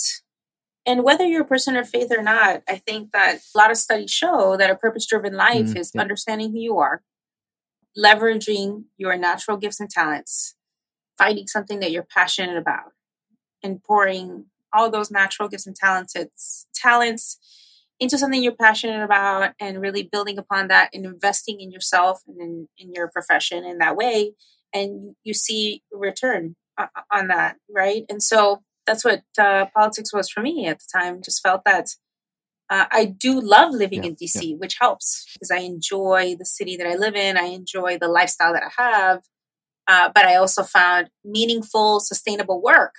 and 0.85 1.03
whether 1.03 1.25
you're 1.25 1.43
a 1.43 1.47
person 1.47 1.75
of 1.75 1.87
faith 1.87 2.11
or 2.15 2.23
not, 2.23 2.63
I 2.67 2.77
think 2.77 3.11
that 3.11 3.39
a 3.53 3.57
lot 3.57 3.71
of 3.71 3.77
studies 3.77 4.11
show 4.11 4.57
that 4.57 4.71
a 4.71 4.75
purpose 4.75 5.05
driven 5.05 5.33
life 5.35 5.73
Mm, 5.73 5.77
is 5.77 5.91
understanding 5.97 6.51
who 6.51 6.59
you 6.59 6.77
are, 6.79 7.03
leveraging 7.97 8.85
your 8.97 9.17
natural 9.17 9.57
gifts 9.57 9.79
and 9.79 9.89
talents, 9.89 10.55
finding 11.17 11.47
something 11.47 11.79
that 11.79 11.91
you're 11.91 12.07
passionate 12.13 12.57
about, 12.57 12.93
and 13.63 13.83
pouring 13.83 14.45
all 14.73 14.89
those 14.89 15.11
natural 15.11 15.49
gifts 15.49 15.67
and 15.67 15.75
talents, 15.75 16.65
talents 16.73 17.37
into 17.99 18.17
something 18.17 18.41
you're 18.41 18.53
passionate 18.53 19.03
about 19.03 19.53
and 19.59 19.81
really 19.81 20.03
building 20.03 20.37
upon 20.37 20.67
that 20.69 20.89
and 20.93 21.05
investing 21.05 21.59
in 21.61 21.71
yourself 21.71 22.21
and 22.27 22.41
in, 22.41 22.67
in 22.77 22.93
your 22.93 23.09
profession 23.09 23.63
in 23.63 23.77
that 23.77 23.95
way 23.95 24.33
and 24.73 25.15
you 25.23 25.33
see 25.33 25.83
return 25.91 26.55
uh, 26.77 26.87
on 27.11 27.27
that, 27.27 27.57
right? 27.69 28.03
And 28.09 28.23
so 28.23 28.61
that's 28.91 29.05
what 29.05 29.23
uh, 29.39 29.67
politics 29.73 30.13
was 30.13 30.29
for 30.29 30.41
me 30.41 30.67
at 30.67 30.79
the 30.79 30.85
time. 30.99 31.21
Just 31.21 31.41
felt 31.41 31.61
that 31.65 31.87
uh, 32.69 32.85
I 32.91 33.05
do 33.05 33.39
love 33.39 33.73
living 33.73 34.03
Yeah, 34.03 34.09
in 34.09 34.15
DC, 34.15 34.57
which 34.59 34.77
helps 34.79 35.27
because 35.33 35.51
I 35.51 35.59
enjoy 35.59 36.35
the 36.37 36.45
city 36.45 36.75
that 36.77 36.87
I 36.87 36.95
live 36.95 37.15
in. 37.15 37.37
I 37.37 37.45
enjoy 37.45 37.97
the 37.97 38.09
lifestyle 38.09 38.53
that 38.53 38.63
I 38.63 38.81
have. 38.81 39.21
Uh, 39.87 40.09
but 40.13 40.25
I 40.25 40.35
also 40.35 40.63
found 40.63 41.09
meaningful, 41.23 41.99
sustainable 42.01 42.61
work 42.61 42.95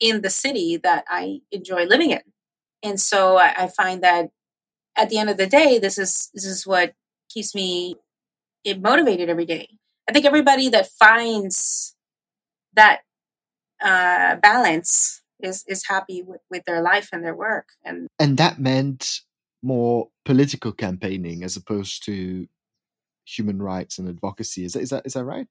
in 0.00 0.22
the 0.22 0.30
city 0.30 0.76
that 0.82 1.04
I 1.08 1.40
enjoy 1.52 1.84
living 1.84 2.10
in. 2.10 2.22
And 2.82 3.00
so 3.00 3.36
I, 3.38 3.54
I 3.56 3.68
find 3.68 4.02
that 4.02 4.30
at 4.96 5.08
the 5.10 5.18
end 5.18 5.30
of 5.30 5.36
the 5.36 5.46
day, 5.46 5.78
this 5.78 5.98
is 5.98 6.30
this 6.34 6.44
is 6.44 6.66
what 6.66 6.94
keeps 7.30 7.54
me 7.54 7.96
motivated 8.78 9.28
every 9.28 9.46
day. 9.46 9.68
I 10.08 10.12
think 10.12 10.26
everybody 10.26 10.68
that 10.70 10.88
finds 10.88 11.94
that 12.74 13.00
uh, 13.82 14.36
balance 14.36 15.20
is 15.40 15.64
is 15.66 15.86
happy 15.86 16.22
with, 16.22 16.40
with 16.50 16.64
their 16.64 16.82
life 16.82 17.08
and 17.12 17.24
their 17.24 17.34
work. 17.34 17.70
And 17.84 18.08
and 18.18 18.36
that 18.38 18.58
meant 18.58 19.20
more 19.62 20.08
political 20.24 20.72
campaigning 20.72 21.42
as 21.44 21.56
opposed 21.56 22.04
to 22.06 22.46
human 23.24 23.62
rights 23.62 23.98
and 23.98 24.08
advocacy. 24.08 24.64
Is 24.64 24.72
that 24.74 24.80
is 24.82 24.90
that 24.90 25.06
is 25.06 25.12
that 25.14 25.24
right? 25.24 25.46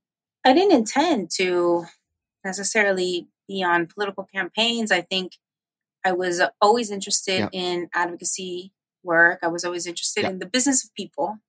I 0.45 0.53
didn't 0.53 0.77
intend 0.77 1.29
to 1.37 1.85
necessarily 2.43 3.27
be 3.47 3.63
on 3.63 3.87
political 3.87 4.23
campaigns. 4.23 4.91
I 4.91 5.01
think 5.01 5.33
I 6.03 6.11
was 6.13 6.41
always 6.59 6.89
interested 6.91 7.39
Yeah. 7.39 7.49
in 7.53 7.89
advocacy 7.93 8.71
work. 9.03 9.39
I 9.43 9.47
was 9.47 9.63
always 9.63 9.85
interested 9.85 10.23
Yeah. 10.23 10.29
in 10.31 10.39
the 10.39 10.45
business 10.45 10.83
of 10.83 10.93
people, 10.95 11.39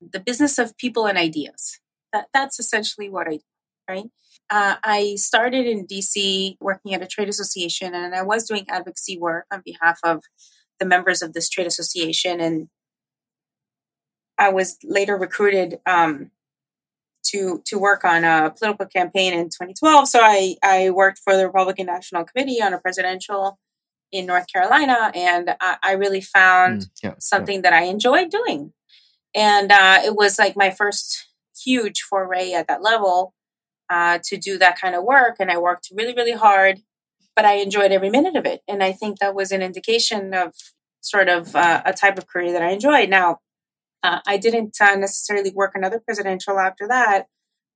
the 0.00 0.20
business 0.20 0.58
of 0.58 0.76
people 0.76 1.06
and 1.06 1.18
ideas. 1.18 1.80
That 2.12 2.28
that's 2.32 2.58
essentially 2.58 3.08
what 3.08 3.28
I 3.28 3.36
do, 3.36 3.42
right? 3.88 4.10
Uh, 4.50 4.76
I 4.82 5.14
started 5.14 5.66
in 5.66 5.86
DC 5.86 6.56
working 6.60 6.92
at 6.94 7.02
a 7.02 7.06
trade 7.06 7.28
association, 7.28 7.94
and 7.94 8.14
I 8.14 8.22
was 8.22 8.48
doing 8.48 8.66
advocacy 8.68 9.16
work 9.18 9.46
on 9.52 9.62
behalf 9.64 10.00
of 10.02 10.24
the 10.80 10.86
members 10.86 11.22
of 11.22 11.32
this 11.34 11.48
trade 11.48 11.66
association. 11.68 12.40
And 12.40 12.68
I 14.38 14.48
was 14.50 14.78
later 14.84 15.16
recruited 15.16 15.78
um, 15.86 16.30
to 17.24 17.62
to 17.66 17.78
work 17.78 18.04
on 18.04 18.24
a 18.24 18.50
political 18.50 18.86
campaign 18.86 19.32
in 19.34 19.46
2012. 19.50 20.08
So 20.08 20.20
I 20.22 20.56
I 20.62 20.90
worked 20.90 21.18
for 21.22 21.36
the 21.36 21.46
Republican 21.46 21.86
National 21.86 22.24
Committee 22.24 22.62
on 22.62 22.72
a 22.72 22.78
presidential 22.78 23.58
in 24.12 24.26
North 24.26 24.46
Carolina, 24.52 25.12
and 25.14 25.54
I, 25.60 25.76
I 25.82 25.92
really 25.92 26.20
found 26.20 26.82
Mm, 26.82 26.90
yeah, 27.02 27.10
yeah. 27.10 27.14
something 27.18 27.62
that 27.62 27.72
I 27.72 27.82
enjoyed 27.84 28.30
doing. 28.30 28.72
And 29.34 29.70
uh, 29.72 30.00
it 30.04 30.16
was 30.16 30.38
like 30.38 30.56
my 30.56 30.70
first 30.70 31.28
huge 31.64 32.02
foray 32.02 32.52
at 32.52 32.68
that 32.68 32.82
level 32.82 33.34
uh, 33.90 34.18
to 34.24 34.36
do 34.36 34.56
that 34.58 34.80
kind 34.80 34.94
of 34.94 35.04
work. 35.04 35.36
And 35.40 35.50
I 35.50 35.58
worked 35.58 35.90
really, 35.92 36.14
really 36.14 36.32
hard, 36.32 36.80
but 37.36 37.44
I 37.44 37.54
enjoyed 37.54 37.92
every 37.92 38.10
minute 38.10 38.36
of 38.36 38.46
it. 38.46 38.62
And 38.68 38.82
I 38.82 38.92
think 38.92 39.18
that 39.18 39.34
was 39.34 39.50
an 39.50 39.62
indication 39.62 40.32
of 40.32 40.54
sort 41.00 41.28
of 41.28 41.56
uh, 41.56 41.82
a 41.84 41.92
type 41.92 42.16
of 42.16 42.26
career 42.26 42.52
that 42.52 42.62
I 42.62 42.70
enjoyed. 42.70 43.08
Now, 43.08 43.38
uh, 44.02 44.20
I 44.26 44.36
didn't 44.36 44.76
uh, 44.80 44.94
necessarily 44.94 45.50
work 45.50 45.72
another 45.74 46.00
presidential 46.00 46.58
after 46.58 46.86
that, 46.88 47.26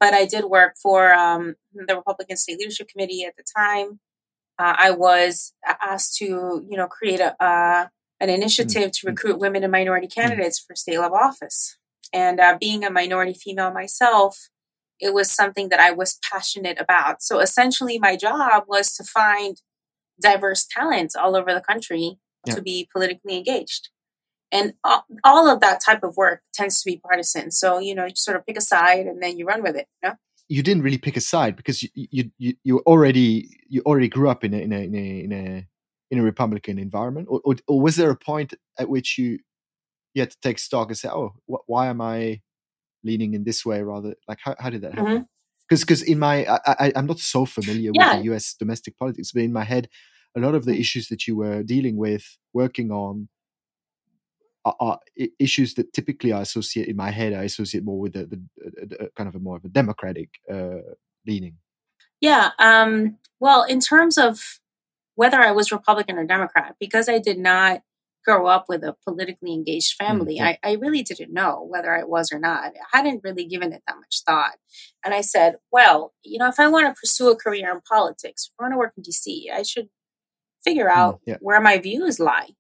but 0.01 0.15
I 0.15 0.25
did 0.25 0.45
work 0.45 0.75
for 0.81 1.13
um, 1.13 1.57
the 1.75 1.97
Republican 1.97 2.37
State 2.37 2.59
Leadership 2.59 2.89
Committee 2.89 3.25
at 3.25 3.37
the 3.37 3.45
time. 3.57 4.01
Uh, 4.59 4.75
I 4.79 4.91
was 4.93 5.53
asked 5.67 6.17
to, 6.19 6.65
you 6.69 6.77
know, 6.77 6.87
create 6.87 7.21
a 7.21 7.43
uh, 7.43 7.89
an 8.21 8.31
initiative 8.31 8.93
to 8.93 9.07
recruit 9.07 9.39
women 9.39 9.65
and 9.65 9.73
minority 9.73 10.07
candidates 10.07 10.59
for 10.59 10.77
state 10.77 10.99
level 10.99 11.19
office. 11.19 11.77
And 12.13 12.39
uh, 12.39 12.57
being 12.59 12.85
a 12.85 12.91
minority 12.91 13.35
female 13.35 13.73
myself, 13.73 14.49
it 15.05 15.13
was 15.13 15.31
something 15.31 15.69
that 15.69 15.81
I 15.81 15.91
was 15.91 16.19
passionate 16.31 16.79
about. 16.81 17.23
So 17.23 17.39
essentially, 17.41 17.99
my 17.99 18.17
job 18.17 18.65
was 18.67 18.87
to 18.97 19.05
find 19.05 19.61
diverse 20.21 20.67
talents 20.77 21.15
all 21.15 21.37
over 21.37 21.53
the 21.53 21.61
country 21.61 22.19
Yeah. 22.47 22.55
to 22.57 22.63
be 22.63 22.89
politically 22.93 23.37
engaged. 23.37 23.91
And 24.53 24.75
all, 25.25 25.49
of 25.49 25.61
that 25.61 25.79
type 25.85 26.03
of 26.05 26.17
work 26.17 26.41
tends 26.53 26.81
to 26.81 26.87
be 26.91 26.97
partisan. 26.99 27.51
So, 27.51 27.79
you 27.81 27.95
know, 27.95 28.07
you 28.07 28.15
sort 28.15 28.37
of 28.37 28.47
pick 28.47 28.57
a 28.57 28.61
side 28.61 29.07
and 29.07 29.21
then 29.23 29.37
you 29.39 29.45
run 29.47 29.63
with 29.63 29.77
it. 29.77 29.89
You 30.03 30.11
know? 30.11 30.15
You 30.49 30.63
didn't 30.63 30.85
really 30.85 30.99
pick 31.07 31.17
a 31.17 31.21
side 31.21 31.57
because 31.57 31.83
you 31.83 31.89
you 31.95 32.31
you, 32.39 32.55
you 32.63 32.79
already 32.93 33.49
you 33.69 33.83
already 33.89 34.09
grew 34.09 34.29
up 34.29 34.45
in 34.45 34.53
a 34.55 34.59
in 34.59 34.73
a 34.73 34.81
in 34.89 34.95
a 34.95 35.09
in 35.25 35.33
a, 35.33 35.67
in 36.13 36.19
a 36.19 36.23
Republican 36.23 36.79
environment, 36.79 37.27
or, 37.31 37.41
or 37.45 37.55
or 37.67 37.81
was 37.81 37.97
there 37.97 38.11
a 38.11 38.17
point 38.31 38.55
at 38.79 38.89
which 38.89 39.19
you 39.19 39.39
you 40.15 40.23
had 40.23 40.31
to 40.31 40.37
take 40.47 40.59
stock 40.59 40.89
and 40.89 40.99
say, 40.99 41.09
oh, 41.09 41.33
wh- 41.51 41.67
why 41.73 41.87
am 41.89 42.01
I 42.01 42.43
leaning 43.05 43.35
in 43.35 43.45
this 43.45 43.65
way 43.65 43.83
rather? 43.83 44.15
Like, 44.29 44.39
how 44.43 44.55
how 44.59 44.71
did 44.71 44.83
that 44.83 44.95
happen? 44.95 45.29
because 45.69 45.81
because 45.81 46.03
in 46.03 46.19
my 46.19 46.45
I, 46.47 46.59
I 46.67 46.93
i'm 46.95 47.07
not 47.07 47.19
so 47.19 47.47
familiar 47.47 47.91
Yeah. 47.95 48.17
with 48.17 48.25
the 48.25 48.35
us 48.35 48.55
domestic 48.55 48.99
politics 48.99 49.33
but 49.33 49.43
in 49.43 49.53
my 49.53 49.65
head 49.65 49.89
a 50.37 50.41
lot 50.41 50.55
of 50.55 50.65
the 50.67 50.79
issues 50.79 51.09
that 51.09 51.27
you 51.27 51.37
were 51.37 51.63
dealing 51.63 51.97
with 51.97 52.37
working 52.53 52.91
on 52.91 53.29
are, 54.67 54.77
are 54.79 54.99
issues 55.39 55.73
that 55.75 55.93
typically 55.95 56.33
i 56.35 56.43
associate 56.43 56.87
in 56.89 56.97
my 56.97 57.11
head 57.11 57.33
i 57.33 57.45
associate 57.45 57.83
more 57.83 57.99
with 57.99 58.13
the, 58.13 58.27
the, 58.27 58.43
the, 58.87 59.11
kind 59.17 59.27
of 59.29 59.35
a 59.35 59.39
more 59.39 59.57
of 59.57 59.65
a 59.65 59.69
democratic 59.69 60.29
uh, 60.53 60.81
leaning 61.27 61.57
Yeah. 62.21 62.51
Um, 62.59 63.19
well, 63.41 63.63
in 63.65 63.81
terms 63.81 64.17
of 64.19 64.61
whether 65.15 65.41
I 65.41 65.53
was 65.53 65.71
Republican 65.73 66.17
or 66.19 66.25
Democrat, 66.25 66.77
because 66.81 67.09
I 67.09 67.19
did 67.19 67.39
not 67.39 67.83
grow 68.25 68.47
up 68.47 68.67
with 68.69 68.83
a 68.83 68.97
politically 69.05 69.53
engaged 69.53 69.95
family, 69.95 70.37
yeah. 70.37 70.55
I, 70.63 70.71
I 70.71 70.73
really 70.73 71.03
didn't 71.03 71.33
know 71.33 71.67
whether 71.69 71.95
I 71.95 72.05
was 72.05 72.33
or 72.33 72.39
not. 72.39 72.73
I 72.93 72.97
hadn't 72.97 73.23
really 73.23 73.45
given 73.45 73.73
it 73.73 73.83
that 73.87 73.97
much 73.97 74.23
thought. 74.27 74.55
And 75.05 75.13
I 75.13 75.21
said, 75.21 75.57
well, 75.71 76.15
you 76.23 76.39
know, 76.39 76.49
if 76.49 76.59
I 76.59 76.69
want 76.69 76.87
to 76.87 76.99
pursue 76.99 77.31
a 77.31 77.37
career 77.37 77.71
in 77.71 77.81
politics, 77.81 78.49
if 78.49 78.55
I 78.59 78.65
want 78.65 78.75
to 78.75 78.79
work 78.79 78.95
in 78.97 79.03
DC, 79.03 79.53
I 79.53 79.63
should 79.63 79.89
figure 80.65 80.87
mm-hmm. 80.87 80.99
out 80.99 81.21
yeah. 81.27 81.37
where 81.41 81.61
my 81.61 81.79
views 81.79 82.19
lie. 82.19 82.51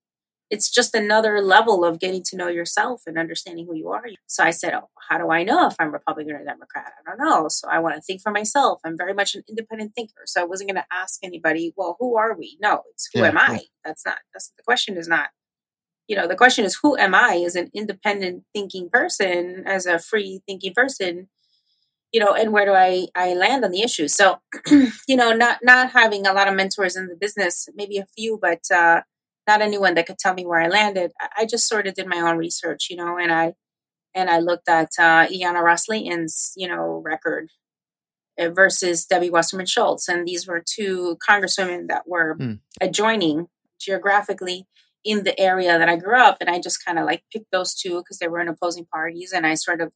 It's 0.50 0.70
just 0.70 0.94
another 0.94 1.40
level 1.40 1.84
of 1.84 1.98
getting 1.98 2.22
to 2.24 2.36
know 2.36 2.48
yourself 2.48 3.02
and 3.06 3.18
understanding 3.18 3.66
who 3.66 3.74
you 3.74 3.88
are. 3.88 4.04
So 4.26 4.44
I 4.44 4.50
said, 4.50 4.74
oh, 4.74 4.90
how 5.08 5.18
do 5.18 5.30
I 5.30 5.42
know 5.42 5.66
if 5.66 5.74
I'm 5.80 5.90
Republican 5.90 6.34
or 6.34 6.44
Democrat? 6.44 6.92
I 7.00 7.10
don't 7.10 7.18
know. 7.18 7.48
So 7.48 7.66
I 7.68 7.80
want 7.80 7.96
to 7.96 8.02
think 8.02 8.20
for 8.20 8.30
myself. 8.30 8.78
I'm 8.84 8.96
very 8.96 9.14
much 9.14 9.34
an 9.34 9.42
independent 9.48 9.94
thinker. 9.94 10.22
So 10.26 10.42
I 10.42 10.44
wasn't 10.44 10.70
going 10.70 10.80
to 10.80 10.96
ask 10.96 11.18
anybody, 11.24 11.72
well, 11.76 11.96
who 11.98 12.16
are 12.16 12.36
we? 12.36 12.58
No, 12.60 12.82
it's 12.92 13.08
who 13.12 13.20
Yeah, 13.20 13.28
am 13.28 13.38
I? 13.38 13.52
yeah. 13.52 13.58
That's 13.84 14.04
not, 14.06 14.18
that's 14.32 14.52
the 14.56 14.62
question 14.62 14.96
is 14.96 15.08
not, 15.08 15.30
you 16.08 16.16
know, 16.16 16.26
the 16.28 16.36
question 16.36 16.64
is 16.64 16.78
who 16.82 16.96
am 16.98 17.14
I 17.14 17.42
as 17.46 17.56
an 17.56 17.70
independent 17.74 18.44
thinking 18.54 18.90
person, 18.90 19.64
as 19.66 19.86
a 19.86 19.98
free 19.98 20.42
thinking 20.46 20.74
person? 20.74 21.28
you 22.12 22.20
know 22.20 22.32
and 22.32 22.52
where 22.52 22.64
do 22.64 22.72
i 22.72 23.08
i 23.16 23.34
land 23.34 23.64
on 23.64 23.72
the 23.72 23.82
issue 23.82 24.06
so 24.06 24.38
you 25.08 25.16
know 25.16 25.32
not 25.32 25.58
not 25.64 25.90
having 25.90 26.26
a 26.26 26.32
lot 26.32 26.46
of 26.46 26.54
mentors 26.54 26.94
in 26.94 27.08
the 27.08 27.16
business 27.16 27.68
maybe 27.74 27.98
a 27.98 28.06
few 28.16 28.38
but 28.40 28.60
uh 28.72 29.00
not 29.48 29.60
anyone 29.60 29.94
that 29.94 30.06
could 30.06 30.18
tell 30.18 30.32
me 30.32 30.46
where 30.46 30.60
i 30.60 30.68
landed 30.68 31.10
i 31.20 31.42
I 31.42 31.44
just 31.46 31.68
sort 31.68 31.88
of 31.88 31.94
did 31.94 32.06
my 32.06 32.20
own 32.20 32.38
research 32.38 32.86
you 32.88 32.96
know 32.96 33.18
and 33.18 33.32
i 33.32 33.54
and 34.14 34.30
i 34.30 34.38
looked 34.38 34.68
at 34.68 34.90
uh 34.96 35.26
Ileana 35.26 35.60
Ros-Lehtinen's 35.64 36.52
you 36.56 36.68
know 36.68 37.02
record 37.04 37.48
uh, 38.40 38.48
versus 38.50 39.04
debbie 39.04 39.30
wasserman 39.30 39.66
schultz 39.66 40.08
and 40.08 40.24
these 40.24 40.46
were 40.46 40.62
two 40.64 41.18
congresswomen 41.28 41.88
that 41.88 42.06
were 42.06 42.36
Mm. 42.38 42.60
adjoining 42.80 43.48
geographically 43.80 44.68
in 45.04 45.24
the 45.24 45.38
area 45.38 45.78
that 45.78 45.88
i 45.88 45.96
grew 45.96 46.18
up 46.18 46.36
and 46.40 46.48
i 46.50 46.60
just 46.60 46.84
kind 46.84 46.98
of 46.98 47.04
like 47.06 47.22
picked 47.32 47.50
those 47.52 47.74
two 47.74 47.98
because 47.98 48.18
they 48.18 48.28
were 48.28 48.40
in 48.40 48.48
opposing 48.48 48.86
parties 48.86 49.32
and 49.32 49.46
i 49.46 49.54
sort 49.54 49.80
of 49.80 49.92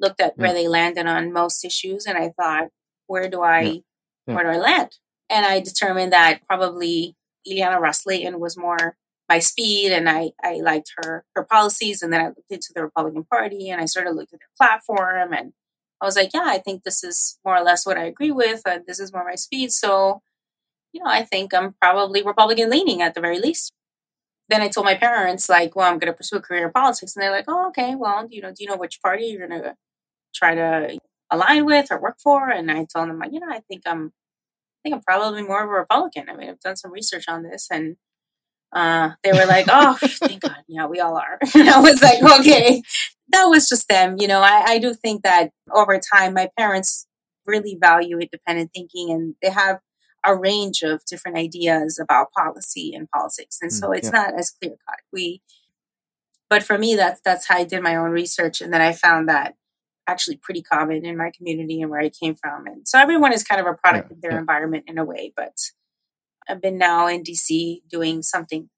looked 0.00 0.20
at 0.20 0.36
where 0.36 0.52
they 0.52 0.68
landed 0.68 1.06
on 1.06 1.32
most 1.32 1.64
issues 1.64 2.06
and 2.06 2.18
I 2.18 2.30
thought, 2.30 2.68
where 3.06 3.28
do 3.28 3.42
I 3.42 3.60
Yeah. 3.60 3.78
Yeah. 4.26 4.34
where 4.34 4.44
do 4.44 4.50
I 4.50 4.56
land? 4.56 4.90
And 5.30 5.46
I 5.46 5.60
determined 5.60 6.12
that 6.12 6.40
probably 6.46 7.16
Ileana 7.48 7.80
Ros-Lehtinen 7.80 8.38
was 8.38 8.56
more 8.56 8.96
my 9.28 9.38
speed 9.40 9.90
and 9.92 10.08
I, 10.08 10.32
I 10.42 10.56
liked 10.56 10.92
her 10.98 11.24
her 11.34 11.44
policies 11.44 12.02
and 12.02 12.12
then 12.12 12.20
I 12.20 12.28
looked 12.28 12.50
into 12.50 12.72
the 12.74 12.82
Republican 12.82 13.24
Party 13.24 13.70
and 13.70 13.80
I 13.80 13.86
sort 13.86 14.06
of 14.06 14.14
looked 14.14 14.32
at 14.32 14.40
their 14.40 14.48
platform 14.56 15.32
and 15.32 15.52
I 16.00 16.04
was 16.04 16.16
like, 16.16 16.30
yeah, 16.34 16.44
I 16.44 16.58
think 16.58 16.82
this 16.84 17.02
is 17.02 17.38
more 17.44 17.56
or 17.56 17.62
less 17.62 17.86
what 17.86 17.96
I 17.96 18.04
agree 18.04 18.30
with. 18.30 18.62
Uh, 18.66 18.80
this 18.86 19.00
is 19.00 19.12
more 19.12 19.24
my 19.24 19.34
speed. 19.34 19.72
So, 19.72 20.20
you 20.92 21.02
know, 21.02 21.10
I 21.10 21.24
think 21.24 21.54
I'm 21.54 21.74
probably 21.80 22.22
Republican 22.22 22.68
leaning 22.70 23.00
at 23.00 23.14
the 23.14 23.20
very 23.20 23.40
least. 23.40 23.72
Then 24.48 24.62
I 24.62 24.68
told 24.68 24.84
my 24.86 24.94
parents, 24.94 25.48
like, 25.48 25.74
well, 25.74 25.90
I'm 25.90 25.98
going 25.98 26.12
to 26.12 26.16
pursue 26.16 26.36
a 26.36 26.40
career 26.40 26.66
in 26.66 26.72
politics. 26.72 27.16
And 27.16 27.22
they're 27.22 27.32
like, 27.32 27.46
oh, 27.48 27.68
okay, 27.68 27.94
well, 27.96 28.26
you 28.30 28.40
know, 28.40 28.50
do 28.50 28.56
you 28.62 28.68
know 28.68 28.76
which 28.76 29.00
party 29.02 29.26
you're 29.26 29.46
going 29.46 29.62
to 29.62 29.74
try 30.34 30.54
to 30.54 30.98
align 31.30 31.64
with 31.64 31.88
or 31.90 32.00
work 32.00 32.16
for? 32.22 32.48
And 32.48 32.70
I 32.70 32.86
told 32.94 33.08
them, 33.08 33.18
like, 33.18 33.32
you 33.32 33.40
know, 33.40 33.50
I 33.50 33.60
think 33.68 33.82
I'm, 33.86 34.06
I 34.06 34.78
think 34.82 34.94
I'm 34.94 35.02
probably 35.02 35.42
more 35.42 35.64
of 35.64 35.68
a 35.68 35.72
Republican. 35.72 36.28
I 36.28 36.36
mean, 36.36 36.48
I've 36.48 36.60
done 36.60 36.76
some 36.76 36.92
research 36.92 37.24
on 37.28 37.42
this, 37.42 37.66
and 37.70 37.96
uh, 38.72 39.10
they 39.24 39.32
were 39.32 39.46
like, 39.46 39.66
oh, 39.68 39.98
thank 40.02 40.42
God, 40.42 40.62
yeah, 40.68 40.86
we 40.86 41.00
all 41.00 41.16
are. 41.16 41.38
And 41.54 41.68
I 41.68 41.80
was 41.80 42.02
like, 42.02 42.22
okay, 42.40 42.82
that 43.30 43.44
was 43.46 43.68
just 43.68 43.88
them. 43.88 44.16
You 44.18 44.28
know, 44.28 44.40
I, 44.40 44.64
I 44.66 44.78
do 44.78 44.94
think 44.94 45.22
that 45.22 45.50
over 45.74 45.98
time, 45.98 46.34
my 46.34 46.50
parents 46.56 47.06
really 47.46 47.76
value 47.80 48.18
independent 48.18 48.70
thinking, 48.74 49.10
and 49.10 49.34
they 49.42 49.50
have 49.50 49.80
a 50.26 50.36
range 50.36 50.82
of 50.82 51.04
different 51.06 51.38
ideas 51.38 51.98
about 52.02 52.32
policy 52.32 52.94
and 52.94 53.10
politics, 53.10 53.58
and 53.62 53.72
so 53.72 53.88
Mm, 53.88 53.98
it's 53.98 54.10
yeah. 54.12 54.12
not 54.12 54.34
as 54.38 54.50
clear 54.50 54.76
cut. 54.88 55.00
We, 55.12 55.42
but 56.48 56.62
for 56.62 56.78
me, 56.78 56.94
that's 56.94 57.20
that's 57.24 57.46
how 57.48 57.56
I 57.56 57.64
did 57.64 57.82
my 57.82 57.96
own 57.96 58.10
research, 58.10 58.60
and 58.60 58.72
then 58.72 58.80
I 58.80 58.92
found 58.92 59.28
that 59.28 59.54
actually 60.06 60.36
pretty 60.36 60.62
common 60.62 61.04
in 61.04 61.16
my 61.16 61.30
community 61.36 61.82
and 61.82 61.90
where 61.90 62.00
I 62.00 62.10
came 62.10 62.34
from. 62.36 62.66
And 62.66 62.86
so 62.88 62.98
everyone 62.98 63.32
is 63.32 63.42
kind 63.44 63.60
of 63.60 63.66
a 63.66 63.74
product 63.74 64.10
Yeah, 64.10 64.12
of 64.12 64.20
their 64.22 64.32
yeah. 64.32 64.38
environment 64.38 64.84
in 64.86 64.98
a 64.98 65.04
way. 65.04 65.32
But 65.36 65.72
I've 66.48 66.62
been 66.62 66.78
now 66.78 67.08
in 67.08 67.22
DC 67.24 67.82
doing 67.90 68.22
something 68.22 68.70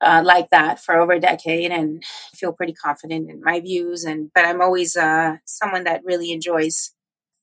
uh, 0.00 0.22
like 0.24 0.48
that 0.50 0.80
for 0.80 0.96
over 0.96 1.12
a 1.12 1.20
decade 1.20 1.70
and 1.70 2.02
feel 2.34 2.52
pretty 2.52 2.72
confident 2.72 3.30
in 3.30 3.42
my 3.42 3.60
views. 3.60 4.04
And 4.04 4.30
but 4.34 4.44
I'm 4.44 4.60
always 4.60 4.96
uh, 4.96 5.36
someone 5.44 5.84
that 5.84 6.04
really 6.04 6.32
enjoys 6.32 6.92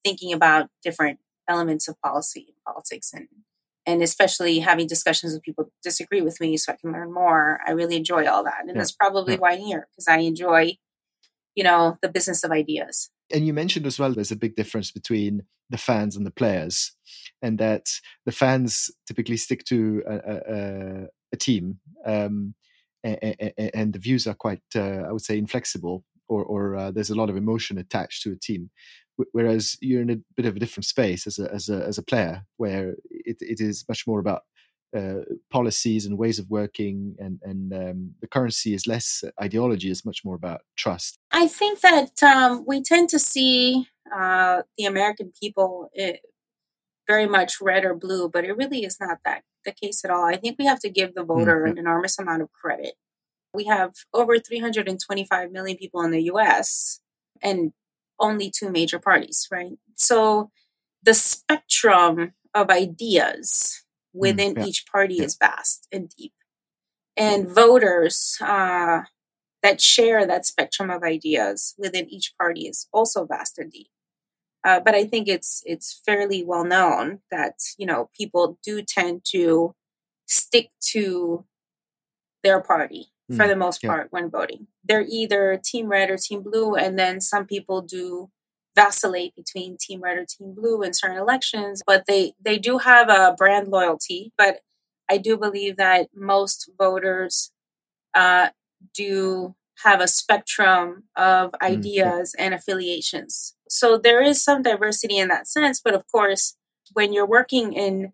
thinking 0.04 0.34
about 0.34 0.70
different 0.84 1.20
elements 1.48 1.88
of 1.88 2.00
policy 2.02 2.48
and 2.50 2.74
politics 2.74 3.12
and 3.14 3.28
and 3.86 4.04
especially 4.04 4.60
having 4.60 4.86
discussions 4.86 5.32
with 5.34 5.44
people 5.44 5.64
who 5.64 5.72
disagree 5.82 6.22
with 6.22 6.42
me 6.42 6.58
so 6.58 6.74
I 6.74 6.76
can 6.76 6.92
learn 6.92 7.14
more. 7.14 7.62
I 7.66 7.72
really 7.72 7.96
enjoy 7.96 8.28
all 8.28 8.44
that. 8.44 8.60
And 8.60 8.70
Yeah, 8.70 8.76
that's 8.80 8.92
probably 8.92 9.36
yeah. 9.36 9.40
why 9.40 9.52
I'm 9.54 9.60
here 9.62 9.88
because 9.92 10.10
I 10.10 10.18
enjoy, 10.18 10.78
you 11.56 11.64
know, 11.64 11.98
the 12.02 12.10
business 12.10 12.44
of 12.44 12.52
ideas. 12.52 13.10
And 13.34 13.48
you 13.48 13.54
mentioned 13.54 13.86
as 13.86 13.98
well 13.98 14.12
there's 14.14 14.32
a 14.32 14.36
big 14.36 14.56
difference 14.58 14.92
between 14.92 15.44
the 15.70 15.78
fans 15.78 16.18
and 16.18 16.26
the 16.26 16.32
players, 16.32 16.94
and 17.42 17.58
that 17.60 17.86
the 18.26 18.32
fans 18.34 18.90
typically 19.06 19.38
stick 19.38 19.64
to 19.66 20.04
a, 20.08 20.16
a, 20.16 21.08
a- 21.34 21.38
team, 21.38 21.80
um, 22.06 22.56
a- 23.06 23.18
a- 23.26 23.54
a- 23.58 23.76
and 23.76 23.94
the 23.94 24.00
views 24.00 24.28
are 24.28 24.34
quite, 24.34 24.62
uh, 24.76 25.04
I 25.08 25.12
would 25.14 25.22
say, 25.22 25.38
inflexible, 25.38 26.04
or, 26.30 26.44
or 26.44 26.76
uh, 26.76 26.92
there's 26.92 27.10
a 27.10 27.16
lot 27.16 27.30
of 27.30 27.36
emotion 27.38 27.78
attached 27.78 28.24
to 28.24 28.32
a 28.32 28.36
team. 28.38 28.70
Wh- 29.18 29.32
Whereas 29.34 29.78
you're 29.82 30.02
in 30.02 30.10
a 30.10 30.18
bit 30.36 30.46
of 30.46 30.56
a 30.56 30.60
different 30.60 30.86
space 30.86 31.28
as 31.28 31.40
a 31.40 31.52
as 31.54 31.70
a 31.70 31.86
as 31.86 31.98
a 31.98 32.04
player, 32.04 32.44
where 32.58 32.96
it, 33.10 33.38
it 33.42 33.60
is 33.62 33.86
much 33.90 34.08
more 34.08 34.20
about 34.20 34.44
uh, 34.98 35.22
policies 35.52 36.06
and 36.06 36.18
ways 36.18 36.40
of 36.40 36.50
working, 36.50 37.16
and 37.20 37.40
and 37.44 37.74
um, 37.74 38.16
the 38.22 38.28
currency 38.28 38.74
is 38.74 38.88
less 38.88 39.24
ideology; 39.42 39.90
is 39.90 40.06
much 40.06 40.24
more 40.26 40.36
about 40.36 40.62
trust. 40.78 41.18
I 41.32 41.48
think 41.48 41.82
that 41.82 42.24
um, 42.24 42.66
we 42.68 42.82
tend 42.82 43.10
to 43.10 43.20
see 43.20 43.88
uh, 44.16 44.64
the 44.78 44.86
American 44.86 45.32
people 45.40 45.90
eh, 45.98 46.18
very 47.08 47.28
much 47.28 47.62
red 47.62 47.86
or 47.86 47.96
blue, 47.96 48.30
but 48.30 48.44
it 48.46 48.54
really 48.58 48.84
is 48.84 49.00
not 49.00 49.20
that 49.26 49.44
the 49.66 49.72
case 49.74 50.04
at 50.04 50.12
all. 50.12 50.26
I 50.26 50.38
think 50.38 50.58
we 50.60 50.66
have 50.66 50.80
to 50.82 50.90
give 50.90 51.16
the 51.16 51.24
Mm, 51.24 51.26
voter 51.26 51.66
an 51.66 51.78
enormous 51.78 52.20
amount 52.20 52.42
of 52.42 52.52
credit. 52.52 52.96
We 53.54 53.66
have 53.66 53.94
over 54.14 54.40
325 54.40 55.52
million 55.52 55.78
people 55.78 56.02
in 56.02 56.12
the 56.12 56.24
US 56.24 57.00
and 57.42 57.74
only 58.20 58.50
two 58.50 58.70
major 58.70 59.00
parties, 59.00 59.48
right? 59.52 59.78
So 59.96 60.52
the 61.04 61.14
spectrum 61.14 62.34
of 62.54 62.70
ideas 62.70 63.84
within 64.14 64.56
yeah, 64.58 64.66
each 64.66 64.86
party 64.92 65.16
yeah. 65.16 65.24
is 65.24 65.38
vast 65.38 65.88
and 65.92 66.10
deep. 66.18 66.34
And 67.16 67.48
voters 67.48 68.38
uh, 68.42 69.02
that 69.64 69.82
share 69.82 70.26
that 70.26 70.46
spectrum 70.46 70.90
of 70.90 71.04
ideas 71.04 71.74
within 71.78 72.10
each 72.10 72.34
party 72.38 72.68
is 72.68 72.88
also 72.92 73.26
vast 73.26 73.58
and 73.58 73.72
deep. 73.72 73.90
Uh, 74.64 74.80
but 74.80 74.96
I 74.96 75.06
think 75.06 75.28
it's 75.28 75.62
it's 75.66 76.02
fairly 76.06 76.44
well 76.44 76.66
known 76.66 77.20
that 77.32 77.56
you 77.78 77.86
know 77.86 78.10
people 78.18 78.60
do 78.64 78.82
tend 78.82 79.22
to 79.32 79.76
stick 80.26 80.72
to 80.92 81.46
their 82.44 82.60
party 82.60 83.08
for 83.32 83.48
Mm, 83.48 83.50
the 83.50 83.56
most 83.56 83.84
yeah. 83.84 83.90
part 83.90 84.08
when 84.12 84.30
voting. 84.30 84.68
They're 84.84 85.06
either 85.08 85.60
team 85.64 85.88
red 85.88 86.10
or 86.10 86.18
team 86.18 86.42
blue, 86.44 86.76
and 86.76 86.98
then 86.98 87.22
some 87.22 87.46
people 87.46 87.82
do 87.82 88.30
vacillate 88.76 89.36
between 89.36 89.78
team 89.78 90.02
red 90.02 90.18
or 90.18 90.26
team 90.26 90.54
blue 90.54 90.82
in 90.84 90.94
certain 90.94 91.18
elections. 91.18 91.84
But 91.86 92.06
they 92.08 92.34
they 92.44 92.58
do 92.58 92.80
have 92.80 93.10
a 93.10 93.36
brand 93.38 93.68
loyalty. 93.70 94.32
But 94.38 94.60
I 95.10 95.18
do 95.18 95.38
believe 95.38 95.78
that 95.78 96.10
most 96.16 96.70
voters 96.78 97.52
uh, 98.14 98.50
do 98.94 99.56
have 99.84 100.02
a 100.02 100.08
spectrum 100.08 101.04
of 101.16 101.54
Mm, 101.68 101.90
yeah. 101.94 102.14
ideas 102.14 102.36
and 102.38 102.54
affiliations. 102.54 103.56
So 103.70 103.98
there 103.98 104.22
is 104.22 104.44
some 104.44 104.62
diversity 104.64 105.18
in 105.18 105.28
that 105.30 105.48
sense. 105.48 105.82
But 105.84 105.94
of 105.94 106.04
course, 106.12 106.56
when 106.94 107.14
you're 107.14 107.28
working 107.28 107.74
in 107.74 108.14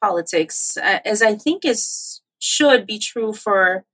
politics, 0.00 0.76
uh, 0.76 1.00
as 1.04 1.22
I 1.22 1.34
think 1.34 1.64
is 1.64 2.20
should 2.38 2.86
be 2.86 2.98
true 2.98 3.32
for 3.32 3.84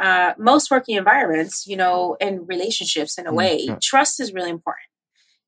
uh, 0.00 0.32
most 0.38 0.70
working 0.70 0.96
environments, 0.96 1.66
you 1.66 1.76
know, 1.76 2.16
and 2.20 2.48
relationships 2.48 3.18
in 3.18 3.26
a 3.26 3.30
Mm, 3.32 3.36
way, 3.36 3.76
trust 3.82 4.18
is 4.20 4.32
really 4.32 4.50
important. 4.50 4.86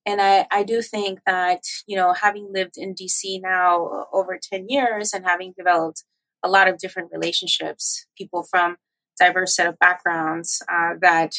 And 0.04 0.20
I, 0.20 0.46
I 0.50 0.62
do 0.64 0.82
think 0.82 1.20
that, 1.26 1.60
you 1.86 1.96
know, 1.96 2.12
having 2.12 2.52
lived 2.52 2.74
in 2.76 2.94
DC 2.94 3.40
now 3.40 4.06
over 4.12 4.38
10 4.40 4.66
years 4.68 5.12
and 5.12 5.24
having 5.24 5.54
developed 5.56 6.04
a 6.42 6.48
lot 6.48 6.68
of 6.68 6.78
different 6.78 7.10
relationships, 7.12 8.06
people 8.18 8.42
from 8.42 8.76
diverse 9.18 9.54
set 9.54 9.68
of 9.68 9.78
backgrounds, 9.78 10.60
uh, 10.68 10.94
that 11.00 11.32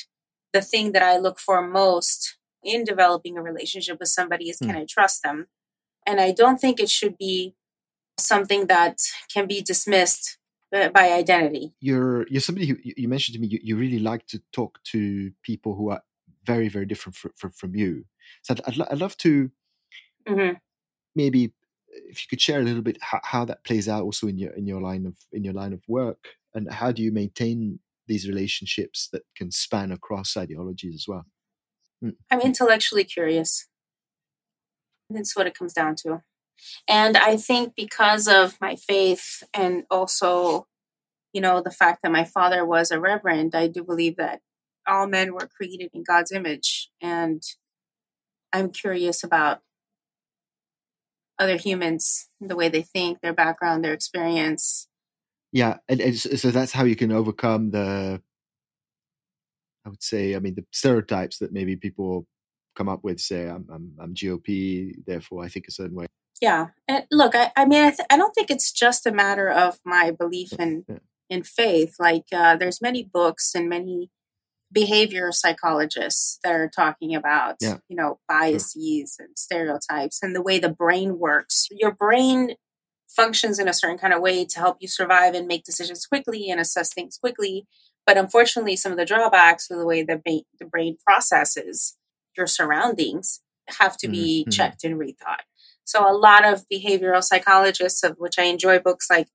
the 0.53 0.61
thing 0.61 0.93
that 0.93 1.03
I 1.03 1.17
look 1.17 1.39
for 1.39 1.61
most 1.67 2.37
in 2.63 2.83
developing 2.85 3.37
a 3.37 3.41
relationship 3.41 3.99
with 3.99 4.09
somebody 4.09 4.49
is 4.49 4.57
can 4.57 4.75
Mm. 4.75 4.81
I 4.81 4.85
trust 4.89 5.23
them? 5.23 5.47
And 6.05 6.21
I 6.21 6.31
don't 6.31 6.59
think 6.59 6.79
it 6.79 6.89
should 6.89 7.17
be 7.17 7.55
something 8.17 8.67
that 8.67 8.97
can 9.33 9.47
be 9.47 9.61
dismissed 9.61 10.37
by 10.93 11.11
identity. 11.11 11.73
you're 11.81 12.27
you're 12.27 12.41
somebody 12.41 12.65
who 12.67 12.75
you 12.83 13.07
mentioned 13.07 13.35
to 13.35 13.41
me 13.41 13.47
you, 13.47 13.59
you 13.61 13.75
really 13.77 13.99
like 13.99 14.25
to 14.27 14.41
talk 14.51 14.79
to 14.83 15.31
people 15.43 15.75
who 15.75 15.89
are 15.91 16.01
very 16.45 16.67
very 16.67 16.85
different 16.85 17.15
fr- 17.15 17.35
fr- 17.35 17.49
from 17.55 17.75
you 17.75 18.03
so 18.41 18.53
I'd, 18.53 18.61
I'd, 18.67 18.77
lo- 18.77 18.87
I'd 18.91 18.99
love 18.99 19.15
to 19.17 19.51
hmm 20.27 20.51
maybe 21.15 21.53
if 22.09 22.23
you 22.23 22.27
could 22.29 22.41
share 22.41 22.59
a 22.59 22.63
little 22.63 22.81
bit 22.81 22.97
how, 23.01 23.19
how 23.23 23.45
that 23.45 23.63
plays 23.63 23.87
out 23.87 24.03
also 24.03 24.27
in 24.27 24.37
your 24.37 24.51
in 24.53 24.65
your 24.65 24.81
line 24.81 25.05
of 25.05 25.15
in 25.31 25.43
your 25.43 25.53
line 25.53 25.73
of 25.73 25.81
work 25.87 26.29
and 26.55 26.71
how 26.71 26.91
do 26.91 27.01
you 27.03 27.11
maintain 27.11 27.79
these 28.07 28.27
relationships 28.27 29.09
that 29.13 29.21
can 29.37 29.51
span 29.51 29.91
across 29.91 30.35
ideologies 30.35 30.95
as 30.95 31.05
well 31.07 31.25
Mm, 32.03 32.15
I'm 32.29 32.41
intellectually 32.41 33.05
curious. 33.05 33.67
That's 35.09 35.35
what 35.35 35.47
it 35.47 35.57
comes 35.57 35.73
down 35.73 35.95
to. 36.03 36.21
And 36.87 37.17
I 37.17 37.37
think 37.37 37.73
because 37.75 38.27
of 38.27 38.59
my 38.61 38.75
faith 38.75 39.43
and 39.53 39.83
also, 39.89 40.67
you 41.33 41.41
know, 41.41 41.61
the 41.61 41.71
fact 41.71 42.01
that 42.03 42.11
my 42.11 42.23
father 42.23 42.65
was 42.65 42.91
a 42.91 42.99
reverend, 42.99 43.55
I 43.55 43.67
do 43.67 43.83
believe 43.83 44.17
that 44.17 44.41
all 44.87 45.07
men 45.07 45.33
were 45.33 45.49
created 45.55 45.89
in 45.93 46.03
God's 46.03 46.31
image. 46.31 46.89
And 47.01 47.41
I'm 48.51 48.69
curious 48.71 49.23
about 49.23 49.61
other 51.39 51.57
humans, 51.57 52.27
the 52.39 52.55
way 52.55 52.69
they 52.69 52.83
think, 52.83 53.21
their 53.21 53.33
background, 53.33 53.83
their 53.83 53.93
experience. 53.93 54.87
yeah 55.51 55.77
and, 55.87 56.01
and 56.01 56.17
so 56.17 56.51
that's 56.51 56.71
how 56.71 56.83
you 56.83 56.95
can 56.95 57.11
overcome 57.11 57.71
the 57.71 58.21
i 59.85 59.89
would 59.89 60.03
say 60.03 60.35
i 60.35 60.39
mean 60.39 60.55
the 60.55 60.65
stereotypes 60.71 61.37
that 61.39 61.53
maybe 61.53 61.75
people 61.75 62.25
come 62.75 62.89
up 62.89 63.03
with 63.03 63.19
say 63.19 63.47
i'm 63.49 63.65
i'm, 63.71 63.93
I'm 63.99 64.13
gop 64.13 65.05
therefore 65.05 65.43
i 65.43 65.49
think 65.49 65.67
a 65.67 65.71
certain 65.71 65.95
way 65.95 66.07
Yeah. 66.41 66.67
And 66.87 67.05
look, 67.11 67.35
I, 67.35 67.51
I 67.55 67.65
mean, 67.65 67.83
I, 67.83 67.89
th- 67.89 68.07
I 68.09 68.17
don't 68.17 68.33
think 68.33 68.49
it's 68.51 68.71
just 68.71 69.05
a 69.05 69.11
matter 69.11 69.49
of 69.49 69.79
my 69.85 70.11
belief 70.11 70.51
in, 70.59 70.83
Yeah. 70.87 70.97
in 71.29 71.43
faith. 71.43 71.95
Like, 71.99 72.25
uh, 72.33 72.55
there's 72.57 72.81
many 72.81 73.03
books 73.03 73.53
and 73.55 73.69
many 73.69 74.09
behavior 74.71 75.31
psychologists 75.31 76.39
that 76.43 76.53
are 76.53 76.67
talking 76.69 77.15
about, 77.15 77.57
Yeah. 77.61 77.77
you 77.87 77.95
know, 77.95 78.19
biases 78.27 79.15
and 79.19 79.37
stereotypes 79.37 80.19
and 80.21 80.35
the 80.35 80.41
way 80.41 80.59
the 80.59 80.69
brain 80.69 81.19
works. 81.19 81.67
Your 81.71 81.91
brain 81.91 82.55
functions 83.07 83.59
in 83.59 83.67
a 83.67 83.73
certain 83.73 83.99
kind 83.99 84.13
of 84.13 84.21
way 84.21 84.43
to 84.43 84.59
help 84.59 84.77
you 84.79 84.87
survive 84.87 85.35
and 85.35 85.47
make 85.47 85.63
decisions 85.63 86.05
quickly 86.07 86.49
and 86.49 86.59
assess 86.59 86.91
things 86.91 87.17
quickly. 87.17 87.67
But 88.05 88.17
unfortunately, 88.17 88.75
some 88.75 88.91
of 88.91 88.97
the 88.97 89.05
drawbacks 89.05 89.69
of 89.69 89.77
the 89.77 89.85
way 89.85 90.01
the, 90.03 90.19
ba- 90.23 90.41
the 90.59 90.65
brain 90.65 90.97
processes 91.05 91.95
your 92.35 92.47
surroundings 92.47 93.41
have 93.79 93.95
to 93.97 94.07
be 94.07 94.43
Mhm. 94.49 94.53
checked 94.53 94.83
and 94.83 94.99
rethought. 94.99 95.43
So 95.85 96.09
a 96.09 96.13
lot 96.15 96.45
of 96.45 96.65
behavioral 96.71 97.23
psychologists, 97.23 98.03
of 98.03 98.17
which 98.17 98.39
I 98.39 98.43
enjoy 98.43 98.79
books 98.79 99.09
like 99.09 99.27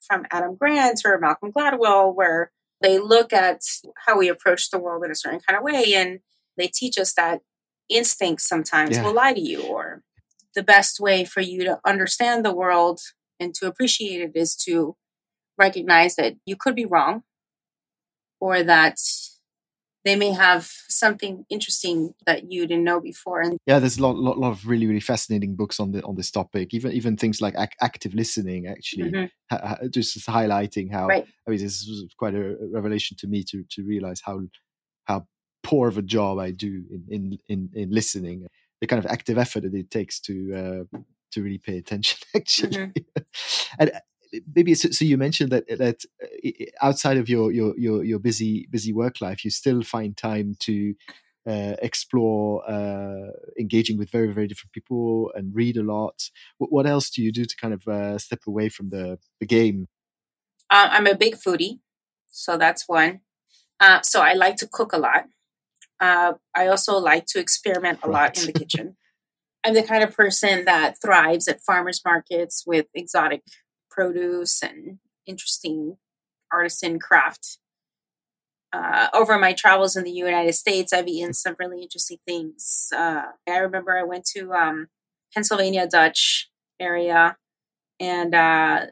from 0.00 0.26
Adam 0.30 0.54
Grant 0.54 1.02
or 1.04 1.18
Malcolm 1.18 1.52
Gladwell, 1.52 2.14
where 2.14 2.52
they 2.80 2.98
look 2.98 3.32
at 3.32 3.62
how 4.06 4.18
we 4.18 4.28
approach 4.28 4.70
the 4.70 4.78
world 4.78 5.04
in 5.04 5.10
a 5.10 5.14
certain 5.16 5.40
kind 5.40 5.56
of 5.56 5.64
way, 5.64 5.94
and 5.94 6.20
they 6.56 6.68
teach 6.68 6.98
us 6.98 7.12
that 7.14 7.40
instincts 7.88 8.48
sometimes 8.48 8.96
Yeah. 8.96 9.02
will 9.02 9.14
lie 9.14 9.32
to 9.32 9.40
you, 9.40 9.62
or 9.62 10.02
the 10.54 10.62
best 10.62 11.00
way 11.00 11.24
for 11.24 11.40
you 11.40 11.64
to 11.64 11.80
understand 11.84 12.44
the 12.44 12.54
world 12.54 13.00
and 13.40 13.54
to 13.56 13.66
appreciate 13.66 14.20
it 14.22 14.32
is 14.34 14.54
to 14.56 14.96
recognize 15.58 16.16
that 16.16 16.36
you 16.46 16.56
could 16.56 16.74
be 16.74 16.86
wrong, 16.86 17.24
or 18.40 18.62
that 18.62 18.98
they 20.06 20.16
may 20.16 20.32
have 20.32 20.64
something 20.88 21.44
interesting 21.50 22.14
that 22.26 22.50
you 22.52 22.66
didn't 22.66 22.84
know 22.84 23.00
before, 23.00 23.40
and 23.40 23.58
yeah 23.66 23.78
there's 23.80 23.98
a 23.98 24.02
lot, 24.02 24.16
lot, 24.16 24.38
lot 24.38 24.50
of 24.50 24.66
really 24.66 24.86
really 24.86 25.00
fascinating 25.00 25.56
books 25.56 25.78
on 25.80 25.92
the 25.92 26.02
on 26.04 26.14
this 26.16 26.30
topic 26.30 26.72
even 26.72 26.92
even 26.92 27.16
things 27.16 27.40
like 27.40 27.54
ac- 27.58 27.78
active 27.82 28.14
listening 28.14 28.66
actually 28.66 29.10
Mhm. 29.12 29.30
ha- 29.50 29.78
just 29.90 30.18
highlighting 30.26 30.92
how 30.92 31.06
Right. 31.08 31.26
i 31.46 31.50
mean 31.50 31.58
this 31.60 31.86
was 31.88 32.06
quite 32.16 32.34
a 32.34 32.56
revelation 32.78 33.16
to 33.20 33.26
me 33.26 33.42
to 33.50 33.64
to 33.74 33.82
realize 33.84 34.20
how 34.28 34.36
how 35.08 35.26
poor 35.62 35.88
of 35.88 35.98
a 35.98 36.02
job 36.16 36.38
i 36.38 36.50
do 36.52 36.70
in 36.94 37.02
in 37.16 37.22
in, 37.52 37.60
in 37.74 37.88
listening 37.90 38.46
the 38.80 38.86
kind 38.86 39.00
of 39.04 39.10
active 39.16 39.36
effort 39.38 39.62
that 39.64 39.74
it 39.74 39.90
takes 39.90 40.20
to 40.20 40.34
uh 40.60 40.98
to 41.32 41.42
really 41.42 41.58
pay 41.68 41.76
attention 41.78 42.18
actually 42.40 42.92
and 43.80 43.90
uh, 43.90 44.00
maybe 44.54 44.74
so, 44.74 44.90
so 44.90 45.04
you 45.04 45.16
mentioned 45.16 45.50
that 45.52 45.66
that 45.68 46.04
uh, 46.22 46.64
outside 46.82 47.16
of 47.16 47.28
your 47.28 47.52
your 47.52 47.78
your 47.78 48.04
your 48.04 48.18
busy 48.18 48.66
busy 48.70 48.92
work 48.92 49.20
life 49.20 49.44
you 49.44 49.50
still 49.50 49.82
find 49.82 50.16
time 50.16 50.56
to 50.60 50.94
uh, 51.46 51.76
explore, 51.80 52.68
uh, 52.68 53.30
engaging 53.58 53.96
with 53.96 54.10
very 54.10 54.32
very 54.32 54.48
different 54.48 54.72
people, 54.72 55.30
and 55.34 55.54
read 55.54 55.76
a 55.76 55.82
lot. 55.82 56.30
What, 56.58 56.72
what 56.72 56.86
else 56.86 57.08
do 57.08 57.22
you 57.22 57.32
do 57.32 57.44
to 57.44 57.56
kind 57.56 57.72
of 57.72 57.86
uh, 57.86 58.18
step 58.18 58.40
away 58.46 58.68
from 58.68 58.90
the 58.90 59.18
the 59.40 59.46
game? 59.46 59.88
Uh, 60.70 60.88
I'm 60.90 61.06
a 61.06 61.14
big 61.14 61.36
foodie, 61.36 61.78
so 62.28 62.56
that's 62.56 62.88
one. 62.88 63.20
Uh, 63.78 64.00
so 64.02 64.22
I 64.22 64.32
like 64.32 64.56
to 64.56 64.66
cook 64.66 64.92
a 64.92 64.98
lot. 64.98 65.26
Uh, 66.00 66.34
I 66.54 66.66
also 66.66 66.98
like 66.98 67.26
to 67.26 67.38
experiment 67.38 68.00
a 68.02 68.08
right. 68.08 68.14
lot 68.14 68.38
in 68.38 68.46
the 68.46 68.52
kitchen. 68.58 68.96
I'm 69.64 69.74
the 69.74 69.82
kind 69.82 70.02
of 70.02 70.14
person 70.14 70.64
that 70.64 71.00
thrives 71.00 71.48
at 71.48 71.60
farmers 71.60 72.00
markets 72.04 72.64
with 72.66 72.86
exotic 72.94 73.42
produce 73.96 74.62
and 74.62 74.98
interesting 75.26 75.96
artisan 76.52 76.98
craft. 76.98 77.58
Uh, 78.72 79.08
over 79.14 79.38
my 79.38 79.52
travels 79.52 79.96
in 79.96 80.04
the 80.04 80.10
United 80.10 80.52
States, 80.52 80.92
I've 80.92 81.08
eaten 81.08 81.32
some 81.32 81.56
really 81.58 81.82
interesting 81.82 82.18
things. 82.26 82.88
Uh, 82.94 83.22
I 83.48 83.58
remember 83.58 83.96
I 83.96 84.02
went 84.02 84.26
to 84.36 84.52
um, 84.52 84.88
Pennsylvania 85.32 85.86
Dutch 85.86 86.50
area, 86.78 87.36
and 87.98 88.34
uh, 88.34 88.86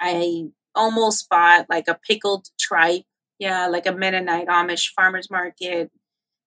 I 0.00 0.44
almost 0.74 1.28
bought 1.30 1.70
like 1.70 1.88
a 1.88 1.98
pickled 2.06 2.48
tripe, 2.58 3.04
yeah, 3.38 3.66
like 3.66 3.86
a 3.86 3.92
Mennonite 3.92 4.48
Amish 4.48 4.90
farmers 4.94 5.30
market. 5.30 5.90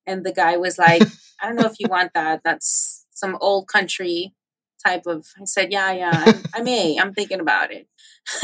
And 0.06 0.26
the 0.26 0.34
guy 0.34 0.58
was 0.58 0.78
like, 0.78 1.02
"I 1.42 1.48
don't 1.48 1.56
know 1.56 1.66
if 1.66 1.80
you 1.80 1.88
want 1.90 2.12
that. 2.14 2.42
That's 2.44 3.06
some 3.12 3.38
old 3.42 3.68
country 3.68 4.36
type 4.86 5.06
of." 5.06 5.28
I 5.40 5.46
said, 5.46 5.72
"Yeah, 5.72 5.92
yeah, 5.92 6.12
I, 6.14 6.60
I 6.60 6.62
may. 6.62 6.98
I'm 7.00 7.14
thinking 7.14 7.40
about 7.40 7.72
it." 7.72 7.88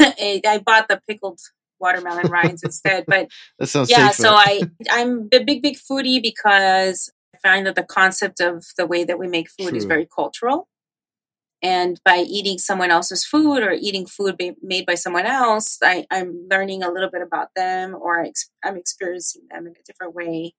I 0.46 0.62
bought 0.64 0.88
the 0.88 1.00
pickled 1.08 1.40
watermelon 1.80 2.30
rinds 2.30 2.62
instead. 2.62 3.04
But 3.06 3.28
that 3.58 3.68
sounds 3.68 3.90
yeah, 3.90 4.08
safer. 4.10 4.22
so 4.22 4.34
I 4.34 4.62
I'm 4.90 5.28
a 5.32 5.44
big 5.44 5.62
big 5.62 5.76
foodie 5.76 6.22
because 6.22 7.12
I 7.34 7.38
find 7.38 7.66
that 7.66 7.74
the 7.74 7.82
concept 7.84 8.40
of 8.40 8.64
the 8.78 8.86
way 8.86 9.04
that 9.04 9.18
we 9.18 9.28
make 9.28 9.50
food 9.50 9.70
True. 9.70 9.78
is 9.78 9.84
very 9.84 10.06
cultural. 10.06 10.68
And 11.62 11.98
by 12.04 12.18
eating 12.18 12.58
someone 12.58 12.90
else's 12.90 13.24
food 13.24 13.62
or 13.62 13.72
eating 13.72 14.04
food 14.04 14.38
made 14.62 14.84
by 14.84 14.96
someone 14.96 15.24
else, 15.24 15.78
I, 15.82 16.04
am 16.10 16.46
learning 16.50 16.82
a 16.82 16.90
little 16.90 17.10
bit 17.10 17.22
about 17.22 17.48
them 17.56 17.94
or 17.98 18.26
I'm 18.62 18.76
experiencing 18.76 19.42
them 19.50 19.66
in 19.66 19.72
a 19.72 19.82
different 19.86 20.14
way. 20.14 20.52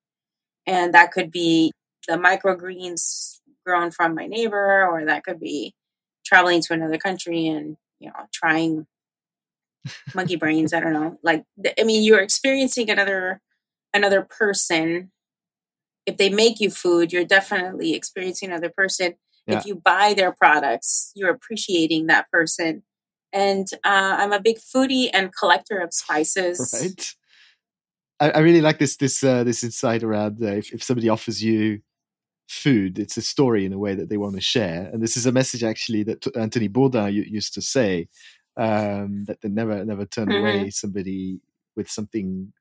And 0.65 0.95
that 0.95 1.11
could 1.11 1.29
be 1.29 1.71
the 2.07 2.15
microgreens 2.15 3.34
grown 3.65 3.91
from 3.91 4.15
my 4.15 4.27
neighbor, 4.27 4.85
or 4.85 5.05
that 5.05 5.23
could 5.23 5.39
be 5.39 5.73
traveling 6.25 6.61
to 6.61 6.73
another 6.73 6.97
country 6.97 7.47
and 7.47 7.77
you 7.99 8.07
know 8.07 8.27
trying 8.33 8.87
monkey 10.13 10.35
brains. 10.35 10.73
I 10.73 10.79
don't 10.79 10.93
know. 10.93 11.17
Like 11.23 11.45
I 11.79 11.83
mean, 11.83 12.03
you're 12.03 12.21
experiencing 12.21 12.89
another 12.89 13.41
another 13.93 14.21
person. 14.21 15.11
If 16.05 16.17
they 16.17 16.29
make 16.29 16.59
you 16.59 16.69
food, 16.69 17.11
you're 17.11 17.25
definitely 17.25 17.95
experiencing 17.95 18.51
another 18.51 18.69
person 18.69 19.15
yeah. 19.47 19.57
if 19.57 19.65
you 19.65 19.75
buy 19.75 20.13
their 20.15 20.31
products 20.31 21.11
you're 21.15 21.29
appreciating 21.29 22.07
that 22.07 22.29
person 22.31 22.83
and 23.33 23.67
uh, 23.83 24.15
i'm 24.19 24.33
a 24.33 24.39
big 24.39 24.57
foodie 24.57 25.09
and 25.13 25.35
collector 25.35 25.79
of 25.79 25.93
spices 25.93 26.71
right 26.81 27.15
i, 28.19 28.37
I 28.37 28.39
really 28.39 28.61
like 28.61 28.79
this 28.79 28.97
this 28.97 29.23
uh, 29.23 29.43
this 29.43 29.63
insight 29.63 30.03
around 30.03 30.43
uh, 30.43 30.47
if, 30.47 30.73
if 30.73 30.83
somebody 30.83 31.09
offers 31.09 31.43
you 31.43 31.81
food 32.47 32.99
it's 32.99 33.17
a 33.17 33.21
story 33.21 33.65
in 33.65 33.73
a 33.73 33.77
way 33.77 33.95
that 33.95 34.09
they 34.09 34.17
want 34.17 34.35
to 34.35 34.41
share 34.41 34.89
and 34.93 35.01
this 35.01 35.17
is 35.17 35.25
a 35.25 35.31
message 35.31 35.63
actually 35.63 36.03
that 36.03 36.25
anthony 36.37 36.69
bourdain 36.69 37.13
used 37.13 37.53
to 37.53 37.61
say 37.61 38.07
um, 38.57 39.25
that 39.25 39.41
they 39.41 39.49
never 39.49 39.83
never 39.83 40.05
turn 40.05 40.27
mm-hmm. 40.27 40.45
away 40.45 40.69
somebody 40.69 41.41
with 41.75 41.89
something 41.89 42.53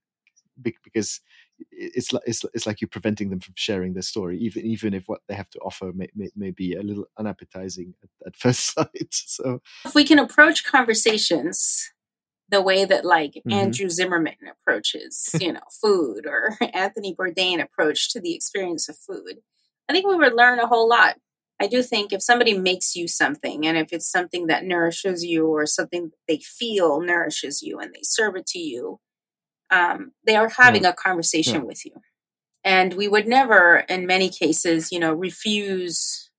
because 0.62 1.20
it's 1.70 2.12
like 2.12 2.22
it's, 2.26 2.44
it's 2.54 2.66
like 2.66 2.80
you're 2.80 2.88
preventing 2.88 3.30
them 3.30 3.40
from 3.40 3.54
sharing 3.56 3.92
their 3.92 4.02
story, 4.02 4.38
even 4.38 4.64
even 4.64 4.94
if 4.94 5.04
what 5.06 5.20
they 5.28 5.34
have 5.34 5.50
to 5.50 5.58
offer 5.60 5.92
may, 5.92 6.08
may, 6.14 6.30
may 6.36 6.50
be 6.50 6.74
a 6.74 6.82
little 6.82 7.06
unappetizing 7.18 7.94
at, 8.02 8.10
at 8.26 8.36
first 8.36 8.74
sight. 8.74 9.08
So 9.10 9.60
if 9.84 9.94
we 9.94 10.04
can 10.04 10.18
approach 10.18 10.64
conversations 10.64 11.90
the 12.50 12.60
way 12.60 12.84
that 12.84 13.04
like 13.04 13.32
mm-hmm. 13.32 13.52
Andrew 13.52 13.88
Zimmern 13.88 14.28
approaches, 14.50 15.30
you 15.40 15.52
know, 15.52 15.60
food 15.82 16.26
or 16.26 16.56
Anthony 16.74 17.14
Bourdain 17.14 17.62
approach 17.62 18.10
to 18.12 18.20
the 18.20 18.34
experience 18.34 18.88
of 18.88 18.96
food, 18.96 19.38
I 19.88 19.92
think 19.92 20.06
we 20.06 20.16
would 20.16 20.34
learn 20.34 20.58
a 20.58 20.66
whole 20.66 20.88
lot. 20.88 21.16
I 21.60 21.66
do 21.66 21.82
think 21.82 22.12
if 22.12 22.22
somebody 22.22 22.58
makes 22.58 22.96
you 22.96 23.06
something 23.06 23.66
and 23.66 23.78
if 23.78 23.92
it's 23.92 24.10
something 24.10 24.48
that 24.48 24.64
nourishes 24.64 25.24
you 25.24 25.46
or 25.46 25.66
something 25.66 26.10
they 26.26 26.38
feel 26.38 27.00
nourishes 27.00 27.62
you 27.62 27.78
and 27.78 27.94
they 27.94 28.00
serve 28.02 28.36
it 28.36 28.46
to 28.48 28.58
you, 28.58 28.98
um, 29.70 30.12
they 30.26 30.36
are 30.36 30.48
having 30.48 30.82
yeah. 30.82 30.90
a 30.90 30.94
conversation 30.94 31.56
yeah. 31.56 31.62
with 31.62 31.84
you. 31.84 31.92
And 32.64 32.94
we 32.94 33.08
would 33.08 33.28
never, 33.28 33.84
in 33.88 34.06
many 34.06 34.30
cases, 34.30 34.90
you 34.90 34.98
know, 34.98 35.12
refuse 35.12 36.30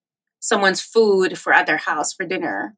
someone's 0.41 0.81
food 0.81 1.37
for 1.37 1.53
at 1.53 1.65
their 1.65 1.77
house 1.77 2.13
for 2.13 2.25
dinner. 2.25 2.75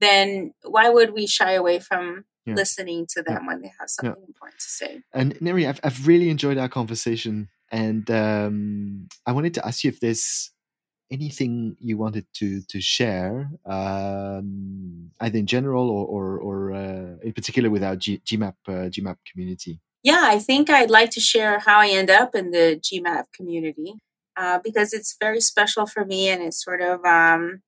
Then 0.00 0.54
why 0.62 0.88
would 0.88 1.12
we 1.12 1.26
shy 1.26 1.52
away 1.52 1.78
from 1.78 2.24
yeah. 2.46 2.54
listening 2.54 3.06
to 3.10 3.22
them 3.22 3.46
when 3.46 3.62
they 3.62 3.72
have 3.78 3.88
something 3.88 4.24
important 4.26 4.60
to 4.60 4.68
say? 4.68 5.00
And 5.12 5.40
Neri, 5.40 5.66
I've, 5.66 5.80
I've 5.84 6.06
really 6.06 6.30
enjoyed 6.30 6.58
our 6.58 6.68
conversation. 6.68 7.48
And 7.70 8.10
um, 8.10 9.08
I 9.26 9.32
wanted 9.32 9.54
to 9.54 9.66
ask 9.66 9.84
you 9.84 9.88
if 9.88 10.00
there's 10.00 10.50
anything 11.10 11.76
you 11.80 11.96
wanted 11.96 12.26
to 12.34 12.62
to 12.68 12.80
share, 12.80 13.50
um, 13.66 15.10
either 15.20 15.38
in 15.38 15.46
general 15.46 15.90
or 15.90 16.06
or, 16.06 16.38
or 16.38 16.72
uh, 16.72 17.16
in 17.22 17.32
particular 17.32 17.70
with 17.70 17.82
our 17.82 17.96
G- 17.96 18.22
GMAP 18.24 18.54
uh, 18.68 18.88
GMAP 18.88 19.16
community? 19.30 19.80
Yeah, 20.02 20.22
I 20.22 20.38
think 20.38 20.70
I'd 20.70 20.90
like 20.90 21.10
to 21.10 21.20
share 21.20 21.58
how 21.58 21.80
I 21.80 21.88
end 21.88 22.10
up 22.10 22.34
in 22.34 22.52
the 22.52 22.80
GMAP 22.80 23.24
community 23.34 23.94
uh, 24.36 24.58
because 24.64 24.94
it's 24.94 25.16
very 25.20 25.40
special 25.40 25.86
for 25.86 26.04
me 26.06 26.28
and 26.28 26.42
it 26.42 26.54
sort 26.54 26.80
of 26.80 27.04
um, 27.04 27.60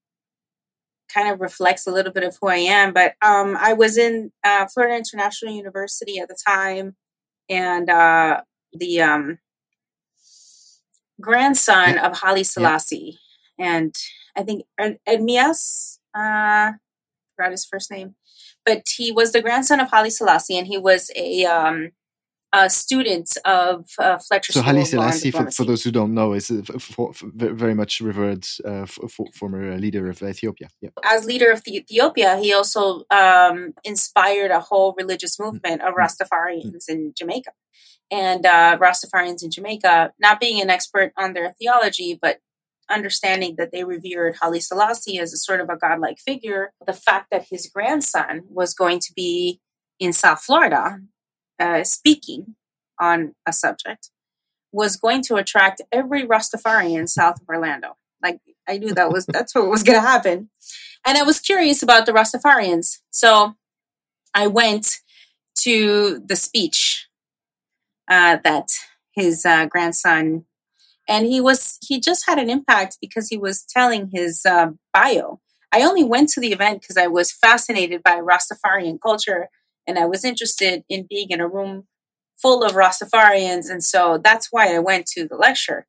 kind 1.13 1.29
of 1.29 1.41
reflects 1.41 1.87
a 1.87 1.91
little 1.91 2.13
bit 2.13 2.25
of 2.25 2.39
who 2.41 2.49
I 2.49 2.57
am. 2.57 2.93
But 2.93 3.15
um, 3.23 3.57
I 3.59 3.75
was 3.75 3.99
in 3.99 4.33
uh, 4.45 4.67
Florida 4.67 4.97
International 4.97 5.53
University 5.55 6.19
at 6.19 6.29
the 6.29 6.37
time, 6.47 6.97
and 7.49 7.91
uh, 7.91 8.41
the 8.73 9.03
grandson 11.21 11.99
of 11.99 12.19
Haile 12.19 12.45
Selassie 12.45 13.19
and 13.59 13.95
I 14.37 14.43
think 14.43 14.65
Ermias, 14.81 15.99
uh, 16.15 16.73
forgot 17.37 17.51
his 17.51 17.65
first 17.65 17.91
name, 17.91 18.15
but 18.65 18.85
he 18.97 19.13
was 19.13 19.33
the 19.33 19.43
grandson 19.43 19.81
of 19.81 19.91
Haile 19.91 20.11
Selassie, 20.11 20.57
and 20.57 20.67
he 20.67 20.79
was 20.79 21.11
a 21.17 21.45
um, 21.45 21.91
a 22.55 22.69
student 22.69 23.37
of 23.45 23.87
uh, 23.99 24.19
Fletcher. 24.19 24.53
So 24.53 24.63
Haile 24.63 24.85
Selassie, 24.85 25.31
for, 25.31 25.51
for, 25.51 25.65
those 25.65 25.83
who 25.85 25.91
don't 25.91 26.13
know, 26.13 26.35
is 26.35 26.53
for, 26.79 27.13
for 27.15 27.31
very 27.35 27.75
much 27.75 28.01
revered 28.01 28.47
uh, 28.65 28.87
former 29.35 29.77
leader 29.79 30.11
of 30.11 30.23
Ethiopia. 30.23 30.69
Yeah. 30.81 30.91
As 31.05 31.25
leader 31.25 31.51
of 31.51 31.63
the 31.65 31.77
Ethiopia, 31.77 32.37
he 32.37 32.53
also 32.53 33.05
um, 33.11 33.73
inspired 33.85 34.51
a 34.51 34.61
whole 34.61 34.95
religious 34.99 35.37
mm. 35.37 35.47
movement 35.47 35.83
of 35.83 35.95
mm. 35.95 35.99
Rastafarians 35.99 36.85
mm. 36.85 36.91
in 36.91 37.13
Jamaica. 37.17 37.53
And 38.13 38.47
uh, 38.47 38.79
Rastafarians 38.79 39.43
in 39.43 39.51
Jamaica, 39.51 40.13
not 40.21 40.39
being 40.39 40.61
an 40.61 40.71
expert 40.71 41.13
on 41.17 41.33
their 41.33 41.55
theology, 41.59 42.19
but 42.21 42.39
understanding 42.91 43.57
that 43.57 43.73
they 43.73 43.85
revered 43.85 44.37
Haile 44.41 44.61
Selassie 44.61 45.19
as 45.19 45.33
a 45.33 45.39
sort 45.39 45.61
of 45.61 45.71
a 45.71 45.77
godlike 45.77 46.19
figure, 46.19 46.73
the 46.87 46.93
fact 46.93 47.29
that 47.31 47.47
his 47.51 47.71
grandson 47.75 48.43
was 48.51 48.75
going 48.75 48.99
to 49.01 49.13
be 49.15 49.61
in 49.99 50.13
South 50.13 50.43
Florida 50.43 51.01
uh, 51.59 51.85
speaking 51.85 52.55
on 53.01 53.35
a 53.47 53.53
subject 53.53 54.11
was 54.73 54.97
going 54.97 55.23
to 55.23 55.37
attract 55.37 55.83
every 55.91 56.27
Rastafarian 56.27 57.09
south 57.09 57.41
of 57.41 57.49
Orlando. 57.49 57.97
Like 58.23 58.41
I 58.69 58.79
knew 58.79 58.95
that 58.95 59.11
was 59.11 59.27
that's 59.27 59.55
what 59.55 59.69
was 59.69 59.83
going 59.83 60.01
to 60.01 60.07
happen, 60.07 60.49
and 61.07 61.19
I 61.19 61.23
was 61.23 61.41
curious 61.41 61.83
about 61.83 62.07
the 62.07 62.13
Rastafarians, 62.13 62.99
so 63.11 63.55
I 64.35 64.47
went 64.47 64.99
to 65.57 66.23
the 66.25 66.37
speech 66.37 67.09
uh, 68.09 68.39
that 68.45 68.69
his 69.15 69.45
uh, 69.45 69.67
grandson 69.67 70.45
and 71.09 71.27
he 71.27 71.41
was 71.41 71.79
he 71.87 72.01
just 72.01 72.25
had 72.27 72.39
an 72.39 72.51
impact 72.51 72.99
because 73.01 73.29
he 73.29 73.37
was 73.37 73.65
telling 73.65 74.11
his 74.13 74.43
uh, 74.47 74.71
bio. 74.93 75.41
I 75.73 75.83
only 75.83 76.05
went 76.05 76.29
to 76.31 76.41
the 76.41 76.53
event 76.53 76.81
because 76.81 76.97
i 76.97 77.07
was 77.07 77.33
fascinated 77.33 78.03
by 78.03 78.21
rastafarian 78.21 78.99
culture 79.01 79.49
and 79.87 79.99
i 79.99 80.07
was 80.07 80.25
interested 80.25 80.85
in 80.89 81.07
being 81.09 81.31
in 81.31 81.41
a 81.41 81.49
room 81.49 81.87
full 82.37 82.63
of 82.63 82.73
rastafarians 82.73 83.71
and 83.71 83.83
so 83.83 84.19
that's 84.23 84.49
why 84.51 84.75
i 84.75 84.79
went 84.79 85.07
to 85.07 85.27
the 85.27 85.37
lecture. 85.37 85.87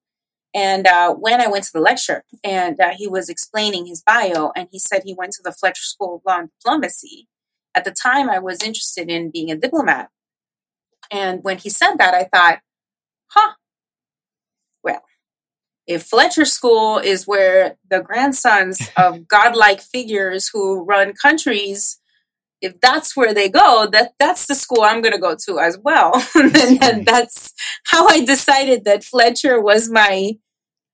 And 0.56 0.86
uh, 0.88 1.14
when 1.14 1.42
i 1.42 1.48
went 1.48 1.66
to 1.66 1.74
the 1.74 1.80
lecture 1.80 2.24
and 2.44 2.80
uh, 2.80 2.92
he 2.98 3.08
was 3.08 3.30
explaining 3.30 3.86
his 3.86 4.02
bio 4.02 4.52
and 4.56 4.68
he 4.72 4.80
said 4.80 5.02
he 5.04 5.14
went 5.14 5.34
to 5.34 5.44
the 5.44 5.52
fletcher 5.52 5.84
school 5.84 6.16
of 6.16 6.22
law 6.26 6.40
and 6.40 6.50
diplomacy. 6.60 7.28
At 7.76 7.86
the 7.86 7.92
time 7.92 8.30
i 8.30 8.40
was 8.40 8.64
interested 8.64 9.10
in 9.10 9.32
being 9.32 9.52
a 9.52 9.56
diplomat 9.56 10.10
and 11.14 11.44
when 11.44 11.58
he 11.58 11.70
said 11.70 11.96
that 11.96 12.14
i 12.14 12.24
thought 12.24 12.60
huh 13.28 13.54
well, 14.84 15.04
if 15.88 16.04
Fletcher 16.04 16.46
School 16.46 16.98
is 16.98 17.26
where 17.26 17.78
the 17.90 18.02
grandsons 18.02 18.80
of 18.98 19.28
godlike 19.28 19.82
figures 19.82 20.50
who 20.50 20.84
run 20.84 21.14
countries 21.14 22.00
if 22.64 22.80
that's 22.80 23.16
where 23.16 23.34
they 23.34 23.50
go, 23.50 23.90
that 23.92 24.14
that's 24.18 24.46
the 24.46 24.56
school 24.56 24.84
I'm 24.84 25.02
going 25.02 25.14
to 25.14 25.20
go 25.20 25.36
to 25.48 25.60
as 25.60 25.78
well. 25.78 26.14
and, 26.36 26.82
and 26.82 27.06
that's 27.06 27.54
how 27.88 28.08
I 28.08 28.24
decided 28.24 28.86
that 28.86 29.04
Fletcher 29.04 29.60
was 29.60 29.90
my 29.90 30.38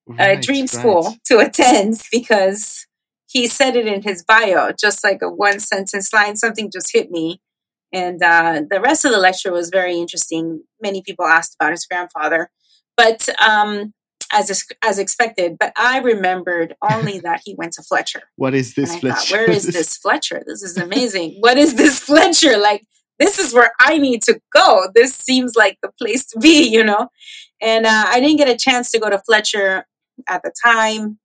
uh, 0.09 0.15
right, 0.15 0.41
dream 0.41 0.65
school 0.65 1.03
right. 1.03 1.19
to 1.25 1.37
attend 1.37 2.01
because 2.11 2.87
he 3.29 3.47
said 3.47 3.75
it 3.75 3.85
in 3.85 4.01
his 4.01 4.23
bio, 4.23 4.71
just 4.71 5.03
like 5.03 5.21
a 5.21 5.29
one 5.29 5.59
sentence 5.59 6.11
line. 6.11 6.35
Something 6.35 6.71
just 6.71 6.91
hit 6.91 7.11
me. 7.11 7.39
And 7.91 8.21
uh, 8.21 8.61
the 8.69 8.81
rest 8.81 9.05
of 9.05 9.11
the 9.11 9.17
lecture 9.17 9.51
was 9.51 9.69
very 9.69 9.95
interesting. 9.97 10.63
Many 10.81 11.01
people 11.01 11.25
asked 11.25 11.55
about 11.59 11.71
his 11.71 11.85
grandfather, 11.85 12.51
but 12.95 13.27
um, 13.45 13.93
as 14.31 14.63
as 14.83 14.99
expected. 14.99 15.57
But 15.59 15.73
I 15.75 15.99
remembered 15.99 16.75
only 16.81 17.19
that 17.23 17.41
he 17.45 17.55
went 17.57 17.73
to 17.73 17.83
Fletcher. 17.83 18.23
What 18.35 18.53
is 18.53 18.75
this 18.75 18.95
Fletcher? 18.95 19.15
Thought, 19.15 19.31
Where 19.31 19.51
is 19.51 19.67
this 19.67 19.97
Fletcher? 20.01 20.43
This 20.45 20.63
is 20.63 20.77
amazing. 20.77 21.37
what 21.39 21.57
is 21.57 21.75
this 21.75 21.99
Fletcher? 22.03 22.57
Like 22.57 22.85
this 23.17 23.37
is 23.37 23.53
where 23.53 23.71
I 23.79 23.97
need 23.97 24.21
to 24.23 24.39
go. 24.53 24.87
This 24.93 25.13
seems 25.13 25.55
like 25.55 25.77
the 25.81 25.91
place 26.01 26.25
to 26.27 26.39
be, 26.39 26.67
you 26.69 26.83
know. 26.83 27.09
And 27.61 27.85
uh, 27.85 28.05
I 28.07 28.19
didn't 28.21 28.37
get 28.37 28.47
a 28.49 28.57
chance 28.57 28.91
to 28.91 28.99
go 28.99 29.09
to 29.09 29.19
Fletcher 29.19 29.85
at 30.27 30.41
the 30.43 30.53
time 30.63 31.19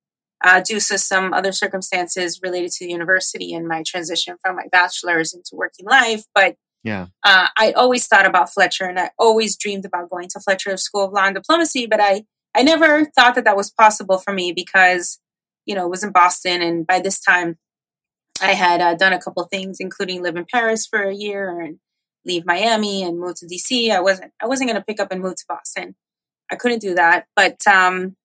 uh, 0.45 0.61
due 0.61 0.79
to 0.79 0.97
some 0.97 1.33
other 1.33 1.51
circumstances 1.51 2.39
related 2.41 2.71
to 2.71 2.85
the 2.85 2.91
university 2.91 3.53
and 3.53 3.67
my 3.67 3.83
transition 3.83 4.37
from 4.41 4.55
my 4.55 4.67
bachelor's 4.71 5.33
into 5.33 5.51
working 5.53 5.87
life. 5.87 6.25
But 6.35 6.55
yeah, 6.83 7.07
uh, 7.23 7.47
I 7.57 7.71
always 7.71 8.07
thought 8.07 8.27
about 8.27 8.53
Fletcher, 8.53 8.85
and 8.85 8.99
I 8.99 9.09
always 9.17 9.57
dreamed 9.57 9.85
about 9.85 10.09
going 10.09 10.27
to 10.29 10.39
Fletcher 10.39 10.77
School 10.77 11.05
of 11.05 11.13
Law 11.13 11.25
and 11.25 11.35
Diplomacy. 11.35 11.87
But 11.87 11.99
I 11.99 12.25
I 12.55 12.61
never 12.61 13.05
thought 13.05 13.33
that 13.35 13.43
that 13.43 13.57
was 13.57 13.71
possible 13.71 14.19
for 14.19 14.33
me 14.33 14.53
because, 14.53 15.19
you 15.65 15.75
know, 15.75 15.85
it 15.85 15.89
was 15.89 16.03
in 16.03 16.11
Boston. 16.11 16.61
And 16.61 16.87
by 16.87 17.01
this 17.01 17.19
time, 17.19 17.57
I 18.41 18.53
had 18.53 18.81
uh, 18.81 18.93
done 18.93 19.13
a 19.13 19.21
couple 19.21 19.43
things, 19.45 19.77
including 19.79 20.23
live 20.23 20.37
in 20.37 20.45
Paris 20.51 20.85
for 20.85 21.01
a 21.03 21.13
year 21.13 21.59
and 21.59 21.79
leave 22.23 22.45
Miami 22.45 23.03
and 23.03 23.19
move 23.19 23.35
to 23.37 23.45
DC. 23.45 23.91
I 23.91 23.99
wasn't, 23.99 24.31
I 24.41 24.47
wasn't 24.47 24.69
going 24.69 24.79
to 24.79 24.85
pick 24.85 25.01
up 25.01 25.11
and 25.11 25.21
move 25.21 25.35
to 25.35 25.45
Boston. 25.49 25.95
I 26.51 26.55
couldn't 26.55 26.79
do 26.79 26.95
that. 26.95 27.25
But 27.35 27.65
um, 27.67 28.15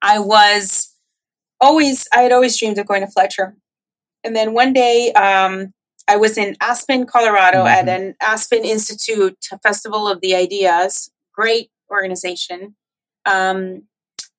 I 0.00 0.18
was 0.18 0.95
always, 1.60 2.08
I 2.12 2.20
had 2.20 2.32
always 2.32 2.58
dreamed 2.58 2.78
of 2.78 2.86
going 2.86 3.02
to 3.02 3.10
Fletcher. 3.10 3.56
And 4.24 4.34
then 4.34 4.54
one 4.54 4.72
day, 4.72 5.12
um, 5.12 5.72
I 6.08 6.16
was 6.16 6.38
in 6.38 6.56
Aspen, 6.60 7.06
Colorado 7.06 7.58
mm-hmm. 7.58 7.88
at 7.88 7.88
an 7.88 8.14
Aspen 8.20 8.64
Institute 8.64 9.36
Festival 9.62 10.08
of 10.08 10.20
the 10.20 10.34
Ideas, 10.34 11.10
great 11.34 11.70
organization. 11.90 12.76
Um, 13.24 13.82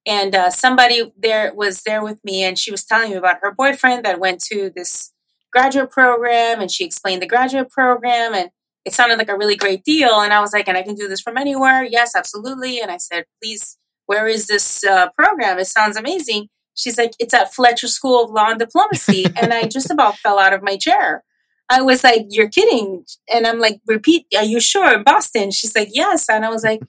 and 0.05 0.34
uh, 0.34 0.49
somebody 0.49 1.11
there 1.18 1.53
was 1.53 1.84
there 1.84 2.01
with 2.01 2.24
me, 2.24 2.43
and 2.43 2.57
she 2.57 2.72
was 2.72 2.86
telling 2.86 3.11
me 3.11 3.18
about 3.18 3.39
her 3.41 3.51
boyfriend 3.51 4.05
that 4.05 4.20
went 4.20 4.41
to 4.45 4.72
this 4.74 5.11
graduate 5.51 5.91
program, 5.91 6.61
and 6.61 6.72
she 6.72 6.86
explained 6.86 7.22
the 7.22 7.28
graduate 7.28 7.70
program, 7.70 8.34
and 8.34 8.49
it 8.86 8.93
sounded 8.93 9.18
like 9.18 9.28
a 9.28 9.38
really 9.38 9.57
great 9.57 9.84
deal. 9.84 10.22
And 10.22 10.32
I 10.32 10.39
was 10.39 10.53
like, 10.53 10.70
"And 10.70 10.78
I 10.78 10.84
can 10.84 10.95
do 10.95 11.09
this 11.09 11.20
from 11.20 11.38
anywhere?" 11.38 11.84
Yes, 11.84 12.15
absolutely. 12.15 12.80
And 12.80 12.89
I 12.89 12.97
said, 12.97 13.26
"Please, 13.43 13.78
where 14.05 14.28
is 14.28 14.47
this 14.47 14.86
uh, 14.86 15.09
program? 15.18 15.59
It 15.59 15.68
sounds 15.68 15.97
amazing." 15.97 16.47
She's 16.78 16.97
like, 16.97 17.13
"It's 17.19 17.34
at 17.34 17.53
Fletcher 17.53 17.88
School 17.88 18.23
of 18.23 18.32
Law 18.32 18.51
and 18.51 18.59
Diplomacy," 18.59 19.25
and 19.36 19.53
I 19.53 19.63
just 19.63 19.91
about 19.91 20.17
fell 20.17 20.39
out 20.39 20.53
of 20.53 20.63
my 20.63 20.78
chair. 20.78 21.23
I 21.69 21.82
was 21.82 22.03
like, 22.03 22.28
"You're 22.30 22.49
kidding!" 22.49 23.03
And 23.34 23.45
I'm 23.45 23.59
like, 23.59 23.82
"Repeat, 23.86 24.28
are 24.38 24.45
you 24.45 24.59
sure 24.59 24.93
in 24.93 25.03
Boston?" 25.03 25.51
She's 25.51 25.75
like, 25.75 25.89
"Yes," 25.91 26.30
and 26.30 26.45
I 26.45 26.49
was 26.49 26.63
like, 26.63 26.82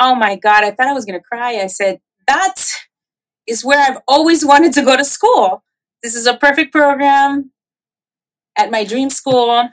oh 0.00 0.14
my 0.14 0.34
God, 0.34 0.64
I 0.64 0.70
thought 0.70 0.88
I 0.88 0.94
was 0.94 1.04
going 1.04 1.20
to 1.20 1.24
cry. 1.24 1.56
I 1.56 1.66
said, 1.66 2.00
that 2.26 2.54
is 3.46 3.64
where 3.64 3.78
I've 3.78 4.00
always 4.08 4.44
wanted 4.44 4.72
to 4.72 4.82
go 4.82 4.96
to 4.96 5.04
school. 5.04 5.62
This 6.02 6.14
is 6.14 6.26
a 6.26 6.36
perfect 6.36 6.72
program 6.72 7.52
at 8.56 8.70
my 8.70 8.82
dream 8.82 9.10
school. 9.10 9.68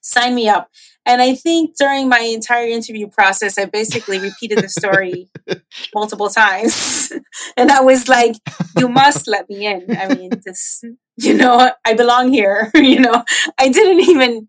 Sign 0.00 0.34
me 0.34 0.48
up. 0.48 0.70
And 1.06 1.22
I 1.22 1.36
think 1.36 1.76
during 1.76 2.08
my 2.08 2.18
entire 2.18 2.66
interview 2.66 3.06
process, 3.06 3.56
I 3.58 3.66
basically 3.66 4.18
repeated 4.18 4.58
the 4.58 4.68
story 4.68 5.28
multiple 5.94 6.28
times. 6.28 7.12
and 7.56 7.70
I 7.70 7.80
was 7.80 8.08
like, 8.08 8.34
you 8.76 8.88
must 8.88 9.28
let 9.28 9.48
me 9.48 9.66
in. 9.66 9.96
I 9.96 10.12
mean, 10.12 10.30
this, 10.44 10.82
you 11.16 11.34
know, 11.34 11.70
I 11.84 11.94
belong 11.94 12.32
here. 12.32 12.72
you 12.74 12.98
know, 12.98 13.22
I 13.56 13.68
didn't 13.68 14.00
even 14.00 14.48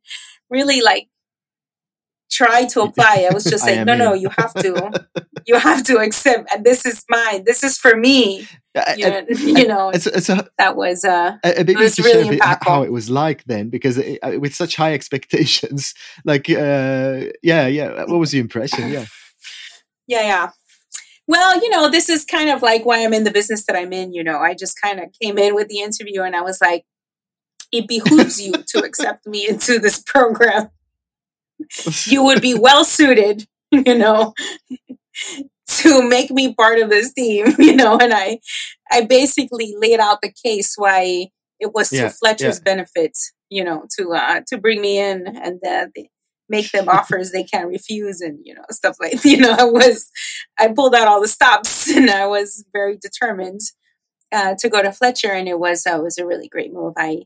really 0.49 0.81
like 0.81 1.06
try 2.37 2.65
to 2.65 2.81
apply. 2.81 3.27
I 3.29 3.33
was 3.33 3.43
just 3.43 3.65
like, 3.67 3.85
no, 3.85 3.95
no, 3.95 4.13
you 4.13 4.29
have 4.37 4.53
to, 4.55 5.05
you 5.47 5.57
have 5.57 5.83
to 5.85 5.97
accept. 5.97 6.49
And 6.53 6.63
this 6.63 6.85
is 6.85 7.03
mine. 7.09 7.43
This 7.45 7.63
is 7.63 7.77
for 7.77 7.95
me. 7.95 8.47
You 8.95 9.09
know, 9.09 9.25
you 9.29 9.67
know 9.67 9.89
it's, 9.89 10.05
it's 10.05 10.29
a, 10.29 10.47
that 10.59 10.75
was 10.75 11.03
uh, 11.03 11.37
a, 11.43 11.63
bit 11.63 11.79
was 11.79 11.97
really 11.97 12.37
impactful. 12.37 12.67
how 12.67 12.83
it 12.83 12.91
was 12.91 13.09
like 13.09 13.43
then, 13.45 13.69
because 13.69 13.97
it, 13.97 14.19
with 14.39 14.53
such 14.53 14.75
high 14.75 14.93
expectations, 14.93 15.95
like, 16.25 16.47
uh, 16.47 17.25
yeah, 17.41 17.65
yeah. 17.65 18.03
What 18.05 18.19
was 18.19 18.31
the 18.31 18.39
impression? 18.39 18.91
Yeah, 18.91 19.05
yeah, 20.05 20.21
yeah. 20.21 20.49
Well, 21.27 21.59
you 21.59 21.71
know, 21.71 21.89
this 21.89 22.07
is 22.07 22.23
kind 22.23 22.51
of 22.51 22.61
like 22.61 22.85
why 22.85 23.03
I'm 23.03 23.13
in 23.13 23.23
the 23.23 23.31
business 23.31 23.65
that 23.65 23.75
I'm 23.75 23.91
in. 23.91 24.13
You 24.13 24.23
know, 24.23 24.37
I 24.37 24.53
just 24.53 24.79
kind 24.79 24.99
of 24.99 25.09
came 25.19 25.39
in 25.39 25.55
with 25.55 25.69
the 25.69 25.79
interview, 25.79 26.21
and 26.21 26.35
I 26.35 26.41
was 26.41 26.61
like, 26.61 26.85
it 27.71 27.87
behooves 27.87 28.39
you 28.39 28.53
to 28.53 28.79
accept 28.85 29.25
me 29.25 29.47
into 29.49 29.79
this 29.79 29.99
program 29.99 30.69
you 32.05 32.23
would 32.23 32.41
be 32.41 32.53
well 32.53 32.83
suited, 32.83 33.47
you 33.71 33.97
know, 33.97 34.33
to 35.67 36.07
make 36.07 36.31
me 36.31 36.53
part 36.53 36.79
of 36.79 36.89
this 36.89 37.13
team, 37.13 37.47
you 37.59 37.75
know, 37.75 37.97
and 37.97 38.13
I 38.13 38.39
I 38.91 39.05
basically 39.05 39.73
laid 39.77 39.99
out 39.99 40.19
the 40.21 40.31
case 40.31 40.75
why 40.75 41.27
it 41.59 41.73
was 41.73 41.89
to 41.89 42.09
Fletcher's 42.09 42.57
yeah. 42.59 42.63
benefit, 42.63 43.17
you 43.49 43.63
know, 43.63 43.85
to 43.97 44.13
uh 44.13 44.41
to 44.47 44.57
bring 44.57 44.81
me 44.81 44.99
in 44.99 45.27
and 45.27 45.59
uh, 45.65 45.87
make 46.49 46.71
them 46.71 46.87
offers 46.89 47.31
they 47.31 47.43
can't 47.43 47.67
refuse 47.67 48.21
and 48.21 48.39
you 48.43 48.53
know 48.53 48.63
stuff 48.71 48.95
like 49.01 49.23
you 49.25 49.37
know 49.37 49.55
I 49.57 49.65
was 49.65 50.09
I 50.57 50.69
pulled 50.69 50.95
out 50.95 51.07
all 51.07 51.21
the 51.21 51.27
stops 51.27 51.89
and 51.89 52.09
I 52.09 52.25
was 52.27 52.63
very 52.71 52.97
determined 52.97 53.61
uh, 54.31 54.55
to 54.59 54.69
go 54.69 54.81
to 54.81 54.91
Fletcher 54.91 55.31
and 55.31 55.47
it 55.47 55.59
was 55.59 55.85
uh, 55.85 55.99
was 56.01 56.17
a 56.17 56.25
really 56.25 56.47
great 56.47 56.73
move. 56.73 56.93
I 56.97 57.23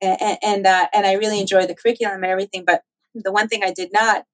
and 0.00 0.38
and, 0.42 0.66
uh, 0.66 0.86
and 0.92 1.06
I 1.06 1.14
really 1.14 1.40
enjoyed 1.40 1.68
the 1.68 1.74
curriculum 1.74 2.22
and 2.22 2.32
everything, 2.32 2.64
but 2.64 2.82
the 3.22 3.32
one 3.32 3.48
thing 3.48 3.62
I 3.62 3.72
did 3.72 3.92
not 3.92 4.24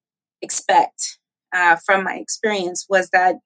expect 0.43 1.18
uh, 1.55 1.76
from 1.76 2.05
my 2.05 2.16
experience 2.16 2.87
was 2.89 3.11
that 3.11 3.37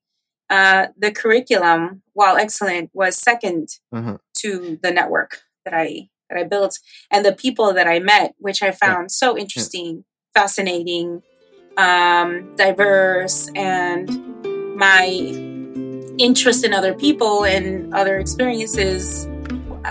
uh, 0.51 0.89
the 0.97 1.13
curriculum, 1.13 2.03
while 2.15 2.37
excellent, 2.37 2.91
was 2.95 3.19
2nd 3.19 3.79
mm-hmm. 3.95 4.17
to 4.39 4.79
the 4.83 4.91
network 4.91 5.39
that 5.65 5.75
I 5.75 6.09
that 6.31 6.39
I 6.39 6.45
built 6.45 6.79
and 7.11 7.25
the 7.25 7.33
people 7.33 7.73
that 7.73 7.87
I 7.87 8.01
met, 8.01 8.35
which 8.39 8.63
I 8.63 8.71
found 8.71 9.05
yeah. 9.05 9.09
so 9.09 9.39
interesting, 9.39 10.05
yeah. 10.35 10.43
fascinating, 10.43 11.23
um, 11.79 12.55
diverse, 12.57 13.51
and 13.55 14.09
my 14.77 15.07
interest 16.19 16.65
in 16.65 16.75
other 16.75 16.93
people 16.93 17.45
and 17.45 17.95
other 17.95 18.19
experiences 18.19 19.27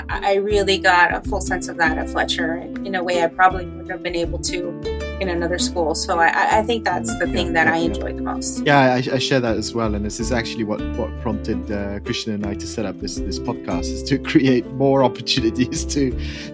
I 0.10 0.36
really 0.36 0.78
got 0.78 1.14
a 1.14 1.22
full 1.28 1.42
sense 1.42 1.68
of 1.68 1.78
that 1.78 1.98
at 1.98 2.10
Fletcher 2.10 2.58
in 2.58 2.96
a 2.96 3.04
way 3.04 3.24
I 3.24 3.28
probably 3.28 3.66
wouldn't 3.66 3.90
have 3.90 4.04
been 4.04 4.16
able 4.16 4.40
to 4.40 5.07
in 5.20 5.30
another 5.30 5.58
school. 5.58 5.96
So 5.96 6.20
I, 6.20 6.60
I 6.60 6.64
think 6.64 6.84
that's 6.84 7.16
the 7.20 7.28
thing 7.28 7.54
that 7.54 7.68
I 7.68 7.78
enjoyed 7.78 8.18
the 8.18 8.22
most. 8.22 8.66
Yeah, 8.66 8.80
I, 8.80 8.96
I, 8.98 9.18
share 9.18 9.40
that 9.40 9.58
as 9.58 9.74
well, 9.74 9.96
and 9.96 10.06
this 10.06 10.20
is 10.20 10.32
actually 10.32 10.64
what 10.64 10.82
what 10.98 11.10
prompted 11.22 11.72
uh, 11.72 12.00
Christian 12.02 12.34
and 12.34 12.46
I 12.46 12.54
to 12.56 12.68
set 12.68 12.86
up 12.86 13.00
this 13.00 13.16
this 13.16 13.40
podcast 13.40 13.86
is 13.92 14.04
to 14.04 14.18
create 14.32 14.66
more 14.74 15.04
opportunities 15.04 15.86
to 15.86 16.12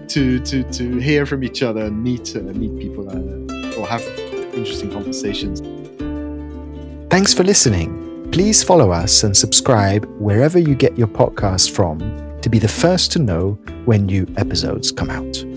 to 0.08 0.40
to 0.40 0.62
to 0.72 0.96
hear 0.98 1.26
from 1.26 1.44
each 1.44 1.62
other 1.62 1.84
and 1.84 2.02
meet 2.02 2.34
uh, 2.36 2.40
meet 2.40 2.78
people 2.78 3.08
uh, 3.08 3.78
or 3.78 3.86
have 3.86 4.02
interesting 4.54 4.90
conversations. 4.90 5.60
Thanks 7.10 7.34
for 7.34 7.44
listening. 7.44 8.30
Please 8.32 8.62
follow 8.62 8.90
us 8.90 9.22
and 9.22 9.36
subscribe 9.36 10.04
wherever 10.18 10.58
you 10.58 10.74
get 10.74 10.98
your 10.98 11.06
podcast 11.06 11.70
from 11.70 11.98
to 12.40 12.50
be 12.50 12.58
the 12.58 12.68
first 12.68 13.12
to 13.12 13.18
know 13.18 13.52
when 13.84 14.06
new 14.06 14.26
episodes 14.36 14.90
come 14.90 15.10
out. 15.10 15.53